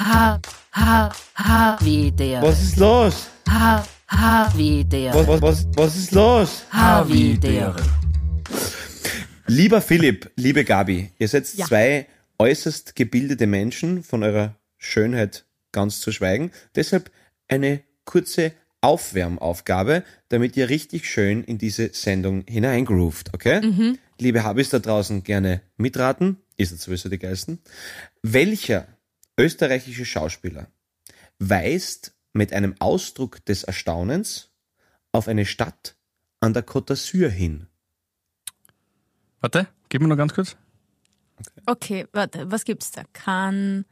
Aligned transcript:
Ha, 0.00 0.40
ha, 0.72 1.12
ha, 1.36 1.78
wie 1.80 2.10
der. 2.10 2.42
Was 2.42 2.60
ist 2.62 2.76
los? 2.78 3.28
Ha, 3.48 3.84
ha, 4.08 4.52
wie 4.56 4.84
der. 4.84 5.14
Was, 5.14 5.26
was, 5.28 5.42
was, 5.42 5.66
was 5.76 5.96
ist 5.96 6.12
los? 6.12 6.64
Ha, 6.72 7.06
wie 7.08 7.38
der. 7.38 7.76
Lieber 9.46 9.80
Philipp, 9.80 10.30
liebe 10.36 10.64
Gabi, 10.64 11.10
ihr 11.18 11.28
seid 11.28 11.46
Ja. 11.54 11.66
zwei 11.66 12.06
äußerst 12.38 12.96
gebildete 12.96 13.46
Menschen, 13.46 14.02
von 14.02 14.24
eurer 14.24 14.56
Schönheit 14.78 15.44
ganz 15.70 16.00
zu 16.00 16.10
schweigen. 16.10 16.50
Deshalb 16.74 17.10
eine 17.46 17.80
kurze 18.04 18.52
Aufwärmaufgabe, 18.80 20.02
damit 20.28 20.56
ihr 20.56 20.68
richtig 20.70 21.08
schön 21.08 21.44
in 21.44 21.58
diese 21.58 21.90
Sendung 21.94 22.44
hineingroovt, 22.48 23.32
okay? 23.32 23.96
Liebe 24.18 24.42
Habis 24.42 24.70
da 24.70 24.78
draußen 24.80 25.22
gerne 25.22 25.60
mitraten, 25.76 26.38
ist 26.56 26.72
jetzt 26.72 26.82
sowieso 26.82 27.08
die 27.08 27.18
geilsten. 27.18 27.60
Welcher 28.22 28.86
österreichische 29.38 30.04
Schauspieler 30.04 30.68
weist 31.38 32.14
mit 32.32 32.52
einem 32.52 32.74
Ausdruck 32.80 33.44
des 33.44 33.64
Erstaunens 33.64 34.50
auf 35.12 35.28
eine 35.28 35.46
Stadt 35.46 35.96
an 36.40 36.52
der 36.54 36.66
Côte 36.66 36.92
d'Azur 36.92 37.28
hin? 37.28 37.66
Warte, 39.40 39.66
gib 39.88 40.02
mir 40.02 40.08
noch 40.08 40.16
ganz 40.16 40.34
kurz. 40.34 40.56
Okay, 41.66 42.06
warte, 42.12 42.50
was 42.50 42.64
gibt's 42.64 42.90
da? 42.92 43.02
Kann. 43.12 43.84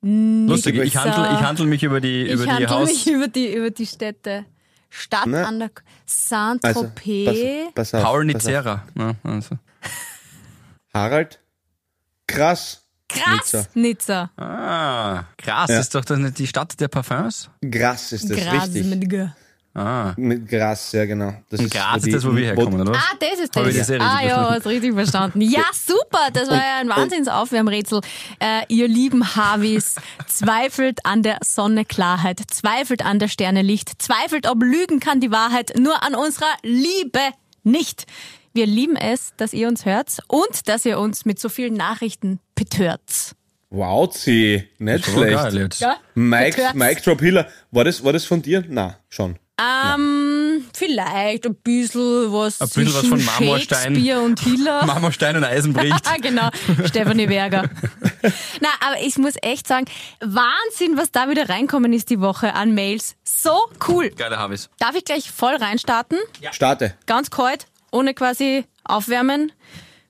Lustig, 0.00 0.76
ich 0.78 0.96
handle, 0.96 1.32
ich 1.38 1.40
handle 1.44 1.66
mich 1.66 1.82
über 1.84 2.00
die, 2.00 2.22
Ich 2.26 2.32
über 2.32 2.44
die 2.44 2.50
handle 2.50 2.70
Haus. 2.70 2.88
mich 2.88 3.06
über 3.06 3.28
die, 3.28 3.54
über 3.54 3.70
die 3.70 3.86
Städte. 3.86 4.44
Stadt 4.90 5.26
Na, 5.26 5.44
an 5.46 5.58
der 5.60 5.70
Also, 5.70 5.82
Saint-Tropez. 6.06 7.72
pass, 7.74 7.90
pass 7.90 7.94
auf, 7.94 8.02
Paul. 8.02 8.24
Nizera. 8.26 8.86
Ja, 8.98 9.14
also. 9.22 9.58
Harald, 10.92 11.40
krass. 12.26 12.84
Krass! 13.14 13.52
Nizza. 13.52 13.66
Nizza. 13.74 14.30
Ah, 14.36 15.24
krass, 15.36 15.70
Ja. 15.70 15.80
ist 15.80 15.94
doch 15.94 16.04
das 16.04 16.18
nicht 16.18 16.38
die 16.38 16.46
Stadt 16.46 16.78
der 16.80 16.88
Parfums? 16.88 17.48
Gras 17.62 18.12
ist 18.12 18.30
das, 18.30 18.38
Gras 18.38 18.64
richtig. 18.64 18.86
mit 18.86 19.08
G. 19.08 19.26
Ah. 19.74 20.12
Mit 20.18 20.46
Gras, 20.48 20.92
ja 20.92 21.06
genau. 21.06 21.32
Das 21.48 21.60
Und 21.60 21.70
Graz 21.72 22.02
die- 22.02 22.10
ist 22.10 22.16
das, 22.16 22.26
wo 22.26 22.36
wir 22.36 22.44
herkommen, 22.44 22.78
oder 22.78 22.90
was? 22.92 22.98
Ah, 22.98 23.16
das 23.18 23.38
ist 23.40 23.56
das. 23.56 23.74
das 23.74 23.90
ah, 23.90 23.94
ja, 23.94 23.98
verstanden? 24.28 24.54
hast 24.54 24.66
richtig 24.66 24.92
verstanden. 24.94 25.40
Ja, 25.56 25.62
super. 25.72 26.28
Das 26.32 26.50
war 26.50 26.56
ja 26.58 26.76
ein 26.80 26.90
Wahnsinnsaufwärmrätsel. 26.90 28.00
Äh, 28.38 28.64
ihr 28.68 28.86
lieben 28.86 29.34
Havis, 29.34 29.94
zweifelt 30.26 31.06
an 31.06 31.22
der 31.22 31.38
Sonneklarheit, 31.42 32.42
zweifelt 32.50 33.02
an 33.02 33.18
der 33.18 33.28
Sternelicht, 33.28 34.02
zweifelt, 34.02 34.46
ob 34.46 34.62
lügen 34.62 35.00
kann 35.00 35.20
die 35.20 35.30
Wahrheit, 35.30 35.72
nur 35.78 36.02
an 36.02 36.14
unserer 36.14 36.52
Liebe 36.62 37.20
nicht. 37.62 38.06
Wir 38.54 38.66
lieben 38.66 38.96
es, 38.96 39.32
dass 39.38 39.54
ihr 39.54 39.66
uns 39.66 39.86
hört 39.86 40.18
und 40.28 40.68
dass 40.68 40.84
ihr 40.84 40.98
uns 40.98 41.24
mit 41.24 41.40
so 41.40 41.48
vielen 41.48 41.72
Nachrichten 41.72 42.38
betört. 42.54 43.34
Wow, 43.70 44.14
sie, 44.14 44.68
nicht 44.78 45.06
schlecht. 45.06 45.36
geil 45.36 45.56
jetzt. 45.56 45.80
Ja? 45.80 45.96
Mike, 46.14 46.56
Betört's. 46.56 46.74
Mike 46.74 47.00
Drop 47.00 47.20
Hiller, 47.20 47.48
war 47.70 47.84
das, 47.84 48.04
war 48.04 48.12
das 48.12 48.26
von 48.26 48.42
dir? 48.42 48.62
Na, 48.68 48.98
schon. 49.08 49.36
Ähm, 49.58 50.64
vielleicht 50.74 51.46
ein 51.46 51.54
bisschen 51.54 52.32
was 52.32 52.60
Ein 52.60 52.68
bisschen 52.68 52.86
was 52.86 52.92
zwischen 53.00 53.18
von 53.18 53.24
Marmorstein. 53.24 53.94
Shakespeare 53.94 54.20
und 54.20 54.40
Hiller. 54.40 54.84
Marmorstein 54.86 55.36
und 55.36 55.44
Eisen 55.44 55.72
bricht. 55.72 56.06
Ah, 56.06 56.16
genau, 56.20 56.48
Stefanie 56.86 57.26
Berger. 57.26 57.70
Na, 58.60 58.68
aber 58.80 59.00
ich 59.02 59.16
muss 59.16 59.34
echt 59.40 59.66
sagen, 59.66 59.86
Wahnsinn, 60.20 60.96
was 60.98 61.10
da 61.10 61.30
wieder 61.30 61.48
reinkommen 61.48 61.92
ist 61.92 62.10
die 62.10 62.20
Woche 62.20 62.54
an 62.54 62.74
Mails. 62.74 63.16
So 63.24 63.56
cool. 63.88 64.10
Geiler 64.10 64.38
Habis. 64.38 64.68
Darf 64.78 64.94
ich 64.96 65.04
gleich 65.04 65.30
voll 65.30 65.54
reinstarten? 65.54 66.18
Starte. 66.50 66.94
Ganz 67.06 67.30
kalt, 67.30 67.66
ohne 67.92 68.14
quasi 68.14 68.64
aufwärmen. 68.84 69.52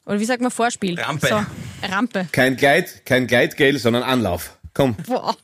Oder 0.06 0.18
wie 0.18 0.24
sagt 0.24 0.40
man, 0.40 0.50
Vorspiel? 0.50 0.98
Rampe. 0.98 1.26
So, 1.28 1.86
Rampe. 1.86 2.26
Kein 2.32 2.56
Gleit, 2.56 3.04
kein 3.04 3.26
Gleitgel, 3.26 3.78
sondern 3.78 4.02
Anlauf. 4.02 4.56
Komm. 4.74 4.96
Boah. 5.06 5.36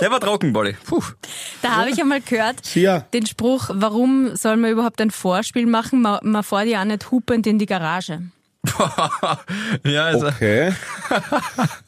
Der 0.00 0.10
war 0.10 0.20
trocken, 0.20 0.52
Bolli. 0.52 0.76
Puh. 0.84 1.02
Da 1.62 1.76
habe 1.76 1.88
ich 1.90 1.98
einmal 1.98 2.20
gehört, 2.20 2.74
Ja. 2.74 3.00
den 3.14 3.26
Spruch, 3.26 3.70
warum 3.72 4.36
soll 4.36 4.58
man 4.58 4.70
überhaupt 4.70 5.00
ein 5.00 5.10
Vorspiel 5.10 5.64
machen? 5.66 6.02
Man, 6.02 6.18
man 6.22 6.42
fährt 6.42 6.66
ja 6.66 6.82
auch 6.82 6.84
nicht 6.84 7.10
hupend 7.10 7.46
in 7.46 7.58
die 7.58 7.64
Garage. 7.64 8.20
ja, 9.84 10.04
also, 10.04 10.26
Okay. 10.26 10.72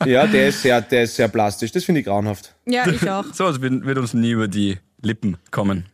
ja, 0.06 0.26
der 0.26 0.48
ist 0.48 0.62
sehr, 0.62 0.80
der 0.80 1.03
ist 1.03 1.16
sehr 1.16 1.28
plastisch. 1.28 1.72
Das 1.72 1.84
finde 1.84 2.00
ich 2.00 2.06
grauenhaft. 2.06 2.54
Ja, 2.65 2.86
ich 2.86 3.09
auch. 3.10 3.25
so 3.34 3.44
also 3.47 3.60
wird, 3.60 3.84
wird 3.84 3.98
uns 3.98 4.15
nie 4.15 4.30
über 4.30 4.48
die 4.48 4.78
Lippen 5.03 5.36
kommen. 5.50 5.86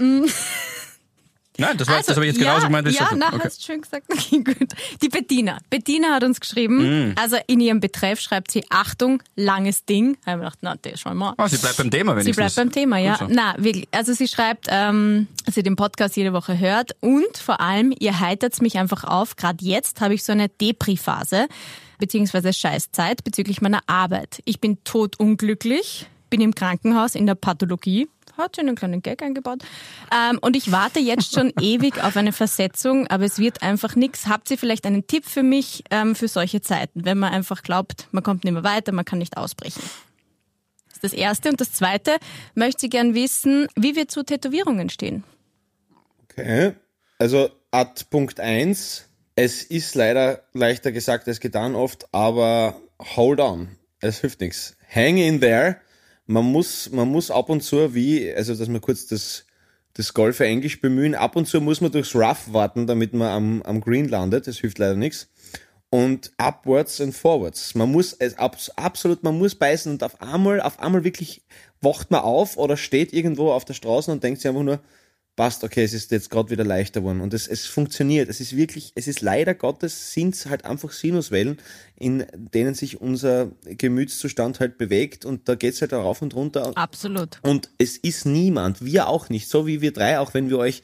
Nein, 1.57 1.77
das, 1.77 1.87
war, 1.89 1.99
das 1.99 2.09
habe 2.17 2.27
ich 2.27 2.33
jetzt 2.33 2.41
ja, 2.43 2.51
genauso 2.51 2.67
gemeint. 2.67 2.87
Ja, 2.89 2.93
gesagt 2.93 3.17
na, 3.17 3.29
okay. 3.29 3.41
hast 3.45 3.65
schön 3.65 3.81
gesagt. 3.81 4.07
Okay, 4.13 4.43
gut. 4.43 4.69
Die 5.03 5.09
Bettina. 5.09 5.59
Bettina 5.71 6.15
hat 6.15 6.25
uns 6.25 6.41
geschrieben, 6.41 7.11
Mm. 7.11 7.15
also 7.17 7.37
in 7.47 7.61
ihrem 7.61 7.81
Betreff 7.81 8.21
schreibt 8.21 8.51
sie, 8.51 8.65
Achtung, 8.71 9.23
langes 9.37 9.85
Ding. 9.85 10.17
Da 10.25 10.33
habe 10.33 10.43
ich 10.43 10.45
gedacht, 10.47 10.59
na, 10.63 10.75
das 10.81 11.01
schauen 11.01 11.13
wir 11.13 11.27
mal. 11.27 11.35
Ah, 11.37 11.49
sie 11.49 11.59
bleibt 11.59 11.77
beim 11.77 11.91
Thema, 11.91 12.17
wenn 12.17 12.25
Sie 12.25 12.33
bleibt 12.33 12.57
beim 12.57 12.73
Thema, 12.73 12.99
ja. 12.99 13.17
so. 13.17 13.27
Na, 13.29 13.55
wirklich. 13.59 13.87
Also 13.93 14.13
sie 14.15 14.27
schreibt, 14.29 14.67
ähm, 14.69 15.29
dass 15.45 15.55
sie 15.55 15.63
den 15.63 15.77
Podcast 15.77 16.17
jede 16.17 16.33
Woche 16.33 16.59
hört 16.59 16.97
und 17.01 17.37
vor 17.39 17.61
allem, 17.61 17.95
ihr 17.99 18.19
heitert's 18.21 18.61
mich 18.61 18.79
einfach 18.79 19.05
auf. 19.05 19.37
Gerade 19.37 19.65
jetzt 19.65 20.01
habe 20.01 20.15
ich 20.15 20.25
so 20.25 20.33
eine 20.33 20.49
Depri-Phase 20.49 21.47
beziehungsweise 21.99 22.53
Scheißzeit 22.53 23.23
bezüglich 23.25 23.61
meiner 23.63 23.81
Arbeit. 23.87 24.43
Ich 24.45 24.61
bin 24.61 24.83
totunglücklich, 24.85 26.07
bin 26.31 26.41
im 26.41 26.55
Krankenhaus 26.55 27.15
in 27.15 27.27
der 27.27 27.35
Pathologie. 27.37 28.09
Hat 28.37 28.57
sie 28.57 28.63
einen 28.63 28.75
kleinen 28.75 29.03
Gag 29.03 29.23
eingebaut. 29.23 29.63
Ähm, 30.13 30.39
und 30.41 30.57
ich 30.57 30.73
warte 30.73 30.99
jetzt 30.99 31.35
schon 31.35 31.53
ewig 31.61 32.03
auf 32.03 32.17
eine 32.17 32.33
Versetzung, 32.33 33.07
aber 33.07 33.25
es 33.25 33.39
wird 33.39 33.63
einfach 33.63 33.97
nichts. 33.97 34.27
Habt 34.27 34.51
ihr 34.51 34.59
vielleicht 34.59 34.87
einen 34.87 35.07
Tipp 35.07 35.25
für 35.25 35.43
mich 35.43 35.85
ähm, 35.91 36.15
für 36.15 36.29
solche 36.29 36.61
Zeiten, 36.61 37.05
wenn 37.05 37.19
man 37.19 37.33
einfach 37.33 37.63
glaubt, 37.63 38.09
man 38.11 38.23
kommt 38.23 38.45
nicht 38.45 38.53
mehr 38.53 38.65
weiter, 38.65 38.93
man 38.93 39.05
kann 39.05 39.19
nicht 39.19 39.37
ausbrechen? 39.37 39.83
Das 40.89 40.97
ist 40.97 41.05
das 41.05 41.13
Erste. 41.13 41.51
Und 41.51 41.61
das 41.61 41.73
Zweite, 41.73 42.17
möchte 42.55 42.83
sie 42.83 42.89
gern 42.89 43.15
wissen, 43.15 43.69
wie 43.77 43.95
wir 43.95 44.09
zu 44.09 44.25
Tätowierungen 44.25 44.91
stehen. 44.91 45.25
Okay. 46.25 46.75
Also, 47.19 47.51
ad 47.71 48.05
Punkt 48.11 48.41
1. 48.41 49.09
Es 49.37 49.63
ist 49.63 49.95
leider 49.95 50.45
leichter 50.53 50.93
gesagt 50.93 51.27
als 51.27 51.41
getan 51.41 51.75
oft, 51.75 52.07
aber 52.13 52.81
hold 53.17 53.41
on. 53.41 53.69
Es 54.01 54.21
hilft 54.21 54.41
nichts. 54.41 54.77
Hang 54.95 55.17
in 55.17 55.41
there. 55.41 55.77
Man 56.27 56.45
muss, 56.45 56.91
man 56.91 57.09
muss 57.09 57.31
ab 57.31 57.51
und 57.51 57.63
zu, 57.63 57.95
wie, 57.95 58.33
also, 58.33 58.55
dass 58.55 58.69
man 58.69 58.81
kurz 58.81 59.07
das, 59.07 59.45
das 59.93 60.15
Golf 60.15 60.41
Englisch 60.41 60.81
bemühen, 60.81 61.15
ab 61.15 61.37
und 61.37 61.47
zu 61.47 61.61
muss 61.61 61.81
man 61.81 61.93
durchs 61.93 62.15
Rough 62.15 62.53
warten, 62.53 62.87
damit 62.87 63.13
man 63.13 63.29
am, 63.29 63.63
am 63.63 63.81
Green 63.81 64.09
landet. 64.09 64.47
Das 64.47 64.59
hilft 64.59 64.79
leider 64.79 64.97
nichts. 64.97 65.29
Und 65.91 66.33
upwards 66.39 67.01
and 67.01 67.15
forwards. 67.15 67.75
Man 67.75 67.93
muss 67.93 68.15
es 68.15 68.37
abs- 68.39 68.71
absolut, 68.71 69.23
man 69.23 69.39
muss 69.39 69.55
beißen 69.55 69.93
und 69.93 70.03
auf 70.03 70.21
einmal, 70.21 70.61
auf 70.61 70.81
einmal 70.81 71.05
wirklich 71.05 71.43
wacht 71.81 72.11
man 72.11 72.23
auf 72.23 72.57
oder 72.57 72.77
steht 72.77 73.13
irgendwo 73.13 73.53
auf 73.53 73.65
der 73.65 73.75
Straße 73.75 74.11
und 74.11 74.25
denkt 74.25 74.41
sich 74.41 74.49
einfach 74.49 74.63
nur, 74.63 74.81
passt, 75.37 75.65
okay, 75.65 75.83
es 75.83 75.93
ist 75.93 76.11
jetzt 76.11 76.31
gerade 76.31 76.51
wieder 76.51 76.65
leichter 76.65 77.01
geworden. 77.01 77.21
Und 77.21 77.35
es, 77.35 77.49
es 77.49 77.67
funktioniert. 77.67 78.29
Es 78.29 78.41
ist 78.41 78.57
wirklich, 78.57 78.93
es 78.95 79.09
ist 79.09 79.21
leider 79.21 79.55
Gottes, 79.55 80.13
sind 80.13 80.35
es 80.35 80.47
halt 80.47 80.65
einfach 80.65 80.93
Sinuswellen, 80.93 81.59
in 81.97 82.25
denen 82.35 82.75
sich 82.75 83.01
unser 83.01 83.51
Gemütszustand 83.65 84.61
halt 84.61 84.79
bewegt 84.79 85.25
und 85.25 85.49
da 85.49 85.55
geht's 85.55 85.81
halt 85.81 85.93
rauf 85.93 86.23
und 86.23 86.35
runter. 86.35 86.73
Absolut. 86.77 87.41
Und 87.43 87.71
es 87.79 87.97
ist 87.97 88.27
niemand, 88.27 88.85
wir 88.85 89.09
auch 89.09 89.29
nicht, 89.29 89.49
so 89.49 89.67
wie 89.67 89.81
wir 89.81 89.93
drei, 89.93 90.19
auch 90.19 90.35
wenn 90.35 90.51
wir 90.51 90.59
euch 90.59 90.83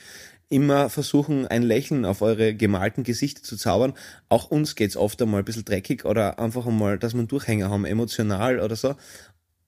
immer 0.51 0.91
versuchen, 0.91 1.47
ein 1.47 1.63
Lächeln 1.63 2.05
auf 2.05 2.23
eure 2.23 2.55
gemalten 2.55 3.05
Gesichter 3.05 3.43
zu 3.43 3.57
zaubern. 3.57 3.95
Auch 4.29 4.51
uns 4.51 4.75
geht's 4.75 4.97
oft 4.97 5.23
einmal 5.23 5.43
ein 5.43 5.45
bisschen 5.45 5.65
dreckig 5.65 6.05
oder 6.05 6.41
einfach 6.41 6.67
einmal, 6.67 6.99
dass 6.99 7.15
wir 7.15 7.21
einen 7.21 7.29
Durchhänger 7.29 7.71
haben, 7.71 7.85
emotional 7.85 8.59
oder 8.59 8.75
so. 8.75 8.97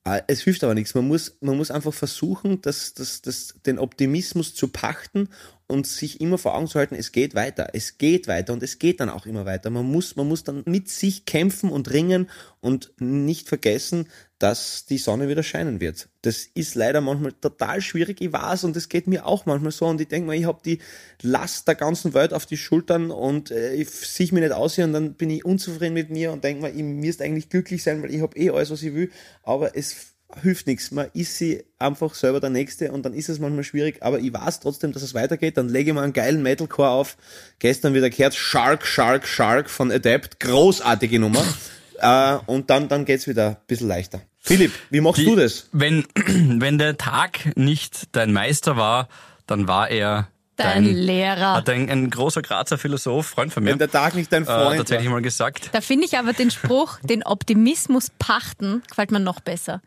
Äh, 0.04 0.22
Es 0.26 0.42
hilft 0.42 0.64
aber 0.64 0.74
nichts. 0.74 0.94
Man 0.94 1.06
muss, 1.06 1.36
man 1.40 1.56
muss 1.56 1.70
einfach 1.70 1.94
versuchen, 1.94 2.60
das, 2.62 2.94
das, 2.94 3.22
das, 3.22 3.54
den 3.66 3.78
Optimismus 3.78 4.54
zu 4.54 4.68
pachten 4.68 5.28
und 5.72 5.86
sich 5.86 6.20
immer 6.20 6.36
vor 6.36 6.54
Augen 6.54 6.68
zu 6.68 6.78
halten, 6.78 6.94
es 6.94 7.12
geht 7.12 7.34
weiter, 7.34 7.70
es 7.72 7.96
geht 7.96 8.28
weiter 8.28 8.52
und 8.52 8.62
es 8.62 8.78
geht 8.78 9.00
dann 9.00 9.08
auch 9.08 9.24
immer 9.24 9.46
weiter. 9.46 9.70
Man 9.70 9.90
muss, 9.90 10.16
man 10.16 10.28
muss 10.28 10.44
dann 10.44 10.62
mit 10.66 10.90
sich 10.90 11.24
kämpfen 11.24 11.70
und 11.70 11.90
ringen 11.90 12.28
und 12.60 12.92
nicht 12.98 13.48
vergessen, 13.48 14.06
dass 14.38 14.84
die 14.84 14.98
Sonne 14.98 15.28
wieder 15.28 15.42
scheinen 15.42 15.80
wird. 15.80 16.08
Das 16.20 16.46
ist 16.54 16.74
leider 16.74 17.00
manchmal 17.00 17.32
total 17.32 17.80
schwierig, 17.80 18.20
ich 18.20 18.32
weiß, 18.32 18.64
und 18.64 18.76
das 18.76 18.88
geht 18.88 19.06
mir 19.06 19.24
auch 19.24 19.46
manchmal 19.46 19.72
so. 19.72 19.86
Und 19.86 20.00
ich 20.00 20.08
denke 20.08 20.26
mal, 20.26 20.36
ich 20.36 20.44
habe 20.44 20.60
die 20.64 20.78
Last 21.22 21.68
der 21.68 21.74
ganzen 21.74 22.12
Welt 22.12 22.34
auf 22.34 22.44
die 22.44 22.56
Schultern 22.58 23.10
und 23.10 23.50
äh, 23.50 23.72
ich 23.74 23.88
sehe 23.88 24.26
mich 24.32 24.42
nicht 24.42 24.52
aus 24.52 24.74
hier 24.74 24.84
und 24.84 24.92
dann 24.92 25.14
bin 25.14 25.30
ich 25.30 25.44
unzufrieden 25.44 25.94
mit 25.94 26.10
mir 26.10 26.32
und 26.32 26.44
denke 26.44 26.60
mal, 26.60 26.76
ich 26.76 26.82
müsste 26.82 27.24
eigentlich 27.24 27.48
glücklich 27.48 27.82
sein, 27.82 28.02
weil 28.02 28.12
ich 28.12 28.20
habe 28.20 28.36
eh 28.36 28.50
alles, 28.50 28.70
was 28.70 28.82
ich 28.82 28.92
will. 28.94 29.10
Aber 29.42 29.74
es 29.76 30.11
hilft 30.40 30.66
nichts. 30.66 30.90
Man 30.90 31.08
ist 31.14 31.36
sie 31.36 31.64
einfach 31.78 32.14
selber 32.14 32.40
der 32.40 32.50
Nächste 32.50 32.92
und 32.92 33.04
dann 33.04 33.14
ist 33.14 33.28
es 33.28 33.38
manchmal 33.38 33.64
schwierig, 33.64 34.02
aber 34.02 34.18
ich 34.18 34.32
weiß 34.32 34.60
trotzdem, 34.60 34.92
dass 34.92 35.02
es 35.02 35.14
weitergeht. 35.14 35.56
Dann 35.56 35.68
lege 35.68 35.90
ich 35.90 35.94
mal 35.94 36.02
einen 36.04 36.12
geilen 36.12 36.42
Metalcore 36.42 36.88
auf. 36.88 37.16
Gestern 37.58 37.94
wieder 37.94 38.10
gehört 38.10 38.34
Shark, 38.34 38.86
Shark, 38.86 39.26
Shark 39.26 39.68
von 39.68 39.90
Adept. 39.90 40.40
Großartige 40.40 41.18
Nummer. 41.18 41.44
äh, 41.98 42.38
und 42.46 42.70
dann, 42.70 42.88
dann 42.88 43.04
geht's 43.04 43.26
wieder 43.26 43.48
ein 43.48 43.56
bisschen 43.66 43.88
leichter. 43.88 44.22
Philipp, 44.38 44.72
wie 44.90 45.00
machst 45.00 45.20
Die- 45.20 45.24
du 45.24 45.36
das? 45.36 45.68
Wenn, 45.72 46.04
wenn 46.16 46.78
der 46.78 46.96
Tag 46.96 47.56
nicht 47.56 48.08
dein 48.12 48.32
Meister 48.32 48.76
war, 48.76 49.08
dann 49.46 49.68
war 49.68 49.90
er 49.90 50.28
Dein 50.56 50.84
Lehrer. 50.84 51.54
Hat 51.54 51.68
ein, 51.70 51.88
ein 51.88 52.10
großer 52.10 52.42
Grazer 52.42 52.76
Philosoph, 52.76 53.26
Freund 53.26 53.52
von 53.52 53.64
mir, 53.64 53.70
Wenn 53.70 53.78
der 53.78 53.90
Tag 53.90 54.14
nicht 54.14 54.30
dein 54.32 54.42
äh, 54.42 54.46
Freund 54.46 54.76
tatsächlich 54.76 55.06
war. 55.08 55.14
mal 55.14 55.22
gesagt. 55.22 55.70
Da 55.72 55.80
finde 55.80 56.04
ich 56.04 56.18
aber 56.18 56.34
den 56.34 56.50
Spruch, 56.50 56.98
den 57.02 57.22
Optimismus 57.22 58.08
pachten, 58.18 58.82
gefällt 58.88 59.10
mir 59.12 59.20
noch 59.20 59.40
besser. 59.40 59.80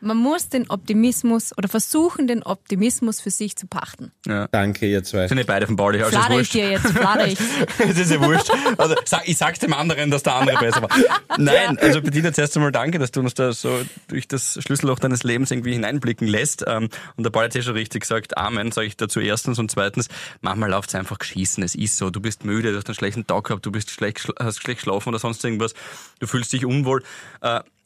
Man 0.00 0.16
muss 0.16 0.48
den 0.48 0.70
Optimismus 0.70 1.56
oder 1.56 1.68
versuchen, 1.68 2.26
den 2.26 2.42
Optimismus 2.42 3.20
für 3.20 3.30
sich 3.30 3.56
zu 3.56 3.66
pachten. 3.66 4.12
Ja. 4.26 4.48
Danke, 4.52 4.86
ihr 4.86 5.02
zwei. 5.02 5.26
Sind 5.28 5.38
nicht 5.38 5.46
beide 5.46 5.66
von 5.66 5.76
Pauli, 5.76 6.02
also 6.02 6.16
ist 6.16 6.24
Flader 6.24 6.40
ich 6.40 6.50
dir 6.50 6.70
jetzt, 6.70 6.86
flader 6.86 7.26
ich. 7.26 7.38
Es 7.78 7.98
ist 7.98 8.10
ja 8.10 8.20
wurscht. 8.20 8.50
Also, 8.76 8.94
sag, 9.04 9.28
ich 9.28 9.36
sag's 9.36 9.58
dem 9.58 9.72
anderen, 9.72 10.10
dass 10.10 10.22
der 10.22 10.34
andere 10.34 10.58
besser 10.58 10.82
war. 10.82 10.90
Nein, 11.36 11.78
also 11.78 12.00
Bettina, 12.00 12.32
zuerst 12.32 12.56
einmal 12.56 12.72
danke, 12.72 12.98
dass 12.98 13.10
du 13.10 13.20
uns 13.20 13.34
da 13.34 13.52
so 13.52 13.80
durch 14.08 14.28
das 14.28 14.58
Schlüsselloch 14.62 14.98
deines 14.98 15.22
Lebens 15.22 15.50
irgendwie 15.50 15.72
hineinblicken 15.72 16.26
lässt. 16.26 16.64
Ähm, 16.66 16.88
Und 17.16 17.24
der 17.24 17.30
Paul 17.30 17.44
hat 17.44 17.54
ja 17.54 17.62
schon 17.62 17.74
richtig 17.74 18.02
gesagt, 18.02 18.36
Amen, 18.36 18.72
sage 18.72 18.86
ich 18.86 18.96
dazu 18.96 19.20
erstens. 19.20 19.58
Und 19.58 19.70
zweitens, 19.70 20.08
manchmal 20.40 20.70
läuft's 20.70 20.94
einfach 20.94 21.18
geschissen. 21.18 21.62
Es 21.62 21.74
ist 21.74 21.96
so. 21.96 22.10
Du 22.10 22.20
bist 22.20 22.44
müde, 22.44 22.72
du 22.72 22.78
hast 22.78 22.86
einen 22.88 22.94
schlechten 22.94 23.26
Tag 23.26 23.44
gehabt, 23.44 23.64
du 23.66 23.72
bist 23.72 23.90
schlecht, 23.90 24.28
hast 24.38 24.60
schlecht 24.62 24.80
geschlafen 24.80 25.08
oder 25.08 25.18
sonst 25.18 25.44
irgendwas. 25.44 25.74
Du 26.20 26.26
fühlst 26.26 26.52
dich 26.52 26.64
unwohl. 26.64 27.02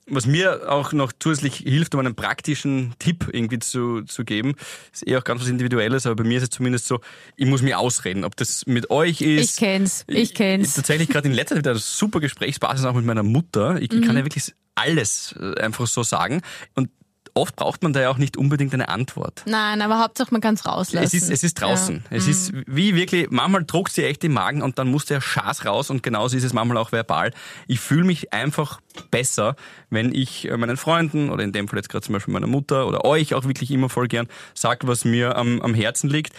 Äh, 0.07 0.15
was 0.15 0.27
mir 0.27 0.71
auch 0.71 0.93
noch 0.93 1.13
zusätzlich 1.19 1.57
hilft, 1.57 1.95
um 1.95 2.01
einen 2.01 2.15
praktischen 2.15 2.95
Tipp 2.99 3.29
irgendwie 3.33 3.59
zu, 3.59 4.03
zu 4.03 4.25
geben, 4.25 4.55
ist 4.93 5.07
eh 5.07 5.17
auch 5.17 5.25
ganz 5.25 5.41
was 5.43 5.49
Individuelles, 5.49 6.07
aber 6.07 6.17
bei 6.17 6.25
mir 6.25 6.37
ist 6.39 6.45
es 6.45 6.51
zumindest 6.51 6.87
so, 6.87 7.01
ich 7.37 7.47
muss 7.47 7.63
mich 7.63 7.75
ausreden. 7.75 8.25
Ob 8.25 8.37
das 8.37 8.67
mit 8.67 8.91
euch 8.91 9.21
ist. 9.21 9.53
Ich 9.53 9.57
kenn's, 9.57 10.05
ich 10.09 10.35
kenn's. 10.35 10.75
Tatsächlich 10.75 11.09
gerade 11.09 11.29
in 11.29 11.35
letzter 11.35 11.55
Zeit 11.55 11.65
wieder 11.65 11.71
eine 11.73 11.81
super 11.81 12.21
Gesprächsbasis 12.21 12.85
auch 12.85 12.95
mit 12.95 13.05
meiner 13.05 13.23
Mutter. 13.23 13.77
Ich, 13.81 13.93
ich 13.93 14.01
Mhm. 14.01 14.05
kann 14.07 14.17
ja 14.17 14.25
wirklich 14.25 14.53
alles 14.75 15.35
äh, 15.39 15.61
einfach 15.61 15.87
so 15.87 16.03
sagen. 16.03 16.43
Und 16.75 16.89
oft 17.35 17.57
braucht 17.57 17.83
man 17.83 17.93
da 17.93 18.01
ja 18.01 18.11
auch 18.11 18.19
nicht 18.19 18.37
unbedingt 18.37 18.75
eine 18.75 18.89
Antwort. 18.89 19.43
Nein, 19.47 19.81
aber 19.83 20.01
Hauptsache 20.01 20.29
man 20.33 20.41
kann's 20.41 20.67
rauslassen. 20.67 21.05
Es 21.05 21.15
ist, 21.15 21.31
es 21.31 21.43
ist 21.43 21.55
draußen. 21.55 22.05
Es 22.11 22.29
ist 22.29 22.53
wie 22.67 22.95
wirklich, 22.95 23.31
manchmal 23.31 23.65
druckt 23.65 23.93
sie 23.93 24.05
echt 24.05 24.23
im 24.25 24.33
Magen 24.33 24.63
und 24.63 24.79
dann 24.79 24.91
muss 24.91 25.07
der 25.07 25.21
Schaß 25.21 25.65
raus 25.65 25.91
und 25.91 26.03
genauso 26.03 26.37
ist 26.37 26.45
es 26.45 26.53
manchmal 26.53 26.77
auch 26.77 26.93
verbal. 26.93 27.33
Ich 27.67 27.81
fühle 27.81 28.05
mich 28.05 28.33
einfach 28.33 28.81
besser, 29.11 29.57
wenn 29.91 30.15
ich 30.15 30.49
äh, 30.49 30.57
meinen 30.57 30.77
Freunden 30.77 31.31
oder 31.31 31.43
in 31.45 31.53
dem 31.53 31.69
Fall 31.69 31.79
jetzt 31.79 31.89
gerade 31.89 32.05
zum 32.05 32.13
Beispiel 32.13 32.35
meiner 32.35 32.47
Mutter 32.47 32.87
oder 32.87 33.05
euch 33.05 33.35
auch 33.35 33.45
wirklich 33.45 33.71
immer 33.71 33.89
voll 33.89 34.09
gern 34.09 34.29
sag, 34.55 34.87
was 34.87 35.05
mir 35.05 35.37
am, 35.37 35.61
am 35.63 35.75
Herzen 35.75 36.11
liegt. 36.11 36.35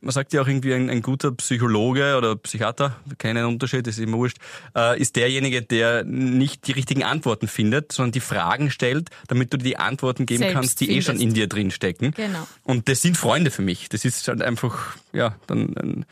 Man 0.00 0.12
sagt 0.12 0.32
ja 0.32 0.42
auch 0.42 0.46
irgendwie, 0.46 0.72
ein, 0.74 0.88
ein 0.90 1.02
guter 1.02 1.32
Psychologe 1.32 2.16
oder 2.16 2.36
Psychiater, 2.36 2.96
keinen 3.18 3.44
Unterschied, 3.46 3.86
ist 3.88 3.98
immer 3.98 4.16
wurscht, 4.18 4.36
äh, 4.76 5.00
ist 5.00 5.16
derjenige, 5.16 5.62
der 5.62 6.04
nicht 6.04 6.66
die 6.68 6.72
richtigen 6.72 7.02
Antworten 7.02 7.48
findet, 7.48 7.90
sondern 7.92 8.12
die 8.12 8.20
Fragen 8.20 8.70
stellt, 8.70 9.10
damit 9.26 9.52
du 9.52 9.56
dir 9.56 9.64
die 9.64 9.76
Antworten 9.76 10.24
geben 10.26 10.38
Selbst 10.38 10.54
kannst, 10.54 10.80
die 10.80 10.90
eh 10.90 11.02
schon 11.02 11.16
findest. 11.16 11.22
in 11.28 11.34
dir 11.34 11.48
drin 11.48 11.70
stecken. 11.70 12.12
Genau. 12.12 12.46
Und 12.62 12.88
das 12.88 13.02
sind 13.02 13.16
Freunde 13.16 13.50
für 13.50 13.62
mich. 13.62 13.88
Das 13.88 14.04
ist 14.04 14.28
halt 14.28 14.40
einfach, 14.42 14.96
ja, 15.12 15.34
dann 15.48 15.74
ein, 15.76 16.06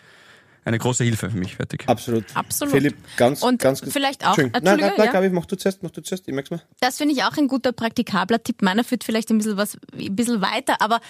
eine 0.64 0.78
große 0.78 1.04
Hilfe 1.04 1.30
für 1.30 1.36
mich. 1.36 1.54
Fertig. 1.54 1.84
Absolut. 1.86 2.24
Absolut. 2.34 2.74
Philipp, 2.74 2.96
ganz, 3.16 3.40
Und 3.42 3.62
ganz 3.62 3.80
vielleicht 3.88 4.24
auch- 4.24 4.30
Entschuldigung. 4.36 4.62
Nein, 4.64 4.80
nein, 4.80 4.92
nein, 4.96 5.06
ja. 5.06 5.12
Gabi, 5.12 5.30
mach 5.30 5.46
du 5.46 5.56
zuerst, 5.56 5.84
mach 5.84 5.90
du 5.92 6.02
zuerst, 6.02 6.26
ich 6.26 6.34
merk's 6.34 6.50
mal. 6.50 6.60
Das 6.80 6.96
finde 6.98 7.14
ich 7.14 7.22
auch 7.22 7.36
ein 7.38 7.46
guter 7.46 7.70
praktikabler 7.70 8.42
Tipp. 8.42 8.62
Meiner 8.62 8.82
führt 8.82 9.04
vielleicht 9.04 9.30
ein 9.30 9.38
bisschen 9.38 9.56
was, 9.56 9.78
ein 9.96 10.16
bisschen 10.16 10.40
weiter, 10.40 10.80
aber 10.80 11.00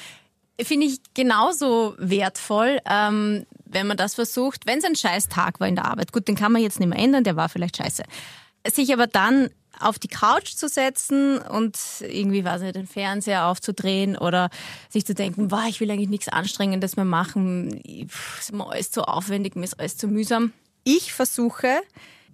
finde 0.60 0.86
ich 0.86 0.98
genauso 1.14 1.94
wertvoll, 1.98 2.78
ähm, 2.88 3.46
wenn 3.64 3.86
man 3.86 3.96
das 3.96 4.14
versucht, 4.14 4.66
wenn 4.66 4.78
es 4.78 4.84
ein 4.84 4.96
scheiß 4.96 5.28
Tag 5.28 5.60
war 5.60 5.68
in 5.68 5.74
der 5.74 5.84
Arbeit. 5.84 6.12
Gut, 6.12 6.28
den 6.28 6.36
kann 6.36 6.52
man 6.52 6.62
jetzt 6.62 6.80
nicht 6.80 6.88
mehr 6.88 6.98
ändern, 6.98 7.24
der 7.24 7.36
war 7.36 7.48
vielleicht 7.48 7.76
scheiße. 7.76 8.04
Sich 8.72 8.92
aber 8.92 9.06
dann 9.06 9.50
auf 9.78 9.98
die 9.98 10.08
Couch 10.08 10.54
zu 10.54 10.68
setzen 10.68 11.38
und 11.38 11.78
irgendwie, 12.00 12.44
weiß 12.44 12.62
nicht, 12.62 12.76
den 12.76 12.86
Fernseher 12.86 13.46
aufzudrehen 13.46 14.16
oder 14.16 14.48
sich 14.88 15.04
zu 15.04 15.14
denken, 15.14 15.50
wow, 15.50 15.64
ich 15.68 15.80
will 15.80 15.90
eigentlich 15.90 16.08
nichts 16.08 16.28
Anstrengendes 16.28 16.96
mehr 16.96 17.04
machen, 17.04 17.80
ist 18.38 18.52
mir 18.52 18.66
alles 18.66 18.90
zu 18.90 19.02
aufwendig, 19.02 19.54
mir 19.54 19.64
ist 19.64 19.78
alles 19.78 19.98
zu 19.98 20.08
mühsam. 20.08 20.52
Ich 20.84 21.12
versuche, 21.12 21.80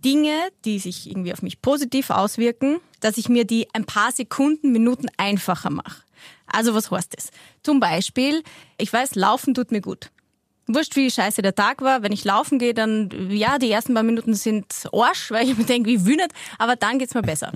Dinge, 0.05 0.35
die 0.65 0.79
sich 0.79 1.09
irgendwie 1.09 1.33
auf 1.33 1.43
mich 1.43 1.63
positiv 1.63 2.11
auswirken, 2.11 2.81
dass 3.01 3.19
ich 3.19 3.29
mir 3.29 3.45
die 3.45 3.69
ein 3.73 3.85
paar 3.85 4.13
Sekunden, 4.13 4.73
Minuten 4.73 5.09
einfacher 5.17 5.71
mache. 5.71 6.03
Also 6.47 6.75
was 6.75 6.91
heißt 6.91 7.15
das? 7.17 7.31
Zum 7.63 7.81
Beispiel, 7.81 8.43
ich 8.79 8.93
weiß, 8.93 9.15
Laufen 9.15 9.55
tut 9.55 9.73
mir 9.73 9.81
gut. 9.81 10.11
Wurscht, 10.69 10.95
wie 10.97 11.11
scheiße 11.11 11.43
der 11.43 11.55
Tag 11.57 11.83
war. 11.83 12.03
Wenn 12.03 12.13
ich 12.13 12.25
laufen 12.25 12.59
gehe, 12.61 12.73
dann, 12.73 13.11
ja, 13.31 13.59
die 13.59 13.71
ersten 13.71 13.95
paar 13.95 14.05
Minuten 14.05 14.35
sind 14.35 14.67
Arsch, 14.93 15.31
weil 15.33 15.49
ich 15.49 15.59
mir 15.59 15.65
denke, 15.65 15.91
wie 15.91 16.07
wühnet, 16.07 16.33
aber 16.57 16.77
dann 16.77 16.99
geht's 17.01 17.15
mir 17.15 17.23
besser. 17.23 17.53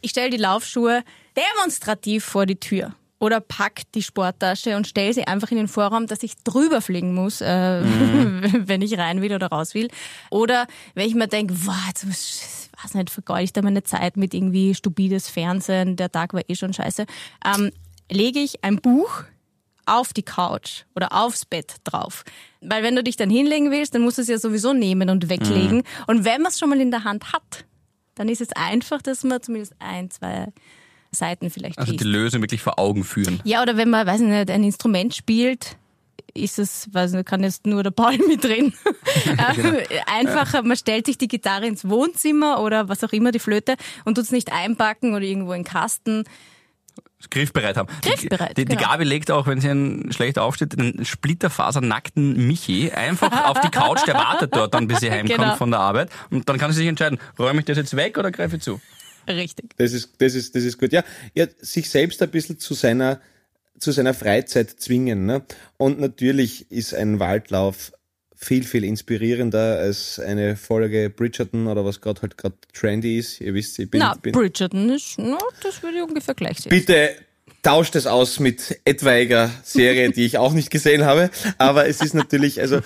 Ich 0.00 0.10
stelle 0.10 0.30
die 0.30 0.36
Laufschuhe 0.36 1.04
demonstrativ 1.36 2.24
vor 2.24 2.44
die 2.46 2.56
Tür 2.56 2.94
oder 3.20 3.40
pack 3.40 3.82
die 3.94 4.02
Sporttasche 4.02 4.76
und 4.76 4.86
stelle 4.88 5.14
sie 5.14 5.26
einfach 5.26 5.50
in 5.52 5.56
den 5.56 5.68
Vorraum, 5.68 6.06
dass 6.08 6.22
ich 6.24 6.34
drüber 6.42 6.80
fliegen 6.80 7.14
muss, 7.14 7.40
äh, 7.40 7.46
wenn 7.84 8.82
ich 8.82 8.98
rein 8.98 9.22
will 9.22 9.32
oder 9.32 9.46
raus 9.46 9.74
will. 9.74 9.88
Oder 10.30 10.66
wenn 10.94 11.06
ich 11.08 11.14
mir 11.14 11.28
denke, 11.28 11.54
wow, 11.64 11.74
jetzt 11.88 12.04
muss- 12.04 12.68
ich 12.76 12.84
weiß 12.84 12.94
nicht, 12.94 13.10
vergeude 13.10 13.44
ich 13.44 13.52
da 13.52 13.62
meine 13.62 13.84
Zeit 13.84 14.16
mit 14.16 14.34
irgendwie 14.34 14.74
stupides 14.74 15.28
Fernsehen, 15.30 15.94
der 15.96 16.10
Tag 16.10 16.34
war 16.34 16.42
eh 16.48 16.54
schon 16.56 16.72
scheiße, 16.74 17.06
ähm, 17.46 17.70
lege 18.10 18.40
ich 18.40 18.62
ein 18.64 18.76
Buch 18.76 19.24
auf 19.86 20.12
die 20.12 20.22
Couch 20.22 20.84
oder 20.94 21.12
aufs 21.12 21.44
Bett 21.44 21.76
drauf. 21.84 22.24
Weil 22.60 22.82
wenn 22.82 22.96
du 22.96 23.02
dich 23.02 23.16
dann 23.16 23.28
hinlegen 23.30 23.70
willst, 23.70 23.94
dann 23.94 24.02
musst 24.02 24.16
du 24.18 24.22
es 24.22 24.28
ja 24.28 24.38
sowieso 24.38 24.72
nehmen 24.72 25.10
und 25.10 25.28
weglegen. 25.28 25.82
Und 26.06 26.24
wenn 26.24 26.40
man 26.42 26.50
es 26.50 26.58
schon 26.58 26.70
mal 26.70 26.80
in 26.80 26.90
der 26.90 27.04
Hand 27.04 27.32
hat, 27.32 27.66
dann 28.14 28.28
ist 28.28 28.40
es 28.40 28.48
einfach, 28.52 29.02
dass 29.02 29.24
man 29.24 29.42
zumindest 29.42 29.74
ein, 29.80 30.10
zwei 30.10 30.46
Seiten 31.10 31.50
vielleicht 31.50 31.78
Also 31.78 31.92
liest. 31.92 32.02
die 32.04 32.08
Lösung 32.08 32.40
wirklich 32.42 32.62
vor 32.62 32.78
Augen 32.78 33.04
führen. 33.04 33.40
Ja, 33.44 33.60
oder 33.62 33.76
wenn 33.76 33.90
man, 33.90 34.06
weiß 34.06 34.20
ich 34.22 34.26
nicht, 34.26 34.50
ein 34.50 34.64
Instrument 34.64 35.14
spielt, 35.14 35.76
ist 36.32 36.58
es, 36.58 36.88
weiß 36.92 37.12
nicht, 37.12 37.26
kann 37.26 37.42
jetzt 37.42 37.66
nur 37.66 37.82
der 37.82 37.90
Paul 37.90 38.16
mitreden. 38.28 38.74
Äh, 39.36 39.84
Einfacher, 40.06 40.62
man 40.62 40.76
stellt 40.76 41.06
sich 41.06 41.18
die 41.18 41.28
Gitarre 41.28 41.66
ins 41.66 41.88
Wohnzimmer 41.88 42.60
oder 42.60 42.88
was 42.88 43.04
auch 43.04 43.12
immer, 43.12 43.30
die 43.30 43.38
Flöte, 43.38 43.76
und 44.04 44.14
tut 44.16 44.24
es 44.24 44.32
nicht 44.32 44.52
einpacken 44.52 45.14
oder 45.14 45.24
irgendwo 45.24 45.52
in 45.52 45.60
den 45.62 45.64
Kasten. 45.70 46.24
Griffbereit 47.30 47.76
haben. 47.76 47.88
Griffbereit, 48.02 48.50
Die, 48.50 48.64
die, 48.64 48.70
die 48.72 48.76
genau. 48.76 48.90
Gabi 48.90 49.04
legt 49.04 49.30
auch, 49.30 49.46
wenn 49.46 49.60
sie 49.60 49.70
einen 49.70 50.12
schlecht 50.12 50.38
aufsteht, 50.38 50.78
einen 50.78 51.04
splitterfasernackten 51.04 52.46
Michi 52.46 52.90
einfach 52.90 53.46
auf 53.48 53.60
die 53.60 53.70
Couch, 53.70 54.06
der 54.06 54.14
wartet 54.14 54.54
dort 54.54 54.74
dann, 54.74 54.86
bis 54.86 55.00
sie 55.00 55.10
heimkommt 55.10 55.38
Genau. 55.38 55.56
von 55.56 55.70
der 55.70 55.80
Arbeit. 55.80 56.10
Und 56.30 56.48
dann 56.48 56.58
kann 56.58 56.72
sie 56.72 56.78
sich 56.78 56.88
entscheiden, 56.88 57.18
räume 57.38 57.60
ich 57.60 57.64
das 57.66 57.76
jetzt 57.78 57.96
weg 57.96 58.18
oder 58.18 58.30
greife 58.30 58.56
ich 58.56 58.62
zu? 58.62 58.80
Richtig. 59.26 59.74
Das 59.78 59.92
ist, 59.92 60.20
das 60.20 60.34
ist, 60.34 60.54
das 60.54 60.64
ist 60.64 60.78
gut. 60.78 60.92
Ja, 60.92 61.02
ja, 61.34 61.46
sich 61.60 61.88
selbst 61.88 62.20
ein 62.22 62.30
bisschen 62.30 62.58
zu 62.58 62.74
seiner, 62.74 63.20
zu 63.78 63.90
seiner 63.90 64.12
Freizeit 64.12 64.70
zwingen. 64.70 65.24
Ne? 65.24 65.42
Und 65.78 65.98
natürlich 65.98 66.70
ist 66.70 66.94
ein 66.94 67.20
Waldlauf 67.20 67.92
viel, 68.44 68.64
viel 68.64 68.84
inspirierender 68.84 69.78
als 69.78 70.20
eine 70.20 70.56
Folge 70.56 71.10
Bridgerton 71.10 71.66
oder 71.66 71.84
was 71.84 72.00
gerade 72.00 72.22
halt 72.22 72.36
gerade 72.36 72.56
trendy 72.72 73.18
ist. 73.18 73.40
Ihr 73.40 73.54
wisst, 73.54 73.78
ich 73.78 73.90
bin, 73.90 74.00
Na, 74.00 74.14
bin 74.14 74.32
Bridgerton 74.32 74.90
ist, 74.90 75.14
na, 75.18 75.38
das 75.62 75.82
würde 75.82 75.98
ich 75.98 76.02
ungefähr 76.02 76.34
gleich 76.34 76.58
sehen. 76.60 76.70
Bitte 76.70 77.16
tauscht 77.62 77.96
es 77.96 78.06
aus 78.06 78.38
mit 78.38 78.80
etwaiger 78.84 79.50
Serie, 79.62 80.10
die 80.10 80.26
ich 80.26 80.38
auch 80.38 80.52
nicht 80.52 80.70
gesehen 80.70 81.04
habe. 81.04 81.30
Aber 81.58 81.88
es 81.88 82.00
ist 82.00 82.14
natürlich, 82.14 82.60
also 82.60 82.80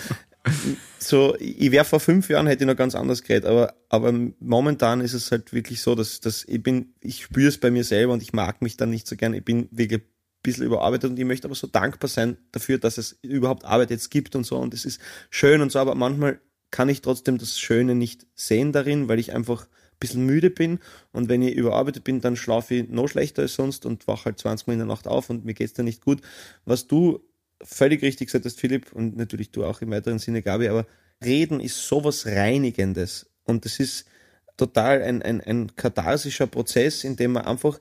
so, 0.98 1.36
ich 1.38 1.70
wäre 1.70 1.84
vor 1.84 2.00
fünf 2.00 2.28
Jahren 2.28 2.46
hätte 2.46 2.64
ich 2.64 2.68
noch 2.68 2.76
ganz 2.76 2.94
anders 2.94 3.22
geredet, 3.22 3.46
aber, 3.46 3.74
aber 3.88 4.12
momentan 4.40 5.00
ist 5.00 5.12
es 5.12 5.30
halt 5.30 5.52
wirklich 5.52 5.80
so, 5.80 5.94
dass, 5.94 6.20
dass 6.20 6.44
ich 6.44 6.62
bin, 6.62 6.94
ich 7.00 7.24
spüre 7.24 7.48
es 7.48 7.58
bei 7.58 7.70
mir 7.70 7.84
selber 7.84 8.12
und 8.12 8.22
ich 8.22 8.32
mag 8.32 8.62
mich 8.62 8.76
dann 8.76 8.90
nicht 8.90 9.06
so 9.06 9.16
gern. 9.16 9.34
Ich 9.34 9.44
bin 9.44 9.68
wirklich 9.70 10.02
bisschen 10.48 10.66
überarbeitet 10.66 11.10
und 11.10 11.18
ich 11.18 11.24
möchte 11.24 11.46
aber 11.46 11.54
so 11.54 11.66
dankbar 11.66 12.08
sein 12.08 12.36
dafür, 12.52 12.78
dass 12.78 12.98
es 12.98 13.18
überhaupt 13.22 13.64
Arbeit 13.64 13.90
jetzt 13.90 14.10
gibt 14.10 14.36
und 14.36 14.44
so. 14.44 14.56
Und 14.56 14.74
es 14.74 14.84
ist 14.84 15.00
schön 15.30 15.60
und 15.60 15.72
so, 15.72 15.78
aber 15.78 15.94
manchmal 15.94 16.40
kann 16.70 16.88
ich 16.88 17.00
trotzdem 17.00 17.38
das 17.38 17.58
Schöne 17.58 17.94
nicht 17.94 18.26
sehen 18.34 18.72
darin, 18.72 19.08
weil 19.08 19.18
ich 19.18 19.32
einfach 19.34 19.62
ein 19.64 19.98
bisschen 20.00 20.26
müde 20.26 20.50
bin. 20.50 20.80
Und 21.12 21.28
wenn 21.28 21.42
ich 21.42 21.54
überarbeitet 21.54 22.04
bin, 22.04 22.20
dann 22.20 22.36
schlafe 22.36 22.74
ich 22.74 22.88
noch 22.88 23.08
schlechter 23.08 23.42
als 23.42 23.54
sonst 23.54 23.86
und 23.86 24.06
wache 24.06 24.26
halt 24.26 24.38
20 24.38 24.66
Mal 24.66 24.74
in 24.74 24.80
der 24.80 24.86
Nacht 24.86 25.06
auf 25.06 25.30
und 25.30 25.44
mir 25.44 25.54
geht's 25.54 25.72
dann 25.72 25.86
nicht 25.86 26.04
gut. 26.04 26.20
Was 26.64 26.86
du 26.86 27.20
völlig 27.62 28.02
richtig 28.02 28.28
gesagt 28.28 28.44
hast, 28.44 28.60
Philipp, 28.60 28.92
und 28.92 29.16
natürlich 29.16 29.50
du 29.50 29.64
auch 29.64 29.80
im 29.80 29.90
weiteren 29.90 30.18
Sinne, 30.18 30.42
Gabi, 30.42 30.68
aber 30.68 30.86
Reden 31.24 31.60
ist 31.60 31.88
sowas 31.88 32.26
Reinigendes. 32.26 33.30
Und 33.44 33.64
das 33.64 33.80
ist 33.80 34.06
total 34.56 35.02
ein, 35.02 35.22
ein, 35.22 35.40
ein 35.40 35.74
katharsischer 35.74 36.46
Prozess, 36.46 37.04
in 37.04 37.16
dem 37.16 37.32
man 37.32 37.46
einfach 37.46 37.80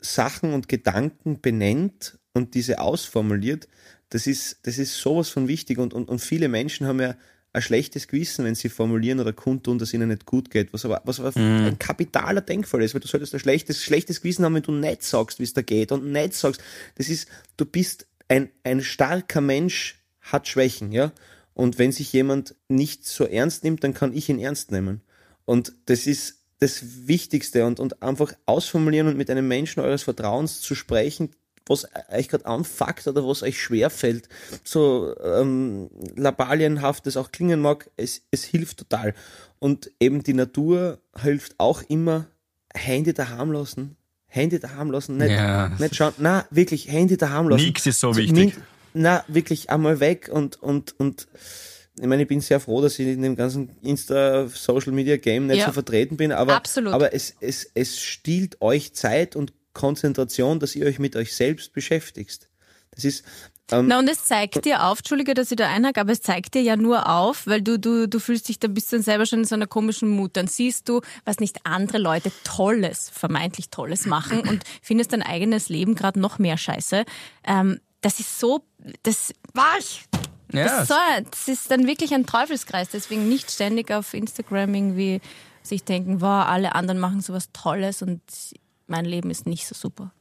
Sachen 0.00 0.52
und 0.52 0.68
Gedanken 0.68 1.40
benennt 1.40 2.18
und 2.32 2.54
diese 2.54 2.80
ausformuliert, 2.80 3.68
das 4.10 4.26
ist, 4.26 4.60
das 4.62 4.78
ist 4.78 4.96
sowas 4.96 5.28
von 5.28 5.48
wichtig 5.48 5.78
und, 5.78 5.92
und, 5.92 6.08
und 6.08 6.20
viele 6.20 6.48
Menschen 6.48 6.86
haben 6.86 7.00
ja 7.00 7.16
ein 7.52 7.62
schlechtes 7.62 8.08
Gewissen, 8.08 8.44
wenn 8.44 8.54
sie 8.54 8.68
formulieren 8.68 9.20
oder 9.20 9.32
kundtun, 9.32 9.78
dass 9.78 9.94
ihnen 9.94 10.08
nicht 10.08 10.26
gut 10.26 10.50
geht, 10.50 10.72
was 10.72 10.84
aber, 10.84 11.00
was 11.04 11.18
aber 11.18 11.34
ein 11.36 11.78
kapitaler 11.78 12.40
Denkfall 12.40 12.82
ist, 12.82 12.94
weil 12.94 13.00
du 13.00 13.08
solltest 13.08 13.34
ein 13.34 13.40
schlechtes, 13.40 13.82
schlechtes 13.82 14.20
Gewissen 14.20 14.44
haben, 14.44 14.54
wenn 14.54 14.62
du 14.62 14.72
nicht 14.72 15.02
sagst, 15.02 15.38
wie 15.38 15.44
es 15.44 15.54
da 15.54 15.62
geht 15.62 15.90
und 15.92 16.12
nicht 16.12 16.34
sagst. 16.34 16.60
Das 16.96 17.08
ist, 17.08 17.28
du 17.56 17.64
bist 17.64 18.06
ein, 18.28 18.50
ein 18.64 18.82
starker 18.82 19.40
Mensch, 19.40 19.96
hat 20.20 20.46
Schwächen, 20.46 20.92
ja. 20.92 21.12
Und 21.54 21.78
wenn 21.78 21.90
sich 21.90 22.12
jemand 22.12 22.54
nicht 22.68 23.06
so 23.06 23.24
ernst 23.24 23.64
nimmt, 23.64 23.82
dann 23.82 23.94
kann 23.94 24.14
ich 24.14 24.28
ihn 24.28 24.38
ernst 24.38 24.70
nehmen. 24.70 25.00
Und 25.44 25.72
das 25.86 26.06
ist 26.06 26.37
das 26.60 27.06
Wichtigste 27.06 27.64
und, 27.66 27.80
und 27.80 28.02
einfach 28.02 28.32
ausformulieren 28.46 29.08
und 29.08 29.16
mit 29.16 29.30
einem 29.30 29.46
Menschen 29.48 29.80
eures 29.80 30.02
Vertrauens 30.02 30.60
zu 30.60 30.74
sprechen, 30.74 31.30
was 31.66 31.86
euch 32.10 32.28
gerade 32.28 32.46
anfuckt 32.46 33.06
oder 33.06 33.26
was 33.26 33.42
euch 33.42 33.60
schwerfällt, 33.60 34.28
so 34.64 35.14
ähm, 35.22 35.90
labalienhaft 36.16 37.06
es 37.06 37.16
auch 37.16 37.30
klingen 37.30 37.60
mag, 37.60 37.90
es, 37.96 38.22
es 38.30 38.44
hilft 38.44 38.78
total. 38.78 39.14
Und 39.58 39.90
eben 40.00 40.22
die 40.22 40.34
Natur 40.34 41.00
hilft 41.20 41.54
auch 41.58 41.82
immer, 41.88 42.26
Hände 42.74 43.12
daheim 43.12 43.52
lassen, 43.52 43.96
Handy 44.28 44.58
daheim 44.60 44.90
lassen, 44.90 45.16
nicht, 45.16 45.30
Ja. 45.30 45.68
nicht 45.78 45.96
schauen. 45.96 46.12
Na, 46.18 46.46
wirklich, 46.50 46.88
Handy 46.88 47.16
daheim 47.16 47.48
lassen. 47.48 47.64
Nix 47.64 47.86
ist 47.86 48.00
so 48.00 48.14
wichtig. 48.14 48.54
Na, 48.94 49.24
wirklich 49.26 49.70
einmal 49.70 50.00
weg 50.00 50.28
und, 50.32 50.62
und, 50.62 50.98
und, 51.00 51.26
ich 52.00 52.06
meine, 52.06 52.22
ich 52.22 52.28
bin 52.28 52.40
sehr 52.40 52.60
froh, 52.60 52.80
dass 52.80 52.98
ich 52.98 53.08
in 53.08 53.22
dem 53.22 53.36
ganzen 53.36 53.70
Insta-Social-Media-Game 53.82 55.46
nicht 55.46 55.58
Ja. 55.58 55.66
so 55.66 55.72
vertreten 55.72 56.16
bin, 56.16 56.32
aber, 56.32 56.54
Absolut. 56.54 56.92
aber 56.92 57.14
es, 57.14 57.34
es, 57.40 57.70
es 57.74 58.00
stiehlt 58.00 58.60
euch 58.60 58.94
Zeit 58.94 59.36
und 59.36 59.52
Konzentration, 59.72 60.58
dass 60.60 60.74
ihr 60.74 60.86
euch 60.86 60.98
mit 60.98 61.16
euch 61.16 61.34
selbst 61.34 61.72
beschäftigt. 61.72 62.48
Das 62.90 63.04
ist, 63.04 63.24
ähm, 63.70 63.86
Na, 63.86 63.98
und 63.98 64.08
es 64.08 64.24
zeigt 64.24 64.64
dir 64.64 64.84
auf, 64.84 64.98
Entschuldige, 64.98 65.34
dass 65.34 65.50
ich 65.50 65.56
da 65.56 65.68
einhake, 65.68 66.00
aber 66.00 66.12
es 66.12 66.20
zeigt 66.22 66.54
dir 66.54 66.62
ja 66.62 66.76
nur 66.76 67.08
auf, 67.08 67.46
weil 67.46 67.62
du, 67.62 67.78
du, 67.78 68.08
du 68.08 68.18
fühlst 68.18 68.48
dich 68.48 68.58
da 68.58 68.66
bist 68.68 68.92
dann 68.92 69.02
selber 69.02 69.26
schon 69.26 69.40
in 69.40 69.44
so 69.44 69.54
einer 69.54 69.66
komischen 69.66 70.08
Mut. 70.08 70.36
Dann 70.36 70.46
siehst 70.46 70.88
du, 70.88 71.00
was 71.24 71.38
nicht 71.38 71.58
andere 71.64 71.98
Leute 71.98 72.32
Tolles, 72.44 73.10
vermeintlich 73.10 73.70
Tolles 73.70 74.06
machen 74.06 74.40
und 74.40 74.64
findest 74.82 75.12
dein 75.12 75.22
eigenes 75.22 75.68
Leben 75.68 75.94
gerade 75.94 76.18
noch 76.18 76.38
mehr 76.38 76.56
Scheiße. 76.56 77.04
Ähm, 77.44 77.78
das 78.00 78.20
ist 78.20 78.38
so, 78.40 78.64
das 79.02 79.32
war 79.54 79.76
ich. 79.78 80.04
Ja, 80.52 80.64
Das, 80.64 80.82
ist 80.82 80.88
so, 80.88 80.94
das 81.30 81.48
ist 81.48 81.70
dann 81.70 81.86
wirklich 81.86 82.12
ein 82.14 82.26
Teufelskreis. 82.26 82.88
Deswegen 82.88 83.28
nicht 83.28 83.50
ständig 83.50 83.90
auf 83.90 84.14
Instagram 84.14 84.74
irgendwie 84.74 85.20
sich 85.62 85.84
denken, 85.84 86.20
wow, 86.20 86.46
alle 86.46 86.74
anderen 86.74 86.98
machen 86.98 87.20
sowas 87.20 87.50
Tolles 87.52 88.02
und 88.02 88.20
mein 88.86 89.04
Leben 89.04 89.30
ist 89.30 89.46
nicht 89.46 89.66
so 89.66 89.74
super. 89.74 90.12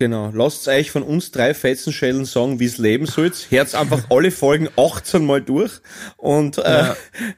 Genau, 0.00 0.30
lasst 0.34 0.66
euch 0.66 0.90
von 0.90 1.04
uns 1.04 1.30
drei 1.30 1.54
Fetzenschellen 1.54 2.24
sagen, 2.24 2.58
wie 2.58 2.64
es 2.64 2.78
leben 2.78 3.06
sollt. 3.06 3.46
Herz 3.50 3.76
einfach 3.76 4.06
alle 4.10 4.32
Folgen 4.32 4.68
18 4.76 5.24
Mal 5.24 5.40
durch. 5.40 5.80
Und 6.16 6.58
äh, 6.58 6.94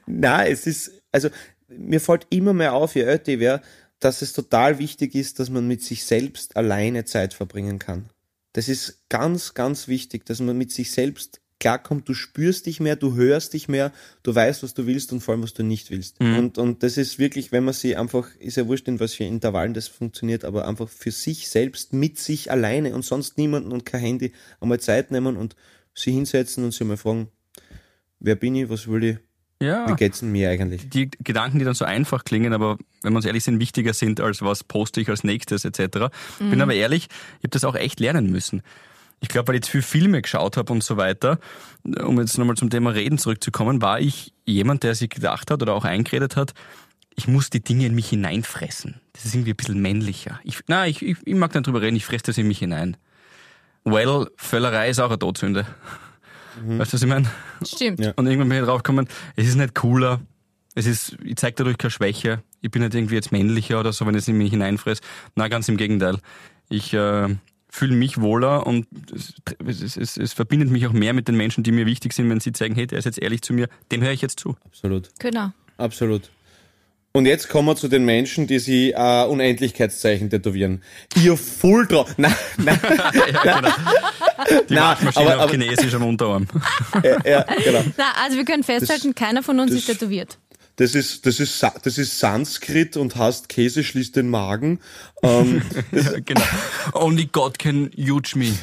na, 0.07 0.45
es 0.47 0.65
ist, 0.65 0.91
also 1.11 1.29
mir 1.67 2.01
fällt 2.01 2.25
immer 2.31 2.53
mehr 2.53 2.73
auf, 2.73 2.95
je 2.95 3.03
älter 3.03 3.33
ich 3.33 3.61
dass 3.99 4.23
es 4.23 4.33
total 4.33 4.79
wichtig 4.79 5.13
ist, 5.13 5.39
dass 5.39 5.51
man 5.51 5.67
mit 5.67 5.83
sich 5.83 6.03
selbst 6.03 6.57
alleine 6.57 7.05
Zeit 7.05 7.35
verbringen 7.35 7.77
kann. 7.77 8.09
Das 8.53 8.67
ist 8.67 9.03
ganz, 9.09 9.53
ganz 9.53 9.87
wichtig, 9.87 10.25
dass 10.25 10.39
man 10.39 10.57
mit 10.57 10.71
sich 10.71 10.91
selbst 10.91 11.39
klarkommt, 11.61 12.09
du 12.09 12.13
spürst 12.13 12.65
dich 12.65 12.81
mehr, 12.81 12.97
du 12.97 13.15
hörst 13.15 13.53
dich 13.53 13.69
mehr, 13.69 13.93
du 14.23 14.35
weißt, 14.35 14.63
was 14.63 14.73
du 14.73 14.87
willst 14.87 15.13
und 15.13 15.21
vor 15.21 15.33
allem, 15.33 15.43
was 15.43 15.53
du 15.53 15.63
nicht 15.63 15.91
willst. 15.91 16.19
Und, 16.19 16.57
und 16.57 16.83
das 16.83 16.97
ist 16.97 17.19
wirklich, 17.19 17.51
wenn 17.53 17.63
man 17.63 17.73
sie 17.73 17.95
einfach, 17.95 18.27
ist 18.39 18.57
ja 18.57 18.67
wurscht, 18.67 18.87
in 18.87 18.99
was 18.99 19.13
für 19.13 19.23
Intervallen 19.23 19.73
das 19.73 19.87
funktioniert, 19.87 20.43
aber 20.43 20.67
einfach 20.67 20.89
für 20.89 21.11
sich 21.11 21.47
selbst, 21.47 21.93
mit 21.93 22.17
sich 22.17 22.51
alleine 22.51 22.93
und 22.93 23.05
sonst 23.05 23.37
niemanden 23.37 23.71
und 23.71 23.85
kein 23.85 24.01
Handy 24.01 24.33
einmal 24.59 24.79
Zeit 24.79 25.11
nehmen 25.11 25.37
und 25.37 25.55
sie 25.93 26.11
hinsetzen 26.11 26.63
und 26.63 26.73
sie 26.73 26.83
mal 26.83 26.97
fragen, 26.97 27.29
wer 28.19 28.35
bin 28.35 28.55
ich, 28.55 28.67
was 28.67 28.87
will 28.87 29.03
ich, 29.03 29.17
ja. 29.61 29.87
wie 29.87 29.95
geht's 29.95 30.21
denn 30.21 30.31
mir 30.31 30.49
eigentlich? 30.49 30.89
die 30.89 31.11
Gedanken, 31.23 31.59
die 31.59 31.65
dann 31.65 31.75
so 31.75 31.85
einfach 31.85 32.25
klingen, 32.25 32.53
aber 32.53 32.79
wenn 33.03 33.13
wir 33.13 33.17
uns 33.17 33.25
ehrlich 33.25 33.43
sind, 33.43 33.59
wichtiger 33.59 33.93
sind 33.93 34.19
als 34.19 34.41
was 34.41 34.63
poste 34.63 34.99
ich 34.99 35.09
als 35.09 35.23
nächstes 35.23 35.63
etc. 35.63 36.07
Bin 36.39 36.59
aber 36.59 36.73
ehrlich, 36.73 37.07
ich 37.37 37.43
habe 37.43 37.49
das 37.49 37.63
auch 37.65 37.75
echt 37.75 37.99
lernen 37.99 38.31
müssen. 38.31 38.63
Ich 39.21 39.29
glaube, 39.29 39.47
weil 39.47 39.55
ich 39.55 39.61
zu 39.61 39.71
viele 39.71 39.83
Filme 39.83 40.21
geschaut 40.21 40.57
habe 40.57 40.73
und 40.73 40.83
so 40.83 40.97
weiter, 40.97 41.39
um 41.83 42.19
jetzt 42.19 42.37
nochmal 42.37 42.57
zum 42.57 42.69
Thema 42.69 42.89
Reden 42.89 43.17
zurückzukommen, 43.17 43.81
war 43.81 43.99
ich 43.99 44.33
jemand, 44.45 44.83
der 44.83 44.95
sich 44.95 45.09
gedacht 45.09 45.51
hat 45.51 45.61
oder 45.61 45.73
auch 45.73 45.85
eingeredet 45.85 46.35
hat, 46.35 46.53
ich 47.15 47.27
muss 47.27 47.49
die 47.49 47.61
Dinge 47.61 47.85
in 47.85 47.93
mich 47.93 48.09
hineinfressen. 48.09 48.99
Das 49.13 49.25
ist 49.25 49.35
irgendwie 49.35 49.51
ein 49.51 49.57
bisschen 49.57 49.81
männlicher. 49.81 50.39
Ich, 50.43 50.59
na, 50.67 50.87
ich, 50.87 51.01
ich, 51.01 51.17
ich 51.23 51.35
mag 51.35 51.53
nicht 51.53 51.67
drüber 51.67 51.81
reden, 51.81 51.95
ich 51.95 52.05
fresse 52.05 52.23
das 52.25 52.37
in 52.37 52.47
mich 52.47 52.59
hinein. 52.59 52.97
Well, 53.83 54.27
Völlerei 54.37 54.89
ist 54.89 54.99
auch 54.99 55.09
eine 55.09 55.19
Todsünde. 55.19 55.65
Weißt 56.63 56.91
du, 56.91 56.95
was 56.95 57.01
ich 57.01 57.07
meine? 57.07 57.29
Stimmt. 57.63 57.99
Ja. 57.99 58.13
Und 58.15 58.27
irgendwann 58.27 58.49
bin 58.49 58.59
ich 58.59 58.65
draufgekommen, 58.65 59.07
es 59.35 59.47
ist 59.47 59.55
nicht 59.55 59.75
cooler, 59.75 60.19
es 60.75 60.85
ist, 60.85 61.17
ich 61.23 61.35
zeige 61.35 61.55
dadurch 61.55 61.77
keine 61.77 61.91
Schwäche, 61.91 62.43
ich 62.61 62.71
bin 62.71 62.81
nicht 62.81 62.93
irgendwie 62.93 63.15
jetzt 63.15 63.31
männlicher 63.31 63.79
oder 63.79 63.93
so, 63.93 64.05
wenn 64.05 64.15
ich 64.15 64.21
es 64.21 64.27
in 64.27 64.37
mich 64.37 64.51
hineinfresse. 64.51 65.01
Na, 65.35 65.47
ganz 65.47 65.67
im 65.69 65.77
Gegenteil. 65.77 66.17
Ich 66.69 66.93
äh, 66.93 67.35
fühle 67.73 67.95
mich 67.95 68.19
wohler 68.19 68.67
und 68.67 68.85
es, 69.15 69.33
es, 69.81 69.95
es, 69.97 70.17
es 70.17 70.33
verbindet 70.33 70.69
mich 70.69 70.85
auch 70.85 70.91
mehr 70.93 71.13
mit 71.13 71.27
den 71.29 71.37
Menschen, 71.37 71.63
die 71.63 71.71
mir 71.71 71.85
wichtig 71.85 72.11
sind, 72.13 72.29
wenn 72.29 72.41
sie 72.41 72.51
zeigen, 72.51 72.75
hey, 72.75 72.85
der 72.85 72.99
ist 72.99 73.05
jetzt 73.05 73.17
ehrlich 73.17 73.41
zu 73.41 73.53
mir, 73.53 73.69
dem 73.91 74.01
höre 74.03 74.11
ich 74.11 74.21
jetzt 74.21 74.39
zu. 74.39 74.55
Absolut. 74.65 75.09
Genau. 75.19 75.51
Absolut. 75.77 76.29
Und 77.13 77.25
jetzt 77.25 77.49
kommen 77.49 77.67
wir 77.67 77.75
zu 77.75 77.87
den 77.89 78.05
Menschen, 78.05 78.45
die 78.47 78.59
sie 78.59 78.91
äh, 78.91 79.25
Unendlichkeitszeichen 79.25 80.29
tätowieren. 80.29 80.81
Ihr 81.21 81.35
voll 81.37 81.85
drauf. 81.87 82.13
Nein, 82.17 82.33
nein, 82.57 82.79
ja, 82.83 83.53
genau. 83.59 83.69
Die 84.69 84.73
Na, 84.73 84.91
Waschmaschine 84.91 85.33
aber- 85.33 85.43
auf 85.45 85.51
Chinesisch 85.51 85.93
am 85.93 86.03
Unterarm. 86.03 86.47
ja, 87.03 87.17
ja, 87.25 87.45
genau. 87.63 87.83
Na, 87.97 88.05
also 88.23 88.37
wir 88.37 88.45
können 88.45 88.63
festhalten, 88.63 89.13
keiner 89.15 89.43
von 89.43 89.59
uns 89.59 89.71
das- 89.71 89.79
ist 89.81 89.85
tätowiert. 89.87 90.37
Das 90.81 90.95
ist, 90.95 91.27
das 91.27 91.39
ist, 91.39 91.63
das 91.83 91.99
ist 91.99 92.17
Sanskrit 92.17 92.97
und 92.97 93.15
heißt 93.15 93.49
Käse 93.49 93.83
schließt 93.83 94.15
den 94.15 94.31
Magen. 94.31 94.79
Ähm, 95.21 95.61
ja, 95.91 96.19
genau. 96.25 96.41
Only 96.93 97.27
God 97.27 97.59
can 97.59 97.91
huge 97.95 98.35
me. 98.35 98.53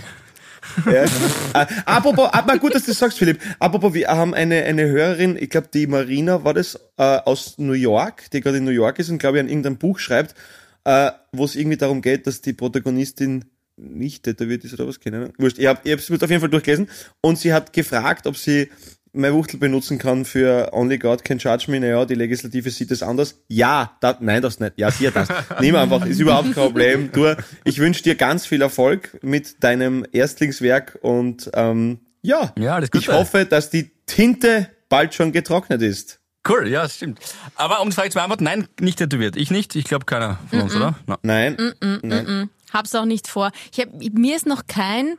ja. 0.85 1.05
äh, 1.05 1.67
apropos, 1.85 2.29
aber 2.33 2.59
gut, 2.59 2.75
dass 2.75 2.83
du 2.83 2.91
das 2.91 2.99
sagst, 2.99 3.19
Philipp. 3.19 3.39
Apropos, 3.61 3.95
wir 3.95 4.09
haben 4.09 4.35
eine, 4.35 4.65
eine 4.65 4.87
Hörerin, 4.89 5.37
ich 5.41 5.49
glaube, 5.49 5.69
die 5.73 5.87
Marina 5.87 6.43
war 6.43 6.55
das, 6.55 6.75
äh, 6.97 7.03
aus 7.05 7.57
New 7.59 7.71
York, 7.71 8.29
die 8.33 8.41
gerade 8.41 8.57
in 8.57 8.65
New 8.65 8.73
York 8.73 8.99
ist 8.99 9.11
und 9.11 9.19
glaube 9.19 9.37
ich 9.37 9.43
an 9.45 9.49
irgendeinem 9.49 9.79
Buch 9.79 10.01
schreibt, 10.01 10.35
äh, 10.83 11.13
wo 11.31 11.45
es 11.45 11.55
irgendwie 11.55 11.77
darum 11.77 12.03
geht, 12.03 12.27
dass 12.27 12.41
die 12.41 12.53
Protagonistin 12.53 13.45
nicht 13.77 14.25
tätowiert 14.25 14.65
ist 14.65 14.75
oder 14.75 14.89
was, 14.89 14.99
keine 14.99 15.19
Ahnung. 15.19 15.33
Wurscht, 15.39 15.59
ich 15.59 15.67
habe 15.67 15.89
hab's 15.89 16.11
auf 16.11 16.31
jeden 16.31 16.41
Fall 16.41 16.51
durchgelesen 16.51 16.89
und 17.21 17.39
sie 17.39 17.53
hat 17.53 17.73
gefragt, 17.73 18.27
ob 18.27 18.37
sie 18.37 18.71
meine 19.13 19.35
Wuchtel 19.35 19.59
benutzen 19.59 19.99
kann 19.99 20.25
für 20.25 20.71
Only 20.73 20.99
God 20.99 21.25
Can 21.25 21.39
Judge 21.39 21.71
Me. 21.71 21.81
Naja, 21.81 22.05
die 22.05 22.15
Legislative 22.15 22.71
sieht 22.71 22.91
das 22.91 23.03
anders. 23.03 23.37
Ja, 23.49 23.97
da, 24.01 24.17
nein, 24.21 24.43
das 24.43 24.61
nicht. 24.61 24.75
Ja, 24.77 24.91
sie 24.91 25.11
das. 25.11 25.29
Nimm 25.61 25.75
einfach, 25.77 26.05
ist 26.07 26.21
überhaupt 26.21 26.53
kein 26.55 26.65
Problem. 26.65 27.11
Du, 27.13 27.37
ich 27.65 27.79
wünsche 27.79 28.03
dir 28.03 28.15
ganz 28.15 28.47
viel 28.47 28.63
Erfolg 28.63 29.19
mit 29.23 29.63
deinem 29.65 30.05
Erstlingswerk 30.13 30.99
und 31.03 31.51
ähm, 31.55 32.01
ja, 32.23 32.53
Ja, 32.59 32.75
alles 32.77 32.91
ich 32.95 33.09
hoffe, 33.09 33.47
dass 33.47 33.71
die 33.71 33.91
Tinte 34.07 34.69
bald 34.89 35.15
schon 35.15 35.33
getrocknet 35.33 35.83
ist. 35.83 36.21
Cool, 36.49 36.69
ja, 36.69 36.83
das 36.83 36.97
stimmt. 36.97 37.19
Aber 37.57 37.81
um 37.83 37.91
die 37.91 37.95
Frage 37.95 38.11
zu 38.11 38.15
beantworten, 38.15 38.45
nein, 38.45 38.69
nicht 38.81 38.99
tätowiert. 38.99 39.37
Ich 39.37 39.51
nicht, 39.51 39.77
ich 39.77 39.85
glaube 39.85 40.07
keiner 40.07 40.39
von 40.49 40.63
uns, 40.63 40.75
oder? 40.75 40.95
Na. 41.07 41.19
Nein, 41.23 41.57
Mm, 41.81 41.97
nein. 42.03 42.51
Hab's 42.73 42.95
auch 42.95 43.05
nicht 43.05 43.29
vor. 43.29 43.51
Ich 43.73 43.81
hab, 43.81 43.89
mir 44.13 44.37
ist 44.37 44.47
noch 44.47 44.67
kein 44.67 45.17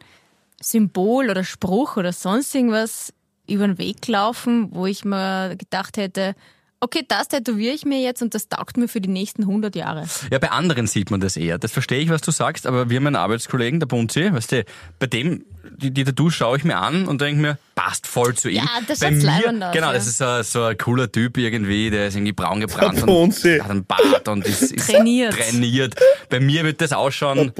Symbol 0.61 1.29
oder 1.29 1.43
Spruch 1.43 1.97
oder 1.97 2.13
sonst 2.13 2.53
irgendwas 2.53 3.13
über 3.49 3.67
den 3.67 3.77
Weg 3.77 4.01
gelaufen, 4.01 4.69
wo 4.71 4.85
ich 4.85 5.03
mir 5.05 5.55
gedacht 5.57 5.97
hätte, 5.97 6.35
okay, 6.81 7.03
das 7.07 7.27
tätowiere 7.27 7.73
ich 7.73 7.83
mir 7.85 7.99
jetzt 7.99 8.21
und 8.21 8.33
das 8.33 8.47
taugt 8.47 8.77
mir 8.77 8.87
für 8.87 9.01
die 9.01 9.09
nächsten 9.09 9.41
100 9.43 9.75
Jahre. 9.75 10.05
Ja, 10.31 10.39
bei 10.39 10.49
anderen 10.51 10.87
sieht 10.87 11.11
man 11.11 11.19
das 11.19 11.35
eher. 11.35 11.57
Das 11.57 11.71
verstehe 11.73 11.99
ich, 11.99 12.09
was 12.09 12.21
du 12.21 12.31
sagst, 12.31 12.65
aber 12.65 12.89
wir 12.89 12.97
haben 12.97 13.07
einen 13.07 13.15
Arbeitskollegen, 13.17 13.79
der 13.81 13.87
Bunzi, 13.87 14.31
weißt 14.33 14.51
du, 14.53 14.63
bei 14.97 15.07
dem, 15.07 15.43
die, 15.75 15.91
die 15.91 16.05
Tattoos 16.05 16.35
schaue 16.35 16.55
ich 16.57 16.63
mir 16.63 16.77
an 16.77 17.05
und 17.07 17.19
denke 17.19 17.41
mir, 17.41 17.57
passt 17.75 18.07
voll 18.07 18.33
zu 18.33 18.49
ihm. 18.49 18.57
Ja, 18.63 18.69
das 18.87 18.99
bei 18.99 19.11
mir, 19.11 19.27
aus, 19.27 19.43
Genau, 19.43 19.71
ja. 19.87 19.93
das 19.93 20.07
ist 20.07 20.19
so, 20.19 20.41
so 20.41 20.63
ein 20.63 20.77
cooler 20.77 21.11
Typ 21.11 21.37
irgendwie, 21.37 21.89
der 21.89 22.07
ist 22.07 22.15
irgendwie 22.15 22.31
braun 22.31 22.61
gebrannt 22.61 23.01
und 23.01 23.07
Bunzi. 23.07 23.59
hat 23.59 23.69
einen 23.71 23.83
Bart 23.85 24.27
und 24.29 24.45
ist, 24.47 24.71
ist 24.71 24.89
Trainiert. 24.89 25.33
trainiert. 25.33 25.95
Bei 26.29 26.39
mir 26.39 26.63
wird 26.63 26.79
das 26.79 26.89
Der 26.89 26.99
ausschauen, 26.99 27.51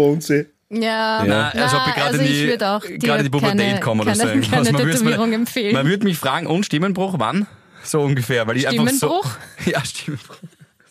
Bonzi. 0.70 0.84
Ja, 0.86 1.24
na, 1.26 1.50
als 1.50 1.74
ob 1.74 1.82
ich 1.88 1.94
gerade 1.96 2.06
also 2.08 2.20
in 2.20 2.26
ich 2.26 2.32
die, 2.32 2.48
würde 2.48 2.70
auch 2.70 2.82
gerade 2.82 3.18
in 3.20 3.24
die 3.24 3.30
Pubertät 3.30 3.58
keine, 3.60 3.80
komme 3.80 4.02
oder 4.04 4.16
so. 4.16 4.24
keine, 4.24 4.42
keine 4.42 4.72
Man 4.72 4.88
Tätowierung 4.88 5.34
empfehlen. 5.34 5.74
Man 5.74 5.88
würde 5.88 6.04
mich 6.04 6.18
fragen, 6.18 6.48
und 6.48 6.66
Stimmenbruch, 6.66 7.16
wann? 7.18 7.48
So 7.84 8.02
ungefähr, 8.02 8.46
weil 8.48 8.58
ich 8.58 8.68
einfach 8.68 8.88
Stimmenbruch? 8.88 9.26
so... 9.66 9.72
Ja, 9.72 9.84
Stimmenbruch. 9.84 10.36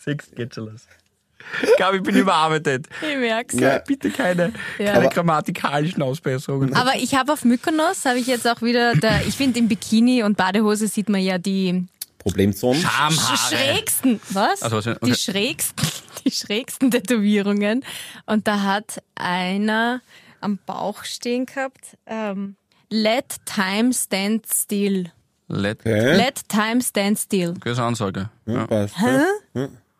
Sechs 0.03 0.31
geht 0.35 0.53
schon 0.55 0.65
los. 0.71 0.81
Ich 1.63 1.75
glaube, 1.77 1.97
ich 1.97 2.03
bin 2.03 2.15
überarbeitet. 2.15 2.87
ich 3.01 3.17
merk's. 3.17 3.55
Ja. 3.59 3.79
Bitte 3.79 4.11
keine, 4.11 4.53
Ja. 4.77 4.93
keine 4.93 5.05
Aber- 5.05 5.09
grammatikalischen 5.15 6.03
Ausbesserungen. 6.03 6.75
Aber 6.75 6.95
ich 6.95 7.15
habe 7.15 7.33
auf 7.33 7.43
Mykonos, 7.43 8.05
habe 8.05 8.19
ich 8.19 8.27
jetzt 8.27 8.47
auch 8.47 8.61
wieder, 8.61 8.93
da, 8.95 9.21
ich 9.27 9.35
finde 9.35 9.57
im 9.59 9.67
Bikini 9.67 10.21
und 10.21 10.37
Badehose 10.37 10.87
sieht 10.87 11.09
man 11.09 11.21
ja 11.21 11.39
die 11.39 11.85
Problemzonen. 12.19 12.81
Schamhaare. 12.81 13.37
schrägsten, 13.37 14.21
was? 14.29 14.61
Ach 14.61 14.69
so, 14.69 14.77
okay. 14.77 14.95
Die 15.03 15.15
schrägsten, 15.15 15.87
die 16.25 16.31
schrägsten 16.31 16.91
Tätowierungen. 16.91 17.83
Und 18.27 18.47
da 18.47 18.61
hat 18.61 19.01
einer 19.15 20.01
am 20.41 20.59
Bauch 20.65 21.03
stehen 21.03 21.45
gehabt, 21.47 21.97
ähm, 22.05 22.55
Let 22.91 23.35
time 23.45 23.93
stand 23.93 24.45
still. 24.51 25.11
Let, 25.47 25.79
Okay. 25.81 26.15
Let 26.15 26.47
time 26.49 26.81
stand 26.81 27.19
still. 27.19 27.53
ist 27.63 27.77
eine 27.77 27.87
Ansage. 27.87 28.29
Ja, 28.45 28.53
Ja. 28.53 28.67
passt. 28.67 28.95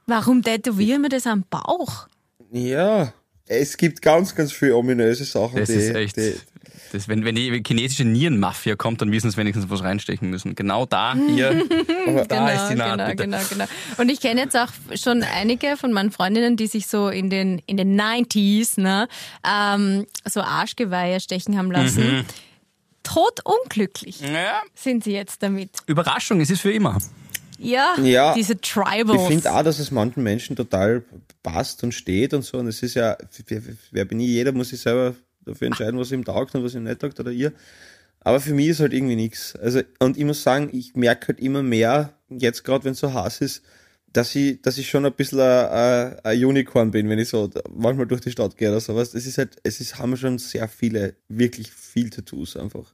Warum 0.08 0.42
tätowieren 0.44 1.02
wir 1.04 1.10
das 1.10 1.28
am 1.28 1.44
Bauch? 1.50 2.08
Ja, 2.52 3.14
es 3.46 3.78
gibt 3.78 4.02
ganz, 4.02 4.34
ganz 4.36 4.52
viele 4.52 4.76
ominöse 4.76 5.24
Sachen, 5.24 5.58
Das 5.60 5.70
die, 5.70 5.76
ist 5.76 5.96
echt. 5.96 6.18
die 6.18 6.34
Das, 6.92 7.08
wenn, 7.08 7.24
wenn 7.26 7.36
die 7.36 7.62
chinesische 7.66 8.04
Nierenmafia 8.04 8.76
kommt, 8.76 9.02
dann 9.02 9.12
wissen 9.12 9.30
sie 9.30 9.38
wenigstens, 9.38 9.70
was 9.70 9.84
reinstechen 9.84 10.30
müssen. 10.30 10.56
Genau 10.56 10.86
da, 10.86 11.16
hier, 11.16 11.64
da 12.28 12.50
ist 12.50 12.70
die 12.70 12.76
Naht, 12.76 12.98
genau, 12.98 13.06
bitte. 13.10 13.24
genau, 13.24 13.38
genau. 13.50 13.66
Und 13.98 14.10
ich 14.10 14.20
kenne 14.22 14.42
jetzt 14.42 14.56
auch 14.58 14.70
schon 14.96 15.24
einige 15.24 15.78
von 15.78 15.94
meinen 15.94 16.12
Freundinnen, 16.12 16.58
die 16.58 16.68
sich 16.68 16.88
so 16.88 17.10
in 17.10 17.30
den, 17.30 17.62
in 17.68 17.78
den 17.78 18.00
90s, 18.00 18.80
ne, 18.82 19.08
ähm, 19.48 20.06
so 20.26 20.42
Arschgeweihe 20.42 21.20
stechen 21.20 21.58
haben 21.58 21.72
lassen. 21.72 22.18
Mhm. 22.18 22.26
Tot 23.04 23.40
unglücklich 23.44 24.20
Ja. 24.22 24.62
sind 24.76 25.04
sie 25.04 25.14
jetzt 25.14 25.42
damit. 25.42 25.72
Überraschung, 25.88 26.42
es 26.42 26.50
ist 26.50 26.62
für 26.62 26.72
immer. 26.72 26.98
Ja, 27.58 27.96
Ja, 28.02 28.34
diese 28.34 28.60
Tribals. 28.62 29.22
Ich 29.22 29.28
finde 29.28 29.52
auch, 29.54 29.64
dass 29.64 29.80
es 29.80 29.92
manchen 29.92 30.24
Menschen 30.24 30.56
total 30.56 31.04
passt 31.44 31.84
und 31.84 31.94
steht 31.94 32.34
und 32.34 32.44
so. 32.44 32.58
Und 32.58 32.68
es 32.68 32.82
ist 32.84 32.94
ja, 32.94 33.18
wer, 33.48 33.62
wer 33.92 34.06
bin 34.06 34.20
ich? 34.22 34.28
Jeder 34.28 34.52
muss 34.54 34.70
sich 34.70 34.80
selber 34.80 35.14
dafür 35.46 35.68
entscheiden, 35.68 36.00
was 36.00 36.12
ihm 36.12 36.26
taugt 36.26 36.56
und 36.56 36.64
was 36.64 36.76
ihm 36.76 36.84
nicht 36.84 37.00
taugt 37.00 37.20
oder 37.20 37.32
ihr. 37.32 37.54
Aber 38.22 38.40
für 38.40 38.54
mich 38.54 38.68
ist 38.68 38.80
halt 38.80 38.94
irgendwie 38.94 39.16
nichts. 39.16 39.56
Also, 39.56 39.82
und 40.00 40.18
ich 40.18 40.26
muss 40.26 40.44
sagen, 40.44 40.70
ich 40.74 40.96
merke 40.96 41.30
halt 41.30 41.40
immer 41.40 41.64
mehr, 41.64 42.14
jetzt 42.30 42.64
gerade 42.64 42.84
wenn 42.84 42.92
es 42.92 43.00
so 43.00 43.14
heiß 43.14 43.42
ist, 43.42 43.64
dass 44.12 44.36
ich, 44.36 44.62
dass 44.62 44.78
ich 44.78 44.90
schon 44.90 45.06
ein 45.06 45.14
bisschen 45.14 45.40
ein, 45.40 46.20
ein 46.24 46.46
Unicorn 46.46 46.92
bin, 46.92 47.10
wenn 47.10 47.20
ich 47.20 47.30
so 47.30 47.50
manchmal 47.70 48.08
durch 48.08 48.22
die 48.22 48.32
Stadt 48.32 48.58
gehe 48.58 48.70
oder 48.70 48.80
sowas. 48.80 49.14
Es 49.14 49.26
ist 49.26 49.38
halt, 49.38 49.58
es 49.64 49.80
ist, 49.80 50.00
haben 50.00 50.18
schon 50.18 50.38
sehr 50.40 50.68
viele, 50.68 51.16
wirklich 51.28 51.72
viel 51.72 52.10
Tattoos 52.10 52.58
einfach. 52.58 52.94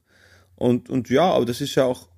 Und, 0.56 0.90
und 0.90 1.08
ja, 1.10 1.22
aber 1.22 1.44
das 1.44 1.60
ist 1.60 1.74
ja 1.74 1.84
auch 1.84 2.08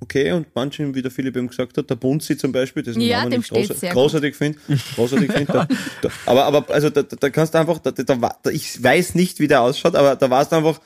okay 0.00 0.32
und 0.32 0.46
manchen, 0.54 0.94
wie 0.94 1.02
der 1.02 1.10
Philipp 1.10 1.36
eben 1.36 1.48
gesagt 1.48 1.76
hat, 1.78 1.88
der 1.88 1.94
Bunzi 1.96 2.36
zum 2.36 2.52
Beispiel, 2.52 2.82
das 2.82 2.92
ist 2.92 2.96
ein 2.96 3.02
Ja, 3.02 3.24
den 3.26 3.40
ich 3.40 3.48
groß, 3.48 3.68
sehr 3.68 3.92
großartig 3.92 4.34
finde, 4.36 4.58
großartig 4.94 5.32
finde. 5.32 5.52
Da, 5.52 5.66
da, 6.02 6.08
aber, 6.26 6.44
aber, 6.44 6.74
also, 6.74 6.90
da, 6.90 7.02
da 7.02 7.30
kannst 7.30 7.54
du 7.54 7.58
einfach, 7.58 7.78
da, 7.78 7.90
da, 7.90 8.20
war- 8.20 8.38
da, 8.42 8.50
ich 8.50 8.82
weiß 8.82 9.14
nicht, 9.14 9.40
wie 9.40 9.48
der 9.48 9.62
ausschaut, 9.62 9.94
aber 9.94 10.16
da 10.16 10.28
warst 10.30 10.52
du 10.52 10.56
einfach, 10.56 10.80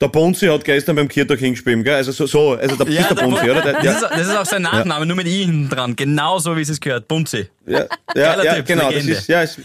der 0.00 0.08
Bonzi 0.08 0.46
hat 0.46 0.64
gestern 0.64 0.94
beim 0.94 1.08
Kirtag 1.08 1.40
hingespielt, 1.40 1.84
gell? 1.84 1.94
Also 1.94 2.12
so, 2.12 2.26
so 2.26 2.52
also 2.52 2.76
der, 2.76 2.86
ist 2.86 3.10
der 3.10 3.14
Bonzi, 3.16 3.50
oder? 3.50 3.62
Der, 3.62 3.72
Das, 3.74 3.84
ja, 3.84 3.92
ist, 3.94 4.02
das 4.02 4.20
ist 4.28 4.36
auch 4.36 4.46
sein 4.46 4.62
Nachname, 4.62 5.06
nur 5.06 5.16
mit 5.16 5.26
I 5.26 5.44
hinten 5.44 5.68
dran. 5.68 5.96
Genauso 5.96 6.56
wie 6.56 6.60
es 6.60 6.68
es 6.68 6.80
gehört. 6.80 7.08
Bunzi. 7.08 7.48
ja, 7.66 7.80
ja, 7.80 7.86
Geiler 8.14 8.44
ja 8.44 8.54
Typ, 8.54 8.66
genau, 8.66 8.84
das 8.84 8.94
Legende. 8.94 9.12
ist, 9.14 9.26
ja, 9.28 9.42
ist, 9.42 9.58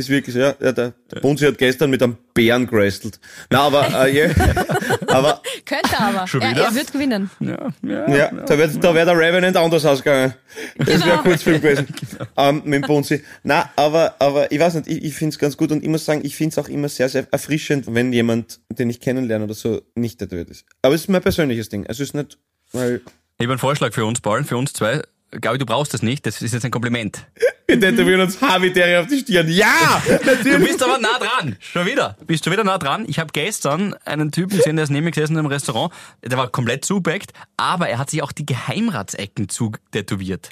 ist 0.00 0.08
wirklich 0.08 0.34
so, 0.34 0.40
ja, 0.40 0.54
ja 0.60 0.72
der, 0.72 0.92
der 1.10 1.20
Bonzi 1.20 1.44
hat 1.46 1.58
gestern 1.58 1.90
mit 1.90 2.02
einem 2.02 2.16
Bären 2.34 2.66
gerestelt. 2.66 3.20
Na, 3.50 3.60
aber, 3.60 4.06
äh, 4.06 4.16
ja, 4.28 4.30
aber, 5.08 5.40
Könnte 5.64 5.98
aber. 5.98 6.26
Schon 6.26 6.42
er, 6.42 6.50
wieder? 6.50 6.64
er 6.64 6.74
wird 6.74 6.92
gewinnen. 6.92 7.30
Ja, 7.40 7.68
ja. 7.82 8.16
Ja, 8.16 8.30
da 8.32 8.58
wäre 8.58 8.68
da 8.78 8.94
wär 8.94 9.04
der 9.04 9.16
Revenant 9.16 9.56
anders 9.56 9.84
ausgegangen. 9.84 10.34
Das 10.78 10.86
wäre 10.88 10.98
Genau. 11.00 11.12
ein 11.14 11.22
Kurzfilm 11.22 11.60
gewesen. 11.60 11.86
Ähm, 12.36 12.62
mit 12.64 12.82
dem 12.82 12.86
Bonzi. 12.86 13.22
Na, 13.42 13.70
aber, 13.76 14.14
aber 14.18 14.50
ich 14.50 14.58
weiß 14.58 14.74
nicht, 14.74 14.88
ich, 14.88 15.04
ich 15.04 15.14
finde 15.14 15.34
es 15.34 15.38
ganz 15.38 15.56
gut 15.56 15.70
und 15.72 15.82
ich 15.82 15.88
muss 15.88 16.04
sagen, 16.04 16.20
ich 16.24 16.34
finde 16.36 16.52
es 16.54 16.58
auch 16.58 16.68
immer 16.68 16.88
sehr, 16.88 17.08
sehr 17.08 17.26
erfrischend, 17.30 17.86
wenn 17.94 18.12
jemand, 18.12 18.60
den 18.70 18.88
ich 18.90 19.00
kennenlerne 19.00 19.44
oder 19.44 19.54
so, 19.54 19.82
nicht 19.94 20.18
tätowiert 20.18 20.48
ist. 20.50 20.64
Aber 20.82 20.94
es 20.94 21.02
ist 21.02 21.08
mein 21.08 21.20
persönliches 21.22 21.68
Ding. 21.68 21.86
Also 21.86 22.02
es 22.02 22.10
ist 22.10 22.14
nicht, 22.14 22.38
weil 22.72 23.00
Ich 23.38 23.44
habe 23.44 23.52
einen 23.52 23.58
Vorschlag 23.58 23.92
für 23.92 24.04
uns, 24.06 24.20
Paul, 24.20 24.44
für 24.44 24.56
uns 24.56 24.72
zwei. 24.72 25.02
Gabi, 25.40 25.58
du 25.58 25.66
brauchst 25.66 25.94
das 25.94 26.02
nicht, 26.02 26.26
das 26.26 26.42
ist 26.42 26.52
jetzt 26.52 26.64
ein 26.64 26.72
Kompliment. 26.72 27.24
wir 27.68 27.78
tätowieren 27.80 28.20
uns 28.22 28.40
Habitäre 28.40 29.00
auf 29.00 29.06
die 29.06 29.18
Stirn. 29.20 29.48
Ja! 29.48 30.02
Du 30.06 30.12
Natürlich! 30.26 30.68
bist 30.70 30.82
aber 30.82 30.98
nah 30.98 31.18
dran. 31.20 31.56
Schon 31.60 31.86
wieder. 31.86 32.16
Bist 32.26 32.44
schon 32.44 32.52
wieder 32.52 32.64
nah 32.64 32.78
dran. 32.78 33.04
Ich 33.06 33.20
habe 33.20 33.30
gestern 33.32 33.94
einen 34.04 34.32
Typen 34.32 34.56
gesehen, 34.56 34.74
der 34.76 34.82
ist 34.84 34.90
neben 34.90 35.04
mir 35.04 35.12
gesessen 35.12 35.36
im 35.36 35.46
Restaurant. 35.46 35.92
Der 36.24 36.36
war 36.36 36.48
komplett 36.48 36.84
zubeckt, 36.84 37.32
aber 37.56 37.88
er 37.88 37.98
hat 37.98 38.10
sich 38.10 38.22
auch 38.22 38.32
die 38.32 38.44
Geheimratsecken 38.44 39.48
zutätowiert. 39.48 40.50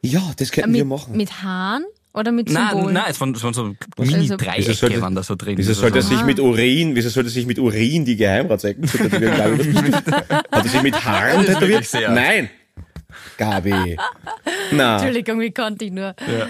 Ja, 0.00 0.22
das 0.38 0.50
könnten 0.52 0.72
wir 0.72 0.84
Mit, 0.84 0.88
machen. 0.88 1.16
mit 1.16 1.42
Haaren 1.42 1.84
oder 2.14 2.32
mit 2.32 2.48
Nein, 2.50 2.70
Symbolen? 2.70 2.94
nein, 2.94 3.04
es 3.08 3.20
waren, 3.20 3.34
es 3.34 3.42
waren 3.44 3.54
so 3.54 3.74
Wieso 3.98 4.16
Mini-Dreiecke 4.16 4.72
sollte- 4.74 5.00
waren 5.02 5.14
da 5.14 5.22
so 5.22 5.34
drin. 5.34 5.58
Wieso 5.58 5.70
Also 5.70 5.82
sollte 5.82 5.98
er 5.98 6.02
so. 6.02 6.08
sich 6.16 6.24
mit 6.24 6.40
Urin, 6.40 6.94
wieso 6.96 7.10
sollte 7.10 7.28
er 7.28 7.32
sich 7.32 7.44
mit 7.46 7.58
Urin 7.58 8.04
die 8.06 8.16
Geheimratsecken 8.16 8.88
zu 8.88 8.96
tätowieren? 8.98 9.58
Du? 9.58 9.92
Hat 10.32 10.46
er 10.50 10.68
sich 10.68 10.82
mit 10.82 11.04
Haaren 11.04 11.44
tätowiert? 11.44 11.86
Nein! 12.10 12.48
Gabi. 13.36 13.96
Na. 14.72 14.96
Entschuldigung, 14.96 15.40
wie 15.40 15.50
konnte 15.50 15.84
ich 15.84 15.92
nur? 15.92 16.14
Ja. 16.26 16.46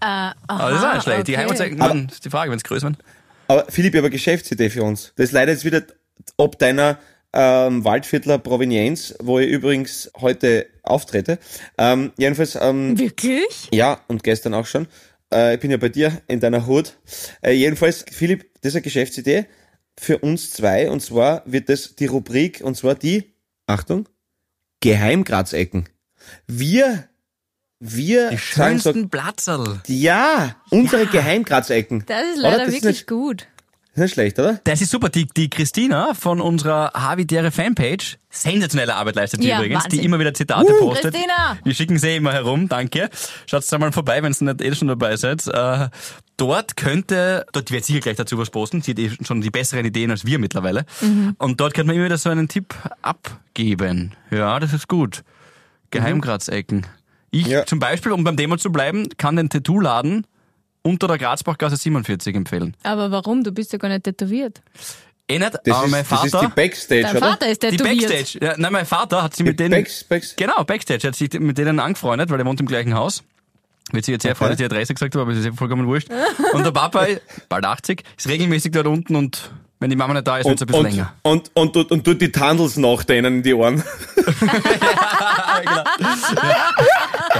Äh, 0.00 0.34
Aber 0.46 0.70
das 0.70 0.78
ist 0.78 0.84
auch 0.84 0.94
nicht 0.94 1.02
schlecht. 1.02 1.28
Die 1.28 1.32
okay. 1.32 1.32
Geheimratsecken, 1.32 1.78
man, 1.78 2.08
ist 2.08 2.24
die 2.24 2.30
Frage, 2.30 2.50
wenn 2.50 2.58
es 2.58 2.64
größer 2.64 2.86
werden. 2.86 2.98
Aber 3.48 3.66
Philipp, 3.68 3.94
ich 3.94 3.98
habe 3.98 4.06
eine 4.06 4.12
Geschäftsidee 4.12 4.70
für 4.70 4.82
uns. 4.82 5.12
Das 5.16 5.26
ist 5.26 5.32
leider 5.32 5.52
jetzt 5.52 5.64
wieder 5.64 5.82
ob 6.36 6.58
deiner 6.58 6.98
ähm, 7.32 7.84
Waldviertler 7.84 8.38
Provenienz, 8.38 9.14
wo 9.20 9.38
ich 9.38 9.50
übrigens 9.50 10.10
heute 10.20 10.66
auftrete. 10.82 11.38
Ähm, 11.78 12.12
jedenfalls, 12.16 12.56
ähm, 12.60 12.98
Wirklich? 12.98 13.68
ja, 13.72 14.00
und 14.06 14.22
gestern 14.22 14.54
auch 14.54 14.66
schon. 14.66 14.86
Äh, 15.32 15.54
ich 15.54 15.60
bin 15.60 15.70
ja 15.70 15.76
bei 15.76 15.88
dir 15.88 16.22
in 16.28 16.40
deiner 16.40 16.66
Hut. 16.66 16.94
Äh, 17.42 17.52
jedenfalls, 17.52 18.04
Philipp, 18.10 18.46
das 18.60 18.70
ist 18.70 18.76
eine 18.76 18.82
Geschäftsidee 18.82 19.46
für 19.98 20.18
uns 20.18 20.52
zwei. 20.52 20.90
Und 20.90 21.00
zwar 21.00 21.42
wird 21.44 21.68
das 21.68 21.96
die 21.96 22.06
Rubrik, 22.06 22.60
und 22.62 22.76
zwar 22.76 22.94
die, 22.94 23.34
Achtung, 23.66 24.08
Geheimgratsecken. 24.80 25.88
Wir, 26.46 27.04
wir 27.80 28.30
Die 28.30 28.36
sagen 28.36 28.78
so, 28.78 28.90
schönsten 28.90 29.10
Platzerl. 29.10 29.80
ja, 29.86 30.56
unsere 30.70 31.06
Geheimgratsecken. 31.06 32.04
Das 32.06 32.22
ist 32.34 32.38
leider 32.38 32.58
Das 32.58 32.68
ist 32.68 32.74
wirklich 32.74 32.96
nicht- 32.98 33.06
gut. 33.06 33.46
Das 33.96 34.00
ist 34.00 34.06
nicht 34.06 34.14
schlecht, 34.14 34.38
oder? 34.40 34.60
Das 34.64 34.80
ist 34.80 34.90
super. 34.90 35.08
Die, 35.08 35.24
die 35.26 35.48
Christina 35.48 36.14
von 36.14 36.40
unserer 36.40 36.90
Habitäre 36.94 37.52
Fanpage, 37.52 38.18
sensationelle 38.28 38.96
Arbeit 38.96 39.14
leistet 39.14 39.40
die 39.40 39.46
Ja, 39.46 39.58
übrigens, 39.58 39.84
Wahnsinn. 39.84 40.00
die 40.00 40.04
immer 40.04 40.18
wieder 40.18 40.34
Zitate 40.34 40.72
postet. 40.80 41.12
Christina! 41.14 41.58
Wir 41.62 41.74
schicken 41.74 41.96
sie 41.98 42.16
immer 42.16 42.32
herum, 42.32 42.68
danke. 42.68 43.08
Schaut 43.46 43.70
mal 43.78 43.92
vorbei, 43.92 44.20
wenn 44.24 44.32
ihr 44.32 44.52
nicht 44.54 44.62
eh 44.62 44.74
schon 44.74 44.88
dabei 44.88 45.16
seid. 45.16 45.46
Äh, 45.46 45.90
dort 46.36 46.76
könnte, 46.76 47.46
dort 47.52 47.70
wird 47.70 47.84
sicher 47.84 48.00
gleich 48.00 48.16
dazu 48.16 48.36
was 48.36 48.50
posten, 48.50 48.82
sie 48.82 48.90
hat 48.92 48.98
eh 48.98 49.12
schon 49.24 49.40
die 49.40 49.50
besseren 49.50 49.84
Ideen 49.84 50.10
als 50.10 50.24
wir 50.26 50.40
mittlerweile. 50.40 50.86
Mhm. 51.00 51.36
Und 51.38 51.60
dort 51.60 51.74
könnte 51.74 51.86
man 51.86 51.94
immer 51.94 52.06
wieder 52.06 52.18
so 52.18 52.30
einen 52.30 52.48
Tipp 52.48 52.74
abgeben. 53.00 54.12
Ja, 54.32 54.58
das 54.58 54.72
ist 54.72 54.88
gut. 54.88 55.22
Geheimgratsecken. 55.98 56.86
Ich 57.30 57.46
Ja. 57.46 57.66
zum 57.66 57.78
Beispiel, 57.78 58.12
um 58.12 58.22
beim 58.24 58.36
Thema 58.36 58.58
zu 58.58 58.70
bleiben, 58.70 59.08
kann 59.16 59.36
den 59.36 59.48
Tattoo-Laden 59.50 60.26
unter 60.82 61.08
der 61.08 61.18
Grazbachgasse 61.18 61.76
47 61.76 62.34
empfehlen. 62.36 62.76
Aber 62.82 63.10
warum? 63.10 63.42
Du 63.42 63.52
bist 63.52 63.72
ja 63.72 63.78
gar 63.78 63.88
nicht 63.88 64.04
tätowiert. 64.04 64.60
Eh 65.26 65.38
nicht, 65.38 65.52
Das, 65.64 65.74
aber 65.76 65.86
ist, 65.86 65.90
mein 65.90 66.00
das 66.06 66.08
Vater... 66.20 66.24
ist 66.26 66.40
die 66.42 66.54
Backstage, 66.54 67.02
Dein 67.02 67.16
oder? 67.16 67.26
Vater 67.30 67.48
ist 67.48 67.62
Die 67.62 67.68
tätowiert. 67.68 68.08
Backstage. 68.10 68.44
Ja, 68.44 68.54
nein, 68.58 68.72
mein 68.72 68.84
Vater 68.86 69.22
hat 69.22 69.34
sich 69.34 69.44
Die 69.44 69.50
mit 69.50 69.58
denen. 69.58 69.70
Backs, 69.70 70.04
Backs. 70.04 70.36
Genau, 70.36 70.62
Backstage. 70.64 71.04
Er 71.04 71.08
hat 71.08 71.16
sich 71.16 71.32
mit 71.40 71.56
denen 71.56 71.80
angefreundet, 71.80 72.28
weil 72.30 72.38
er 72.38 72.44
wohnt 72.46 72.60
im 72.60 72.66
gleichen 72.66 72.92
Haus. 72.94 73.22
Wird 73.92 74.04
sich 74.04 74.12
jetzt 74.12 74.22
sehr 74.22 74.34
freuen, 74.34 74.50
dass 74.50 74.60
ich 74.60 74.66
die 74.68 74.72
Adresse 74.74 74.92
gesagt 74.94 75.14
habe, 75.14 75.22
aber 75.22 75.32
es 75.32 75.38
ist 75.38 75.46
eh 75.46 75.52
vollkommen 75.52 75.86
wurscht. 75.86 76.08
Und 76.52 76.64
der 76.64 76.72
Papa, 76.72 77.06
bald 77.48 77.64
80, 77.64 78.02
ist 78.18 78.28
regelmäßig 78.28 78.72
dort 78.72 78.86
unten 78.86 79.16
und 79.16 79.50
wenn 79.84 79.90
die 79.90 79.96
Mama 79.96 80.14
nicht 80.14 80.26
da 80.26 80.38
ist, 80.38 80.46
wird 80.46 80.56
es 80.56 80.66
ein 80.66 80.74
Und, 80.74 80.82
bisschen 80.82 80.86
und, 80.86 80.90
länger. 80.92 81.12
und, 81.20 81.50
und, 81.52 81.76
und, 81.76 81.90
und 81.92 82.04
tut 82.04 82.18
die 82.22 82.32
Tandels 82.32 82.78
nach 82.78 83.04
denen 83.04 83.36
in 83.36 83.42
die 83.42 83.52
Ohren. 83.52 83.84
Er 85.64 85.84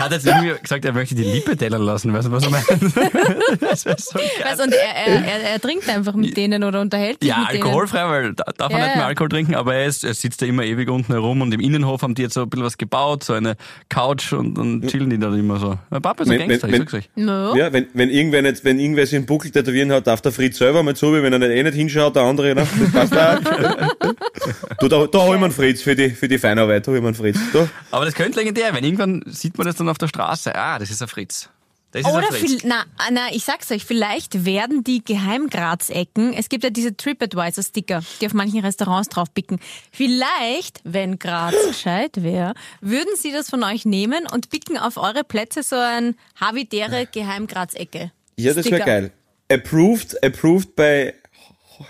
hat 0.04 0.12
jetzt 0.12 0.26
irgendwie 0.26 0.54
gesagt, 0.60 0.84
er 0.84 0.92
möchte 0.92 1.14
die 1.14 1.24
Lippe 1.24 1.56
tellern 1.56 1.82
lassen. 1.82 2.12
Weißt 2.12 2.28
du, 2.28 2.32
was 2.32 2.44
er 2.44 2.50
meint? 2.50 2.66
Das 3.60 3.84
wär 3.86 3.96
so. 3.98 4.18
Weißt, 4.18 4.60
und 4.62 4.72
er, 4.72 4.94
er, 5.06 5.24
er, 5.24 5.40
er 5.52 5.60
trinkt 5.60 5.88
einfach 5.88 6.14
mit 6.14 6.36
denen 6.36 6.62
oder 6.64 6.80
unterhält 6.80 7.18
sich 7.20 7.28
Ja, 7.30 7.38
mit 7.40 7.52
denen. 7.52 7.62
alkoholfrei, 7.64 8.08
weil 8.08 8.34
da 8.34 8.44
darf 8.56 8.70
man 8.70 8.80
Ja, 8.80 8.86
nicht 8.86 8.96
mehr. 8.96 9.06
Alkohol 9.06 9.28
trinken, 9.28 9.54
aber 9.54 9.74
er, 9.74 9.86
ist, 9.86 10.04
er 10.04 10.14
sitzt 10.14 10.42
da 10.42 10.46
immer 10.46 10.64
ewig 10.64 10.88
unten 10.90 11.12
herum 11.12 11.40
und 11.42 11.52
im 11.52 11.60
Innenhof 11.60 12.02
haben 12.02 12.14
die 12.14 12.22
jetzt 12.22 12.34
so 12.34 12.42
ein 12.42 12.50
bisschen 12.50 12.64
was 12.64 12.78
gebaut, 12.78 13.24
so 13.24 13.32
eine 13.32 13.56
Couch 13.88 14.32
und 14.32 14.54
dann 14.56 14.82
chillen 14.86 15.10
die 15.10 15.18
da 15.18 15.32
immer 15.34 15.58
so. 15.58 15.78
Mein 15.90 16.02
Papa 16.02 16.22
ist 16.24 16.30
ein 16.30 16.38
Wenn- 16.38 16.48
Gangster, 16.48 16.68
wenn- 16.68 16.74
ich 16.82 16.90
sag's 16.90 16.94
euch. 16.94 17.10
No. 17.16 17.54
Ja, 17.56 17.72
wenn, 17.72 17.86
wenn 17.94 18.10
irgendwer 18.10 18.42
nicht, 18.42 18.64
wenn 18.64 18.78
irgendwer 18.78 19.06
sich 19.06 19.16
einen 19.16 19.26
Buckel 19.26 19.50
tätowieren 19.50 19.90
hat, 19.92 20.06
darf 20.06 20.20
der 20.20 20.32
Fritz 20.32 20.58
selber 20.58 20.82
mal 20.82 20.94
zu, 20.96 21.12
wenn 21.12 21.32
er 21.32 21.38
nicht, 21.38 21.50
eh 21.50 21.62
nicht 21.62 21.74
hinschaut, 21.74 22.14
der 22.16 22.22
andere, 22.24 22.54
ne? 22.54 22.66
Das 22.92 23.08
passt 23.10 23.16
auch. 23.16 23.38
du, 24.80 24.88
da, 24.88 25.06
da 25.06 25.18
hol 25.20 25.34
ich 25.34 25.40
mir 25.40 25.46
einen 25.46 25.54
Fritz 25.54 25.82
für 25.82 25.94
die, 25.94 26.10
für 26.10 26.28
die 26.28 26.38
Feinarbeit, 26.38 26.86
da 26.86 26.90
hol 26.90 26.96
ich 26.96 27.02
mir 27.02 27.08
einen 27.08 27.16
Fritz. 27.16 27.38
Da. 27.52 27.68
Aber 27.90 28.04
das 28.04 28.14
könnte 28.14 28.38
legendär, 28.38 28.74
wenn 28.74 28.84
irgendwann 28.84 29.22
sieht 29.26 29.56
man 29.58 29.66
das 29.66 29.76
dann 29.76 29.88
auf 29.88 29.93
der 29.98 30.08
Straße. 30.08 30.54
Ah, 30.54 30.78
das 30.78 30.90
ist 30.90 31.02
ein 31.02 31.08
Fritz. 31.08 31.48
Das 31.94 32.00
ist 32.00 32.08
ein 32.08 32.16
Oder 32.16 32.26
Fritz. 32.26 32.40
viel, 32.40 32.60
na, 32.64 32.84
na, 33.12 33.28
ich 33.30 33.44
sag's 33.44 33.70
euch, 33.70 33.84
vielleicht 33.84 34.44
werden 34.44 34.82
die 34.82 35.04
Geheimgratsecken, 35.04 36.32
es 36.32 36.48
gibt 36.48 36.64
ja 36.64 36.70
diese 36.70 36.96
TripAdvisor-Sticker, 36.96 38.02
die 38.20 38.26
auf 38.26 38.34
manchen 38.34 38.64
Restaurants 38.64 39.08
draufpicken. 39.10 39.60
Vielleicht, 39.92 40.80
wenn 40.82 41.20
Graz 41.20 41.54
gescheit 41.68 42.24
wäre, 42.24 42.54
würden 42.80 43.14
sie 43.16 43.30
das 43.30 43.48
von 43.48 43.62
euch 43.62 43.84
nehmen 43.84 44.26
und 44.32 44.50
picken 44.50 44.76
auf 44.76 44.96
eure 44.96 45.22
Plätze 45.22 45.62
so 45.62 45.76
ein 45.76 46.16
Havidere 46.40 47.06
Geheimgratsecke. 47.06 48.10
Ja, 48.36 48.54
das 48.54 48.68
wäre 48.68 48.84
geil. 48.84 49.12
Approved, 49.48 50.20
approved 50.24 50.74
bei 50.74 51.14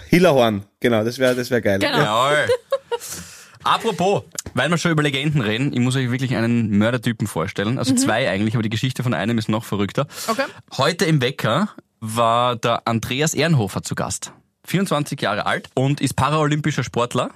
Hillerhorn. 0.09 0.67
Genau, 0.81 1.03
das 1.03 1.19
wäre, 1.19 1.35
das 1.35 1.51
wäre 1.51 1.63
geil. 1.63 1.79
Genau. 1.79 1.97
Jawohl. 1.97 2.47
Apropos, 3.65 4.23
weil 4.55 4.71
wir 4.71 4.79
schon 4.79 4.93
über 4.93 5.03
Legenden 5.03 5.41
reden, 5.41 5.73
ich 5.73 5.81
muss 5.81 5.97
euch 5.97 6.11
wirklich 6.11 6.37
einen 6.37 6.77
Mördertypen 6.79 7.27
vorstellen. 7.27 7.79
Also 7.79 7.95
zwei 7.95 8.29
eigentlich, 8.31 8.55
aber 8.55 8.63
die 8.63 8.69
Geschichte 8.69 9.03
von 9.03 9.15
einem 9.15 9.39
ist 9.39 9.49
noch 9.49 9.65
verrückter. 9.65 10.07
Okay. 10.29 10.45
Heute 10.77 11.07
im 11.07 11.21
Wecker 11.21 11.71
war 12.01 12.57
der 12.57 12.87
Andreas 12.87 13.35
Ehrenhofer 13.35 13.83
zu 13.83 13.95
Gast. 13.95 14.33
24 14.67 15.21
Jahre 15.21 15.47
alt 15.47 15.69
und 15.75 16.01
ist 16.01 16.15
paralympischer 16.15 16.85
Sportler. 16.85 17.31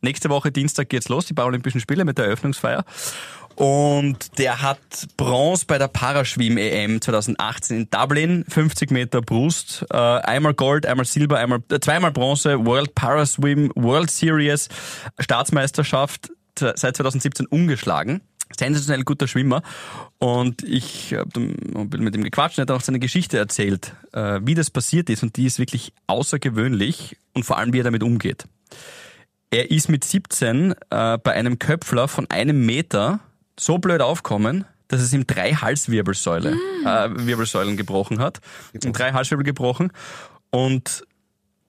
Nächste 0.00 0.30
Woche 0.30 0.50
Dienstag 0.50 0.88
geht's 0.88 1.08
los, 1.08 1.26
die 1.26 1.34
Paralympischen 1.34 1.80
Spiele 1.80 2.04
mit 2.04 2.18
der 2.18 2.24
Eröffnungsfeier. 2.26 2.84
Und 3.60 4.38
der 4.38 4.62
hat 4.62 4.78
Bronze 5.18 5.66
bei 5.66 5.76
der 5.76 5.88
Paraschwimm-EM 5.88 7.02
2018 7.02 7.76
in 7.76 7.90
Dublin, 7.90 8.46
50 8.48 8.90
Meter 8.90 9.20
Brust, 9.20 9.84
äh, 9.90 9.96
einmal 9.98 10.54
Gold, 10.54 10.86
einmal 10.86 11.04
Silber, 11.04 11.36
einmal 11.36 11.62
äh, 11.70 11.78
zweimal 11.78 12.10
Bronze, 12.10 12.64
World 12.64 12.94
Paraswim, 12.94 13.70
World 13.74 14.10
Series, 14.10 14.70
Staatsmeisterschaft 15.18 16.30
seit 16.58 16.96
2017 16.96 17.44
ungeschlagen. 17.48 18.22
Sensationell 18.58 19.04
guter 19.04 19.28
Schwimmer. 19.28 19.60
Und 20.16 20.62
ich 20.62 21.12
habe 21.12 21.40
mit 21.40 22.16
ihm 22.16 22.24
gequatscht 22.24 22.58
und 22.58 22.62
er 22.62 22.74
hat 22.74 22.80
auch 22.80 22.84
seine 22.84 22.98
Geschichte 22.98 23.36
erzählt, 23.36 23.94
äh, 24.12 24.40
wie 24.42 24.54
das 24.54 24.70
passiert 24.70 25.10
ist. 25.10 25.22
Und 25.22 25.36
die 25.36 25.44
ist 25.44 25.58
wirklich 25.58 25.92
außergewöhnlich 26.06 27.18
und 27.34 27.44
vor 27.44 27.58
allem, 27.58 27.74
wie 27.74 27.80
er 27.80 27.84
damit 27.84 28.02
umgeht. 28.02 28.46
Er 29.50 29.70
ist 29.70 29.90
mit 29.90 30.02
17 30.04 30.72
äh, 30.72 31.18
bei 31.18 31.32
einem 31.32 31.58
Köpfler 31.58 32.08
von 32.08 32.30
einem 32.30 32.64
Meter 32.64 33.20
so 33.60 33.78
blöd 33.78 34.00
aufkommen, 34.00 34.64
dass 34.88 35.00
es 35.00 35.12
ihm 35.12 35.26
drei 35.26 35.52
Halswirbelsäule, 35.52 36.52
äh, 36.84 37.08
Wirbelsäulen 37.10 37.76
gebrochen 37.76 38.18
hat. 38.18 38.40
Und 38.72 38.98
drei 38.98 39.12
Halswirbel 39.12 39.44
gebrochen. 39.44 39.92
Und 40.50 41.04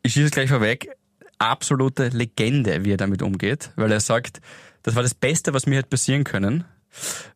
ich 0.02 0.14
schieße 0.14 0.28
es 0.28 0.32
gleich 0.32 0.50
vorweg, 0.50 0.90
absolute 1.38 2.10
Legende, 2.10 2.86
wie 2.86 2.94
er 2.94 2.98
damit 2.98 3.22
umgeht, 3.22 3.72
weil 3.76 3.92
er 3.92 4.00
sagt, 4.00 4.40
das 4.84 4.96
war 4.96 5.04
das 5.04 5.14
Beste, 5.14 5.54
was 5.54 5.68
mir 5.68 5.78
hätte 5.78 5.90
passieren 5.90 6.24
können, 6.24 6.64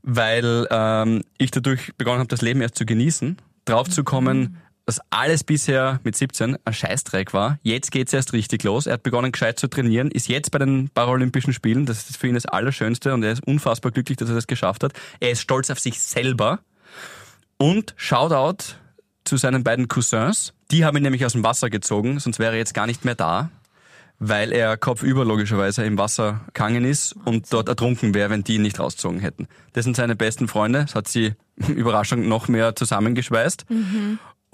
weil 0.02 0.68
ähm, 0.72 1.24
ich 1.38 1.52
dadurch 1.52 1.94
begonnen 1.98 2.20
habe, 2.20 2.28
das 2.28 2.42
Leben 2.42 2.62
erst 2.62 2.76
zu 2.76 2.86
genießen, 2.86 3.38
drauf 3.66 3.90
zu 3.90 4.04
kommen, 4.04 4.58
dass 4.86 5.02
alles 5.10 5.44
bisher 5.44 6.00
mit 6.04 6.16
17 6.16 6.58
ein 6.64 6.74
Scheißdreck 6.74 7.34
war. 7.34 7.60
Jetzt 7.64 7.92
geht's 7.92 8.14
erst 8.14 8.34
richtig 8.34 8.64
los. 8.64 8.86
Er 8.86 8.94
hat 8.94 9.04
begonnen, 9.04 9.32
gescheit 9.32 9.60
zu 9.60 9.68
trainieren, 9.68 10.12
ist 10.12 10.28
jetzt 10.28 10.52
bei 10.52 10.60
den 10.60 10.90
Paralympischen 10.90 11.54
Spielen. 11.54 11.86
Das 11.86 12.10
ist 12.10 12.18
für 12.18 12.28
ihn 12.28 12.36
das 12.36 12.46
Allerschönste 12.46 13.14
und 13.14 13.24
er 13.24 13.32
ist 13.32 13.46
unfassbar 13.46 13.92
glücklich, 13.92 14.18
dass 14.18 14.30
er 14.30 14.36
das 14.36 14.48
geschafft 14.48 14.84
hat. 14.84 14.94
Er 15.20 15.32
ist 15.32 15.42
stolz 15.42 15.70
auf 15.72 15.80
sich 15.80 16.00
selber. 16.00 16.60
Und 17.58 17.94
Shoutout 17.98 18.76
zu 19.24 19.38
seinen 19.38 19.64
beiden 19.64 19.88
Cousins. 19.88 20.54
Die 20.72 20.86
haben 20.86 20.98
ihn 20.98 21.04
nämlich 21.04 21.26
aus 21.26 21.34
dem 21.34 21.44
Wasser 21.44 21.70
gezogen, 21.70 22.20
sonst 22.20 22.38
wäre 22.38 22.54
er 22.54 22.58
jetzt 22.58 22.74
gar 22.74 22.86
nicht 22.86 23.06
mehr 23.06 23.16
da, 23.16 23.50
weil 24.20 24.52
er 24.52 24.78
kopfüber 24.78 25.26
logischerweise 25.26 25.84
im 25.84 25.98
Wasser 25.98 26.42
gegangen 26.48 26.86
ist 26.86 27.14
und 27.26 27.52
dort 27.52 27.70
ertrunken 27.70 28.14
wäre, 28.14 28.30
wenn 28.30 28.44
die 28.44 28.56
ihn 28.56 28.62
nicht 28.62 28.80
rausgezogen 28.80 29.20
hätten. 29.20 29.48
Das 29.74 29.84
sind 29.84 29.96
seine 29.96 30.16
besten 30.16 30.48
Freunde. 30.48 30.82
Das 30.82 30.96
hat 30.96 31.08
sie, 31.08 31.34
Überraschung, 31.68 32.28
noch 32.28 32.48
mehr 32.48 32.76
zusammengeschweißt. 32.76 33.66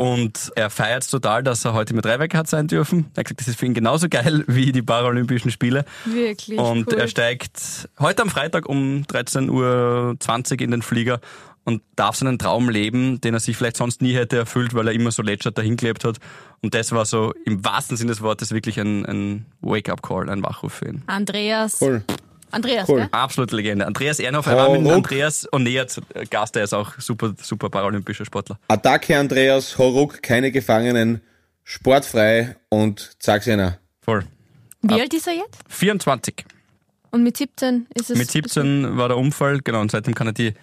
Und 0.01 0.51
er 0.55 0.71
feiert 0.71 1.07
total, 1.07 1.43
dass 1.43 1.63
er 1.63 1.73
heute 1.73 1.93
mit 1.93 2.03
Dreiweg 2.05 2.33
hat 2.33 2.47
sein 2.47 2.65
dürfen. 2.65 3.11
Er 3.13 3.19
hat 3.19 3.25
gesagt, 3.25 3.41
das 3.41 3.47
ist 3.49 3.59
für 3.59 3.67
ihn 3.67 3.75
genauso 3.75 4.09
geil 4.09 4.43
wie 4.47 4.71
die 4.71 4.81
Paralympischen 4.81 5.51
Spiele. 5.51 5.85
Wirklich 6.05 6.57
Und 6.57 6.91
cool. 6.91 6.99
er 7.01 7.07
steigt 7.07 7.87
heute 7.99 8.23
am 8.23 8.31
Freitag 8.31 8.67
um 8.67 9.03
13.20 9.03 9.51
Uhr 9.51 10.61
in 10.61 10.71
den 10.71 10.81
Flieger 10.81 11.19
und 11.65 11.83
darf 11.95 12.15
seinen 12.15 12.39
Traum 12.39 12.71
leben, 12.71 13.21
den 13.21 13.35
er 13.35 13.39
sich 13.39 13.55
vielleicht 13.55 13.77
sonst 13.77 14.01
nie 14.01 14.15
hätte 14.15 14.37
erfüllt, 14.37 14.73
weil 14.73 14.87
er 14.87 14.93
immer 14.93 15.11
so 15.11 15.21
lätschert 15.21 15.59
dahingelebt 15.59 16.03
hat. 16.03 16.17
Und 16.63 16.73
das 16.73 16.91
war 16.93 17.05
so 17.05 17.35
im 17.45 17.63
wahrsten 17.63 17.95
Sinne 17.95 18.09
des 18.09 18.23
Wortes 18.23 18.51
wirklich 18.51 18.79
ein, 18.79 19.05
ein 19.05 19.45
Wake-up-Call, 19.61 20.31
ein 20.31 20.41
Wachruf 20.41 20.73
für 20.73 20.87
ihn. 20.87 21.03
Andreas. 21.05 21.79
Cool. 21.79 22.03
Andreas, 22.51 22.87
Cool. 22.89 22.99
gell? 23.01 23.09
Absolute 23.11 23.55
Legende. 23.55 23.85
Andreas 23.87 24.19
Ernhoff, 24.19 24.45
er 24.45 24.57
war 24.57 24.77
mit. 24.77 24.91
Andreas 24.91 25.47
Onea 25.51 25.87
zu 25.87 26.01
äh, 26.13 26.25
Gast, 26.25 26.55
der 26.55 26.63
ist 26.63 26.73
auch 26.73 26.93
super, 26.99 27.33
super 27.41 27.69
paralympischer 27.69 28.25
Sportler. 28.25 28.59
Attacke 28.67 29.17
Andreas, 29.17 29.77
Horuk, 29.77 30.21
keine 30.21 30.51
Gefangenen, 30.51 31.21
sportfrei 31.63 32.55
und 32.69 33.15
sag's 33.19 33.47
einer. 33.47 33.77
Voll. 34.01 34.25
Wie 34.81 34.99
alt 34.99 35.13
ist 35.13 35.27
er 35.27 35.33
jetzt? 35.33 35.59
24. 35.69 36.45
Und 37.11 37.23
mit 37.23 37.37
17 37.37 37.87
ist 37.93 38.09
es. 38.09 38.17
Mit 38.17 38.31
17 38.31 38.97
war 38.97 39.09
der 39.09 39.17
Unfall, 39.17 39.59
genau, 39.59 39.81
und 39.81 39.91
seitdem 39.91 40.15
kann 40.15 40.27
er 40.27 40.33
die 40.33 40.53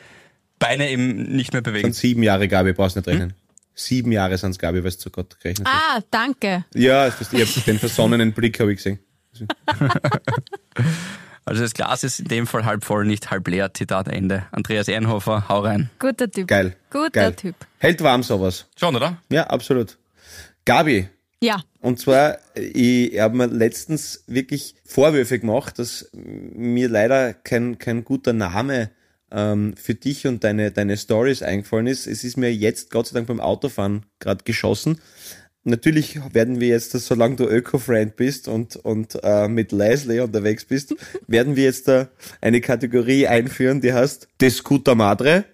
Beine 0.58 0.90
eben 0.90 1.36
nicht 1.36 1.52
mehr 1.52 1.62
bewegen. 1.62 1.84
Sind 1.92 1.94
sieben 1.94 2.22
Jahre, 2.22 2.48
Gabi, 2.48 2.72
brauchst 2.72 2.96
nicht 2.96 3.06
rechnen. 3.06 3.34
Sieben 3.74 4.10
Jahre 4.10 4.36
sind's, 4.38 4.58
Gabi, 4.58 4.82
weil 4.82 4.90
du 4.90 4.98
zu 4.98 5.10
Gott 5.10 5.38
gerechnet 5.40 5.68
hast. 5.68 5.98
Ah, 5.98 6.02
danke. 6.10 6.64
Ja, 6.74 7.06
ich 7.06 7.14
hab 7.14 7.64
den 7.64 7.78
versonnenen 7.78 8.32
Blick 8.32 8.58
habe 8.58 8.72
ich 8.72 8.78
gesehen. 8.78 8.98
Also 11.48 11.62
das 11.62 11.72
Glas 11.72 12.04
ist 12.04 12.20
in 12.20 12.26
dem 12.28 12.46
Fall 12.46 12.66
halb 12.66 12.84
voll, 12.84 13.06
nicht 13.06 13.30
halb 13.30 13.48
leer. 13.48 13.72
Zitat 13.72 14.06
Ende. 14.08 14.44
Andreas 14.52 14.86
Ehrenhofer, 14.86 15.48
hau 15.48 15.60
rein. 15.60 15.88
Guter 15.98 16.30
Typ. 16.30 16.46
Geil. 16.46 16.76
Guter 16.90 17.10
Geil. 17.10 17.32
Typ. 17.34 17.54
Hält 17.78 18.02
warm 18.02 18.22
sowas. 18.22 18.66
Schon, 18.76 18.94
oder? 18.94 19.22
Ja, 19.30 19.46
absolut. 19.46 19.96
Gabi, 20.66 21.08
Ja. 21.40 21.62
Und 21.80 21.98
zwar, 21.98 22.36
ich 22.54 23.18
habe 23.18 23.36
mir 23.36 23.46
letztens 23.46 24.24
wirklich 24.26 24.74
Vorwürfe 24.84 25.38
gemacht, 25.38 25.78
dass 25.78 26.10
mir 26.12 26.90
leider 26.90 27.32
kein, 27.32 27.78
kein 27.78 28.04
guter 28.04 28.34
Name 28.34 28.90
ähm, 29.30 29.74
für 29.74 29.94
dich 29.94 30.26
und 30.26 30.44
deine, 30.44 30.70
deine 30.70 30.98
Stories 30.98 31.42
eingefallen 31.42 31.86
ist. 31.86 32.06
Es 32.06 32.24
ist 32.24 32.36
mir 32.36 32.52
jetzt 32.52 32.90
Gott 32.90 33.06
sei 33.06 33.14
Dank 33.14 33.28
beim 33.28 33.40
Autofahren 33.40 34.04
gerade 34.18 34.44
geschossen. 34.44 35.00
Natürlich 35.64 36.18
werden 36.32 36.60
wir 36.60 36.68
jetzt, 36.68 36.92
solange 36.92 37.36
du 37.36 37.44
Öko-Friend 37.44 38.16
bist 38.16 38.48
und, 38.48 38.76
und 38.76 39.18
äh, 39.22 39.48
mit 39.48 39.72
Leslie 39.72 40.20
unterwegs 40.20 40.64
bist, 40.64 40.94
werden 41.26 41.56
wir 41.56 41.64
jetzt 41.64 41.88
da 41.88 42.08
eine 42.40 42.60
Kategorie 42.60 43.26
einführen, 43.26 43.80
die 43.80 43.92
heißt 43.92 44.28
Descuta 44.40 44.94
Madre. 44.94 45.44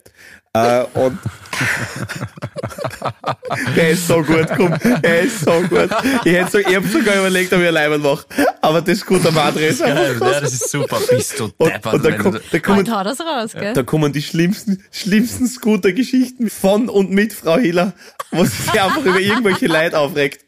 Äh, 0.55 0.85
und 0.95 1.19
der 3.77 3.91
ist 3.91 4.07
so 4.09 4.23
gut, 4.23 4.47
komm, 4.57 4.75
er 5.03 5.21
ist 5.23 5.41
so 5.41 5.53
gut. 5.63 5.89
Ich, 6.25 6.33
hätte 6.33 6.51
so, 6.51 6.59
ich 6.59 6.75
hab 6.75 6.85
sogar 6.87 7.17
überlegt, 7.17 7.53
ob 7.53 7.61
ich 7.61 7.67
alleine 7.67 7.99
mache. 7.99 8.25
Aber 8.61 8.81
das 8.81 9.05
gute 9.05 9.31
Madre 9.33 9.67
ist 9.67 9.83
einfach 9.83 10.21
Ja, 10.21 10.33
ja, 10.33 10.41
das 10.41 10.53
ist 10.53 10.71
super. 10.71 10.99
Bist 11.11 11.39
du 11.39 11.45
und, 11.59 11.71
deppert. 11.73 11.95
und 11.95 12.05
da, 12.05 12.11
wenn 12.11 12.19
kommt, 12.19 12.35
du- 12.37 12.41
da, 12.51 12.59
kommen, 12.61 12.85
das 12.85 13.21
raus, 13.21 13.53
gell? 13.53 13.73
da 13.73 13.83
kommen 13.83 14.13
die 14.13 14.23
schlimmsten, 14.23 14.85
schlimmsten 14.91 15.47
Scooter-Geschichten 15.47 16.51
von 16.51 16.89
und 16.89 17.11
mit 17.11 17.33
Frau 17.33 17.59
Hiller, 17.59 17.93
wo 18.31 18.45
sie 18.45 18.51
sich 18.63 18.81
einfach 18.81 19.05
über 19.05 19.21
irgendwelche 19.21 19.67
Leid 19.67 19.95
aufregt. 19.95 20.45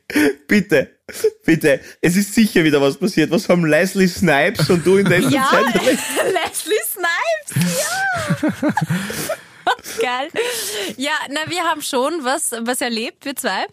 Bitte, 0.48 0.90
bitte, 1.44 1.80
es 2.00 2.14
ist 2.16 2.34
sicher 2.34 2.62
wieder 2.64 2.80
was 2.80 2.96
passiert. 2.96 3.30
Was 3.32 3.48
haben 3.48 3.64
Leslie 3.66 4.06
Snipes 4.08 4.70
und 4.70 4.86
du 4.86 4.96
in 4.98 5.06
letzter 5.06 5.30
Ja, 5.30 5.48
Zeit? 5.50 5.74
Leslie 5.84 6.82
Snipes, 6.92 7.78
ja. 7.78 7.86
Geil. 10.00 10.28
Ja, 10.96 11.12
na, 11.30 11.50
wir 11.50 11.64
haben 11.64 11.82
schon 11.82 12.24
was, 12.24 12.52
was 12.60 12.80
erlebt, 12.80 13.24
wir 13.24 13.36
zwei. 13.36 13.66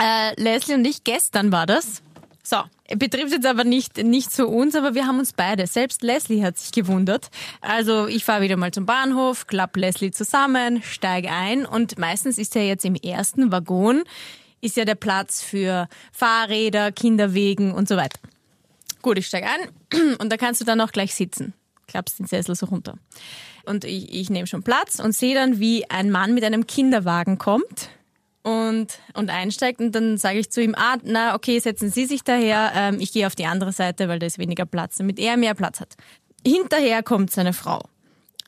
Äh, 0.00 0.40
Leslie 0.40 0.74
und 0.74 0.84
ich, 0.84 1.04
gestern 1.04 1.52
war 1.52 1.66
das. 1.66 2.02
So, 2.42 2.58
betrifft 2.96 3.32
jetzt 3.32 3.46
aber 3.46 3.64
nicht, 3.64 3.96
nicht 3.98 4.30
so 4.30 4.48
uns, 4.48 4.74
aber 4.74 4.94
wir 4.94 5.06
haben 5.06 5.18
uns 5.18 5.32
beide. 5.32 5.66
Selbst 5.66 6.02
Leslie 6.02 6.44
hat 6.44 6.58
sich 6.58 6.72
gewundert. 6.72 7.30
Also 7.62 8.06
ich 8.06 8.24
fahre 8.24 8.42
wieder 8.42 8.56
mal 8.56 8.70
zum 8.70 8.84
Bahnhof, 8.84 9.46
klapp 9.46 9.76
Leslie 9.76 10.10
zusammen, 10.10 10.82
steige 10.82 11.30
ein 11.30 11.64
und 11.64 11.98
meistens 11.98 12.36
ist 12.36 12.54
ja 12.54 12.60
jetzt 12.60 12.84
im 12.84 12.96
ersten 12.96 13.50
Waggon 13.50 14.04
ist 14.60 14.76
ja 14.76 14.84
der 14.84 14.94
Platz 14.94 15.42
für 15.42 15.88
Fahrräder, 16.12 16.90
Kinderwegen 16.90 17.72
und 17.72 17.86
so 17.86 17.96
weiter. 17.96 18.18
Gut, 19.02 19.18
ich 19.18 19.26
steige 19.26 19.46
ein 19.46 20.16
und 20.18 20.32
da 20.32 20.36
kannst 20.36 20.60
du 20.60 20.64
dann 20.64 20.80
auch 20.80 20.90
gleich 20.90 21.14
sitzen. 21.14 21.52
Klappst 21.86 22.18
den 22.18 22.26
Sessel 22.26 22.54
so 22.54 22.66
runter. 22.66 22.98
Und 23.64 23.84
ich, 23.84 24.12
ich 24.12 24.30
nehme 24.30 24.46
schon 24.46 24.62
Platz 24.62 24.98
und 24.98 25.14
sehe 25.14 25.34
dann, 25.34 25.58
wie 25.58 25.88
ein 25.90 26.10
Mann 26.10 26.34
mit 26.34 26.44
einem 26.44 26.66
Kinderwagen 26.66 27.38
kommt 27.38 27.90
und, 28.42 28.98
und 29.14 29.30
einsteigt 29.30 29.80
und 29.80 29.92
dann 29.92 30.18
sage 30.18 30.38
ich 30.38 30.50
zu 30.50 30.62
ihm, 30.62 30.74
ah, 30.76 30.96
na 31.02 31.34
okay, 31.34 31.58
setzen 31.58 31.90
Sie 31.90 32.04
sich 32.04 32.22
daher, 32.22 32.72
ähm, 32.74 33.00
ich 33.00 33.12
gehe 33.12 33.26
auf 33.26 33.34
die 33.34 33.46
andere 33.46 33.72
Seite, 33.72 34.08
weil 34.08 34.18
da 34.18 34.26
ist 34.26 34.38
weniger 34.38 34.66
Platz, 34.66 34.96
damit 34.96 35.18
er 35.18 35.36
mehr 35.36 35.54
Platz 35.54 35.80
hat. 35.80 35.94
Hinterher 36.46 37.02
kommt 37.02 37.30
seine 37.30 37.54
Frau 37.54 37.80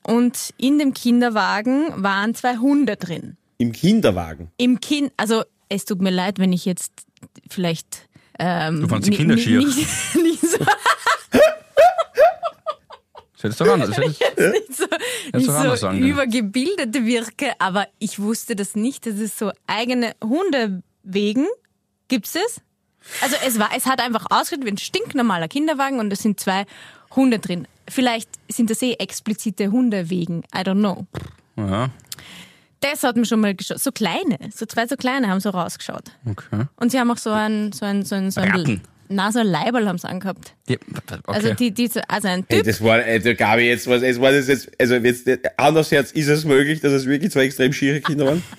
und 0.06 0.52
in 0.58 0.78
dem 0.78 0.92
Kinderwagen 0.92 1.86
waren 1.96 2.34
zwei 2.34 2.58
Hunde 2.58 2.96
drin. 2.96 3.38
Im 3.58 3.72
Kinderwagen. 3.72 4.50
Im 4.58 4.80
Kind, 4.80 5.12
also 5.16 5.42
es 5.70 5.86
tut 5.86 6.02
mir 6.02 6.10
leid, 6.10 6.38
wenn 6.38 6.52
ich 6.52 6.66
jetzt 6.66 6.92
vielleicht 7.48 8.06
ähm, 8.38 8.82
Du 8.82 8.88
fandst 8.88 9.08
die 9.08 9.16
Kinder 9.16 9.38
schier. 9.38 9.60
Nicht, 9.60 9.76
nicht 10.22 10.42
so 10.42 10.58
Das 13.36 13.44
hättest 13.44 13.60
du 13.60 13.64
doch 13.64 13.74
anders. 13.74 13.90
Das 13.90 13.98
hättest, 13.98 14.20
nicht 14.38 14.76
so, 14.76 14.84
nicht 15.34 15.48
doch 15.48 15.54
anders 15.54 15.80
so 15.80 15.86
sagen 15.86 15.98
können. 15.98 16.10
übergebildet 16.10 16.94
wirke, 17.04 17.52
aber 17.58 17.86
ich 17.98 18.18
wusste 18.18 18.56
das 18.56 18.74
nicht, 18.74 19.06
dass 19.06 19.16
es 19.16 19.38
so 19.38 19.52
eigene 19.66 20.14
Hundewegen 20.24 21.46
gibt 22.08 22.26
es. 22.26 22.60
Also 23.20 23.36
es 23.46 23.58
war, 23.58 23.70
es 23.76 23.86
hat 23.86 24.00
einfach 24.00 24.26
ausgeschaut 24.30 24.64
wie 24.64 24.70
ein 24.70 24.78
stinknormaler 24.78 25.48
Kinderwagen 25.48 26.00
und 26.00 26.12
es 26.12 26.20
sind 26.20 26.40
zwei 26.40 26.64
Hunde 27.14 27.38
drin. 27.38 27.68
Vielleicht 27.88 28.28
sind 28.48 28.70
das 28.70 28.82
eh 28.82 28.94
explizite 28.94 29.70
Hundewegen, 29.70 30.42
I 30.54 30.60
don't 30.60 30.80
know. 30.80 31.06
ja, 31.56 31.90
Das 32.80 33.04
hat 33.04 33.16
mir 33.16 33.24
schon 33.26 33.40
mal 33.40 33.54
geschaut. 33.54 33.78
So 33.80 33.92
kleine, 33.92 34.38
so 34.52 34.66
zwei 34.66 34.86
so 34.86 34.96
kleine 34.96 35.28
haben 35.28 35.40
so 35.40 35.50
rausgeschaut. 35.50 36.10
okay. 36.28 36.64
Und 36.76 36.90
sie 36.90 36.98
haben 36.98 37.10
auch 37.10 37.18
so 37.18 37.30
ein, 37.30 37.72
so 37.72 37.84
ein, 37.84 38.04
so 38.04 38.16
ein, 38.16 38.30
so 38.30 38.40
ein, 38.40 38.50
Ratten. 38.50 38.82
Na, 39.08 39.32
so 39.32 39.38
ein 39.40 39.46
Leiberl 39.46 39.88
haben 39.88 39.98
sie 39.98 40.08
angehabt. 40.08 40.54
Ja, 40.68 40.76
okay. 40.90 41.20
Also 41.26 41.54
die, 41.54 41.70
die, 41.72 41.88
so- 41.88 42.00
also 42.08 42.28
ein 42.28 42.44
Hey, 42.48 42.58
Typ, 42.58 42.66
das 42.66 42.82
war, 42.82 43.04
äh, 43.04 43.18
der 43.20 43.34
Gabi, 43.34 43.62
jetzt 43.68 43.88
was, 43.88 44.02
es 44.02 44.20
war 44.20 44.32
das 44.32 44.48
jetzt, 44.48 44.70
also 44.80 44.94
jetzt, 44.96 45.28
aufs 45.56 45.90
Herz, 45.92 46.12
ist 46.12 46.28
es 46.28 46.44
möglich, 46.44 46.80
dass 46.80 46.92
es 46.92 47.06
wirklich 47.06 47.30
zwei 47.32 47.44
extrem 47.44 47.72
schiere 47.72 48.00
Kinder 48.00 48.26
waren? 48.26 48.42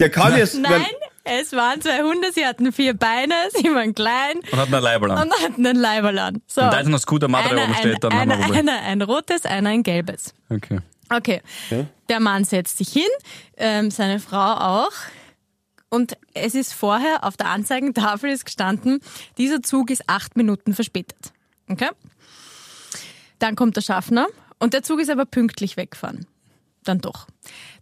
Der 0.00 0.10
kann 0.10 0.36
jetzt, 0.36 0.58
Nein, 0.58 0.84
es 1.22 1.52
waren 1.52 1.80
zwei 1.80 2.02
Hunde, 2.02 2.32
sie 2.32 2.44
hatten 2.44 2.72
vier 2.72 2.94
Beine, 2.94 3.34
sie 3.54 3.64
waren 3.72 3.94
klein 3.94 4.38
Und 4.50 4.58
hat 4.58 4.66
einen 4.72 4.82
Leiberl 4.82 5.10
an. 5.12 5.28
und 5.28 5.42
hatten 5.42 5.66
einen 5.66 5.78
Leiberl 5.80 6.18
an. 6.18 6.42
So. 6.46 6.62
Und 6.62 6.72
da 6.72 6.80
ist 6.80 6.88
noch 6.88 6.98
Scooter 6.98 7.28
Madre 7.28 7.50
einer, 7.52 7.64
oben 7.64 7.74
steht, 7.74 7.94
ein, 7.94 8.00
dann 8.00 8.12
haben 8.12 8.28
wir 8.28 8.36
einer, 8.36 8.72
einer 8.72 8.82
ein 8.82 9.02
rotes, 9.02 9.46
einer 9.46 9.70
ein 9.70 9.82
gelbes. 9.82 10.34
Okay. 10.50 10.80
Okay. 11.10 11.40
Der 12.08 12.18
Mann 12.20 12.44
setzt 12.44 12.78
sich 12.78 12.88
hin, 12.88 13.02
ähm, 13.56 13.90
seine 13.90 14.18
Frau 14.18 14.54
auch. 14.54 14.90
Und 15.94 16.16
es 16.32 16.56
ist 16.56 16.74
vorher 16.74 17.22
auf 17.22 17.36
der 17.36 17.46
Anzeigentafel 17.50 18.28
ist 18.28 18.44
gestanden, 18.44 18.98
dieser 19.38 19.62
Zug 19.62 19.90
ist 19.90 20.02
acht 20.08 20.36
Minuten 20.36 20.74
verspätet. 20.74 21.32
Okay? 21.70 21.88
Dann 23.38 23.54
kommt 23.54 23.76
der 23.76 23.80
Schaffner 23.80 24.26
und 24.58 24.74
der 24.74 24.82
Zug 24.82 24.98
ist 24.98 25.08
aber 25.08 25.24
pünktlich 25.24 25.76
weggefahren. 25.76 26.26
Dann 26.82 26.98
doch. 26.98 27.28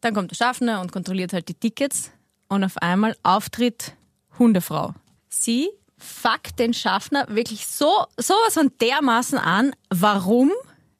Dann 0.02 0.12
kommt 0.12 0.30
der 0.30 0.36
Schaffner 0.36 0.82
und 0.82 0.92
kontrolliert 0.92 1.32
halt 1.32 1.48
die 1.48 1.54
Tickets 1.54 2.10
und 2.48 2.64
auf 2.64 2.76
einmal 2.76 3.16
auftritt 3.22 3.94
Hundefrau. 4.38 4.92
Sie 5.30 5.70
fuckt 5.96 6.58
den 6.58 6.74
Schaffner 6.74 7.24
wirklich 7.30 7.66
so 7.66 8.04
sowas 8.18 8.52
von 8.52 8.70
dermaßen 8.78 9.38
an. 9.38 9.72
Warum? 9.88 10.52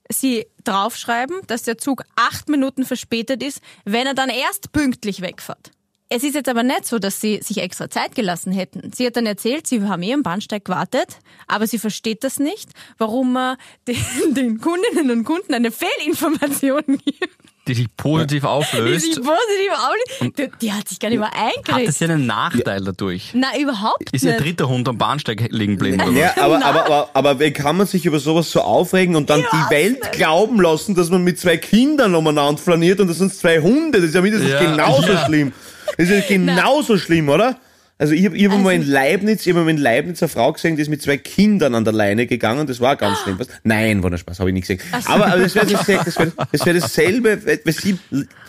sie 0.08 0.46
draufschreiben, 0.64 1.40
dass 1.46 1.62
der 1.62 1.78
Zug 1.78 2.02
acht 2.16 2.50
Minuten 2.50 2.84
verspätet 2.84 3.42
ist, 3.42 3.62
wenn 3.86 4.06
er 4.06 4.12
dann 4.12 4.28
erst 4.28 4.70
pünktlich 4.72 5.22
wegfährt. 5.22 5.72
Es 6.14 6.22
ist 6.24 6.34
jetzt 6.34 6.48
aber 6.48 6.62
nicht 6.62 6.86
so, 6.86 6.98
dass 6.98 7.20
sie 7.20 7.40
sich 7.42 7.58
extra 7.58 7.88
Zeit 7.88 8.14
gelassen 8.14 8.52
hätten. 8.52 8.90
Sie 8.94 9.06
hat 9.06 9.16
dann 9.16 9.26
erzählt, 9.26 9.66
sie 9.66 9.82
haben 9.82 10.02
eh 10.02 10.12
am 10.12 10.22
Bahnsteig 10.22 10.64
gewartet, 10.64 11.18
aber 11.46 11.66
sie 11.66 11.78
versteht 11.78 12.22
das 12.24 12.38
nicht, 12.38 12.68
warum 12.98 13.32
man 13.32 13.56
den, 13.88 13.96
den 14.34 14.60
Kundinnen 14.60 15.10
und 15.10 15.24
Kunden 15.24 15.54
eine 15.54 15.70
Fehlinformation 15.70 16.82
gibt. 17.04 17.28
Die 17.68 17.74
sich 17.74 17.86
positiv 17.96 18.28
Die 18.28 18.34
sich 18.40 18.44
auflöst. 18.44 19.22
positiv 19.22 19.70
auflöst. 19.72 20.38
Die, 20.38 20.50
die 20.60 20.72
hat 20.72 20.88
sich 20.88 20.98
gar 20.98 21.10
nicht 21.10 21.20
mehr 21.20 21.30
Hat 21.30 21.54
eingekriegt. 21.56 21.88
das 21.88 22.00
ja 22.00 22.08
einen 22.08 22.26
Nachteil 22.26 22.82
dadurch? 22.82 23.30
Na, 23.34 23.56
überhaupt 23.56 24.02
Ist 24.10 24.24
nicht. 24.24 24.34
ihr 24.34 24.36
dritter 24.40 24.68
Hund 24.68 24.88
am 24.88 24.98
Bahnsteig 24.98 25.46
liegen 25.52 25.74
geblieben? 25.78 26.00
oder 26.02 26.10
was? 26.12 26.18
Ja, 26.18 26.42
aber, 26.42 26.56
aber, 26.64 26.84
aber, 26.86 27.10
aber 27.14 27.38
wie 27.40 27.52
kann 27.52 27.76
man 27.76 27.86
sich 27.86 28.04
über 28.04 28.18
sowas 28.18 28.50
so 28.50 28.62
aufregen 28.62 29.14
und 29.14 29.30
dann 29.30 29.42
die 29.42 29.70
Welt 29.70 30.10
glauben 30.10 30.60
lassen, 30.60 30.96
dass 30.96 31.08
man 31.10 31.22
mit 31.22 31.38
zwei 31.38 31.56
Kindern 31.56 32.16
umeinander 32.16 32.60
flaniert 32.60 32.98
und 32.98 33.06
das 33.06 33.18
sind 33.18 33.32
zwei 33.32 33.60
Hunde? 33.60 33.98
Das 34.00 34.08
ist 34.08 34.14
ja 34.16 34.22
mindestens 34.22 34.50
Ja, 34.50 34.60
genauso 34.60 35.12
ja. 35.12 35.24
schlimm. 35.24 35.52
Das 35.96 36.08
ist 36.08 36.14
ja 36.14 36.20
genauso 36.36 36.98
schlimm, 36.98 37.28
oder? 37.28 37.58
Also 37.98 38.14
ich 38.14 38.24
habe 38.24 38.36
ich 38.36 38.44
hab 38.46 38.52
mal 38.58 38.70
Also- 38.70 38.82
in 38.82 38.88
Leibniz, 38.90 39.46
ich 39.46 39.54
hab 39.54 39.62
mal 39.64 39.70
in 39.70 39.76
Leibniz 39.76 40.20
eine 40.22 40.28
Frau 40.28 40.52
gesehen, 40.52 40.74
die 40.74 40.82
ist 40.82 40.88
mit 40.88 41.00
zwei 41.02 41.18
Kindern 41.18 41.74
an 41.76 41.84
der 41.84 41.92
Leine 41.92 42.26
gegangen, 42.26 42.66
das 42.66 42.80
war 42.80 42.96
ganz 42.96 43.18
schlimm. 43.20 43.38
Was? 43.38 43.46
Nein, 43.62 44.02
war 44.02 44.10
nur 44.10 44.18
Spaß, 44.18 44.40
habe 44.40 44.50
ich 44.50 44.54
nicht 44.54 44.66
gesehen. 44.66 44.80
Aber, 45.04 45.26
aber 45.28 45.42
das 45.42 45.54
wäre 45.54 45.66
das 45.66 45.86
wär, 45.86 46.02
das 46.04 46.18
wär, 46.18 46.32
das 46.50 46.66
wär 46.66 46.74
dasselbe, 46.74 47.46
weil 47.46 47.72
sie 47.72 47.98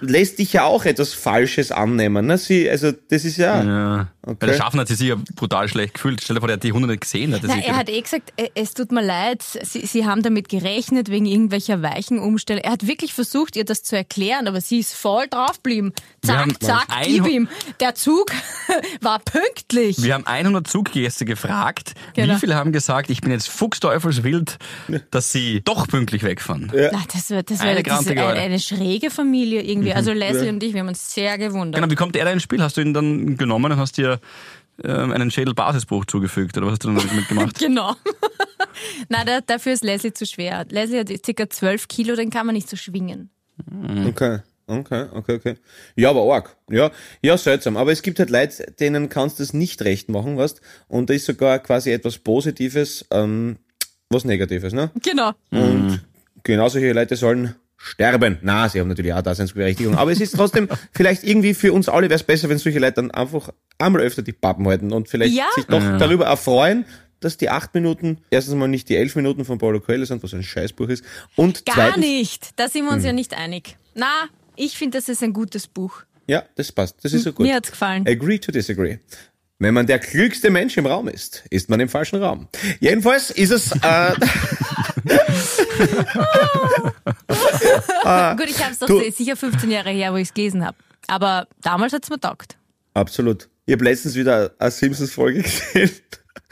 lässt 0.02 0.40
dich 0.40 0.54
ja 0.54 0.64
auch 0.64 0.86
etwas 0.86 1.14
Falsches 1.14 1.72
annehmen. 1.72 2.26
Ne? 2.26 2.38
Sie, 2.40 2.68
also 2.70 2.92
das 3.10 3.26
ist 3.26 3.38
ja... 3.38 3.64
Ja. 3.64 4.08
Okay. 4.26 4.38
Weil 4.40 4.50
der 4.52 4.58
Schaffner 4.58 4.82
hat 4.82 4.88
sich 4.88 4.98
sicher 4.98 5.18
brutal 5.36 5.68
schlecht 5.68 5.96
gefühlt. 5.96 6.22
Stell 6.22 6.36
dir 6.36 6.40
vor, 6.40 6.48
der 6.48 6.56
hat 6.56 6.64
die 6.64 6.72
Hunde 6.72 6.88
nicht 6.88 7.02
gesehen. 7.02 7.34
Hat 7.34 7.44
er 7.44 7.50
Na, 7.50 7.56
sich 7.56 7.66
er 7.66 7.76
hat 7.76 7.90
eh 7.90 8.02
gesagt, 8.02 8.32
äh, 8.38 8.50
es 8.56 8.74
tut 8.74 8.94
mir 8.94 9.04
leid, 9.04 9.44
Sie, 9.44 9.86
Sie 9.86 10.06
haben 10.06 10.24
damit 10.24 10.48
gerechnet 10.48 11.10
wegen 11.10 11.26
irgendwelcher 11.26 11.82
weichen 11.82 12.20
Umstände. 12.20 12.64
Er 12.64 12.72
hat 12.72 12.88
wirklich 12.88 13.14
versucht, 13.14 13.58
ihr 13.58 13.66
das 13.66 13.84
zu 13.84 13.98
erklären, 13.98 14.48
aber 14.48 14.62
sie 14.62 14.80
ist 14.80 14.94
voll 14.94 15.28
haben 15.34 15.94
Zack, 16.60 16.88
zack, 16.88 16.88
gib 17.04 17.28
ihm. 17.28 17.50
Der 17.82 17.96
Zug 17.96 18.32
war 19.02 19.20
pünktlich. 19.20 20.02
Wir 20.02 20.14
haben 20.14 20.26
100 20.26 20.68
Zuggäste 20.68 21.26
gefragt. 21.26 21.94
Genau. 22.14 22.36
Wie 22.36 22.40
viele 22.40 22.56
haben 22.56 22.72
gesagt, 22.72 23.10
ich 23.10 23.20
bin 23.22 23.32
jetzt 23.32 23.50
fuchsteufelswild, 23.50 24.58
dass 25.12 25.34
sie 25.34 25.62
doch 25.62 25.88
pünktlich 25.88 26.24
wegfahren? 26.24 26.72
Na, 26.74 27.04
das 27.12 27.30
war, 27.30 27.44
das 27.44 27.60
war 27.60 27.68
Eine 27.68 27.84
das 27.84 28.08
eine, 28.08 28.24
eine 28.24 28.60
schräge 28.60 29.10
Familie 29.10 29.62
irgendwie. 29.64 29.94
Also 29.94 30.14
Leslie 30.14 30.50
und 30.50 30.64
ich, 30.64 30.74
wir 30.74 30.80
haben 30.80 30.88
uns 30.88 31.14
sehr 31.14 31.38
gewundert. 31.38 31.82
Genau, 31.82 31.92
wie 31.92 31.96
kommt 31.96 32.16
er 32.16 32.26
da 32.26 32.32
ins 32.32 32.44
Spiel? 32.44 32.62
Hast 32.62 32.78
du 32.78 32.82
ihn 32.82 32.94
dann 32.94 33.36
genommen 33.38 33.72
und 33.74 33.78
hast 33.78 33.98
dir 33.98 34.13
ähm, 34.84 35.12
einen 35.12 35.32
Schädelbasisbruch 35.32 36.06
zugefügt? 36.06 36.58
Oder 36.58 36.68
was 36.68 36.74
hast 36.74 36.84
du 36.84 36.94
dann 36.94 37.08
damit 37.08 37.28
gemacht? 37.28 37.60
Genau. 37.60 37.96
Na, 39.10 39.24
da, 39.24 39.42
dafür 39.42 39.74
ist 39.74 39.84
Leslie 39.84 40.14
zu 40.14 40.26
schwer. 40.26 40.66
Leslie 40.70 41.00
hat 41.00 41.10
circa 41.26 41.50
12 41.50 41.88
Kilo, 41.88 42.16
den 42.16 42.30
kann 42.30 42.46
man 42.46 42.56
nicht 42.56 42.70
so 42.70 42.76
schwingen. 42.76 43.30
Okay. 44.08 44.40
Okay, 44.66 45.08
okay, 45.12 45.36
okay. 45.36 45.56
Ja, 45.96 46.12
aber 46.12 46.22
arg. 46.34 46.56
Ja, 46.70 46.90
ja, 47.22 47.38
seltsam. 47.38 47.76
Aber 47.76 47.92
es 47.92 48.02
gibt 48.02 48.20
halt 48.20 48.30
Leute, 48.30 48.72
denen 48.80 49.10
kannst 49.10 49.40
du 49.40 49.44
es 49.44 49.54
nicht 49.54 49.82
recht 49.82 50.08
machen, 50.08 50.38
weißt 50.38 50.62
Und 50.88 51.10
da 51.10 51.14
ist 51.14 51.26
sogar 51.26 51.60
quasi 51.60 51.92
etwas 51.92 52.18
Positives, 52.18 53.06
ähm, 53.12 53.58
was 54.10 54.24
Negatives, 54.24 54.74
ne? 54.74 54.90
Genau. 55.02 55.34
Und 55.52 56.02
genau 56.44 56.70
solche 56.70 56.94
Leute 56.94 57.18
sollen 57.18 57.56
sterben. 57.84 58.38
Na, 58.42 58.70
sie 58.70 58.80
haben 58.80 58.88
natürlich 58.88 59.14
auch 59.14 59.22
Daseinsberechtigung. 59.22 59.96
Aber 59.96 60.12
es 60.12 60.22
ist 60.22 60.36
trotzdem, 60.36 60.70
vielleicht 60.94 61.24
irgendwie 61.24 61.54
für 61.54 61.74
uns 61.74 61.90
alle 61.90 62.10
wäre 62.10 62.16
es 62.16 62.24
besser, 62.24 62.50
wenn 62.50 62.58
solche 62.58 62.80
Leute 62.80 62.94
dann 62.94 63.12
einfach 63.12 63.50
einmal 63.78 64.02
öfter 64.02 64.22
die 64.22 64.32
Pappen 64.34 64.68
halten 64.68 64.92
und 64.94 65.10
vielleicht 65.10 65.36
Ja. 65.36 65.46
sich 65.56 65.66
doch 65.66 65.82
darüber 65.98 66.26
erfreuen, 66.26 66.86
dass 67.20 67.38
die 67.38 67.50
acht 67.50 67.74
Minuten, 67.74 68.18
erstens 68.30 68.56
mal 68.56 68.68
nicht 68.68 68.90
die 68.90 68.96
elf 68.98 69.16
Minuten 69.16 69.46
von 69.46 69.58
Paulo 69.58 69.80
Coelho 69.80 70.06
sind, 70.06 70.24
was 70.24 70.34
ein 70.34 70.44
Scheißbuch 70.44 70.88
ist. 70.90 71.04
Und 71.36 71.66
Gar 71.66 71.76
zweitens, 71.76 71.98
nicht. 72.06 72.50
Da 72.60 72.68
sind 72.70 72.86
wir 72.86 72.92
uns 72.92 73.04
ja 73.06 73.14
nicht 73.14 73.34
einig. 73.38 73.78
Na, 73.96 74.30
ich 74.56 74.78
finde, 74.78 74.98
das 74.98 75.10
ist 75.10 75.24
ein 75.24 75.34
gutes 75.34 75.68
Buch. 75.68 76.04
Ja, 76.28 76.44
das 76.56 76.72
passt. 76.72 77.04
Das 77.04 77.12
ist 77.14 77.24
so 77.24 77.34
gut. 77.34 77.46
Mir 77.46 77.56
hat's 77.56 77.72
gefallen. 77.72 78.08
Agree 78.08 78.40
to 78.40 78.52
disagree. 78.52 78.98
Wenn 79.64 79.74
man 79.74 79.88
der 79.88 80.00
klügste 80.00 80.50
Mensch 80.50 80.78
im 80.78 80.86
Raum 80.86 81.08
ist, 81.08 81.44
ist 81.50 81.70
man 81.70 81.80
im 81.80 81.90
falschen 81.90 82.22
Raum. 82.22 82.48
Jedenfalls 82.80 83.32
ist 83.32 83.52
es, 83.52 83.72
äh, 83.72 84.14
Gut, 88.38 88.50
ich 88.50 88.62
habe 88.64 88.72
es 88.72 88.80
doch 88.80 88.88
du- 88.88 89.12
sicher 89.12 89.36
15 89.36 89.70
Jahre 89.72 89.90
her, 89.92 90.14
wo 90.14 90.18
ich 90.18 90.30
es 90.30 90.34
gelesen 90.34 90.66
habe. 90.66 90.78
Aber 91.08 91.48
damals 91.62 91.94
hat's 91.94 92.10
mir 92.10 92.20
taugt. 92.20 92.58
absolut. 92.94 93.50
Ich 93.66 93.74
habe 93.74 93.86
letztens 93.86 94.16
wieder 94.16 94.52
eine 94.60 94.72
Simpsons-Folge 94.72 95.42
gesehen. 95.44 95.90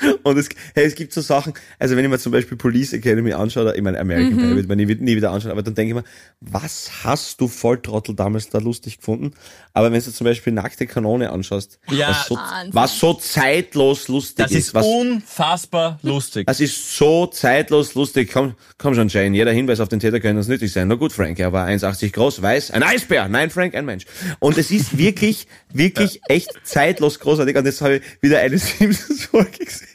Und 0.24 0.38
es, 0.38 0.50
hey, 0.74 0.86
es 0.86 0.96
gibt 0.96 1.14
so 1.14 1.22
Sachen, 1.22 1.54
also 1.80 1.96
wenn 1.96 2.04
ich 2.04 2.10
mir 2.12 2.20
zum 2.20 2.32
Beispiel 2.32 2.58
Police 2.58 2.94
Academy 2.94 3.34
anschaue, 3.34 3.64
oder 3.64 3.76
ich 3.76 3.82
meine 3.82 4.00
American 4.00 4.38
Pie, 4.38 4.56
wird 4.56 4.68
man 4.68 4.78
nie, 4.78 4.86
nie 4.86 5.16
wieder 5.16 5.32
anschauen, 5.32 5.52
aber 5.52 5.64
dann 5.64 5.76
denke 5.76 5.90
ich 5.90 5.96
mir, 5.96 6.04
was 6.42 7.04
hast 7.04 7.40
du 7.42 7.48
Volltrottel 7.48 8.16
damals 8.16 8.50
da 8.50 8.60
lustig 8.60 8.98
gefunden? 8.98 9.34
Aber 9.74 9.92
wenn 9.92 10.02
du 10.02 10.12
zum 10.12 10.26
Beispiel 10.26 10.54
Nackte 10.54 10.86
Kanone 10.88 11.32
anschaust, 11.32 11.80
Ja, 11.90 12.10
was, 12.10 12.28
so, 12.28 12.40
was 12.72 13.00
so 13.00 13.14
zeitlos 13.14 14.08
lustig 14.08 14.46
Das 14.46 14.52
ist 14.52 14.74
was 14.74 14.86
unfassbar 14.86 16.00
lustig. 16.02 16.48
Es 16.50 16.60
ist 16.60 16.98
so 16.98 17.28
zeitlos 17.28 17.94
lustig. 17.96 18.32
Komm, 18.32 18.56
komm 18.78 18.96
schon, 18.96 19.08
Jane. 19.08 19.36
Jeder 19.36 19.52
Hinweis 19.52 19.80
auf 19.80 19.88
den 19.88 20.00
Täter 20.00 20.20
könnte 20.20 20.40
uns 20.40 20.48
nützlich 20.48 20.74
sein. 20.74 20.88
Na 20.88 20.96
gut, 20.96 21.14
Frank, 21.14 21.40
er 21.40 21.54
war 21.54 21.68
1,80 21.68 22.12
groß, 22.12 22.42
weiß, 22.42 22.72
ein 22.72 22.84
Eisbär. 22.84 23.28
Nein, 23.30 23.50
Frank, 23.50 23.76
ein 23.76 23.86
Mensch. 23.86 24.06
Und 24.40 24.58
es 24.58 24.72
ist 24.72 24.98
wirklich, 24.98 25.48
wirklich 25.72 26.22
echt 26.28 26.52
zeitlos 26.64 27.20
großartig. 27.20 27.56
Und 27.56 27.66
jetzt 27.66 27.82
habe 27.82 27.98
ich 27.98 28.02
wieder 28.22 28.40
eine 28.40 28.58
Simpsons-Folge 28.60 29.66
gesehen. 29.66 29.91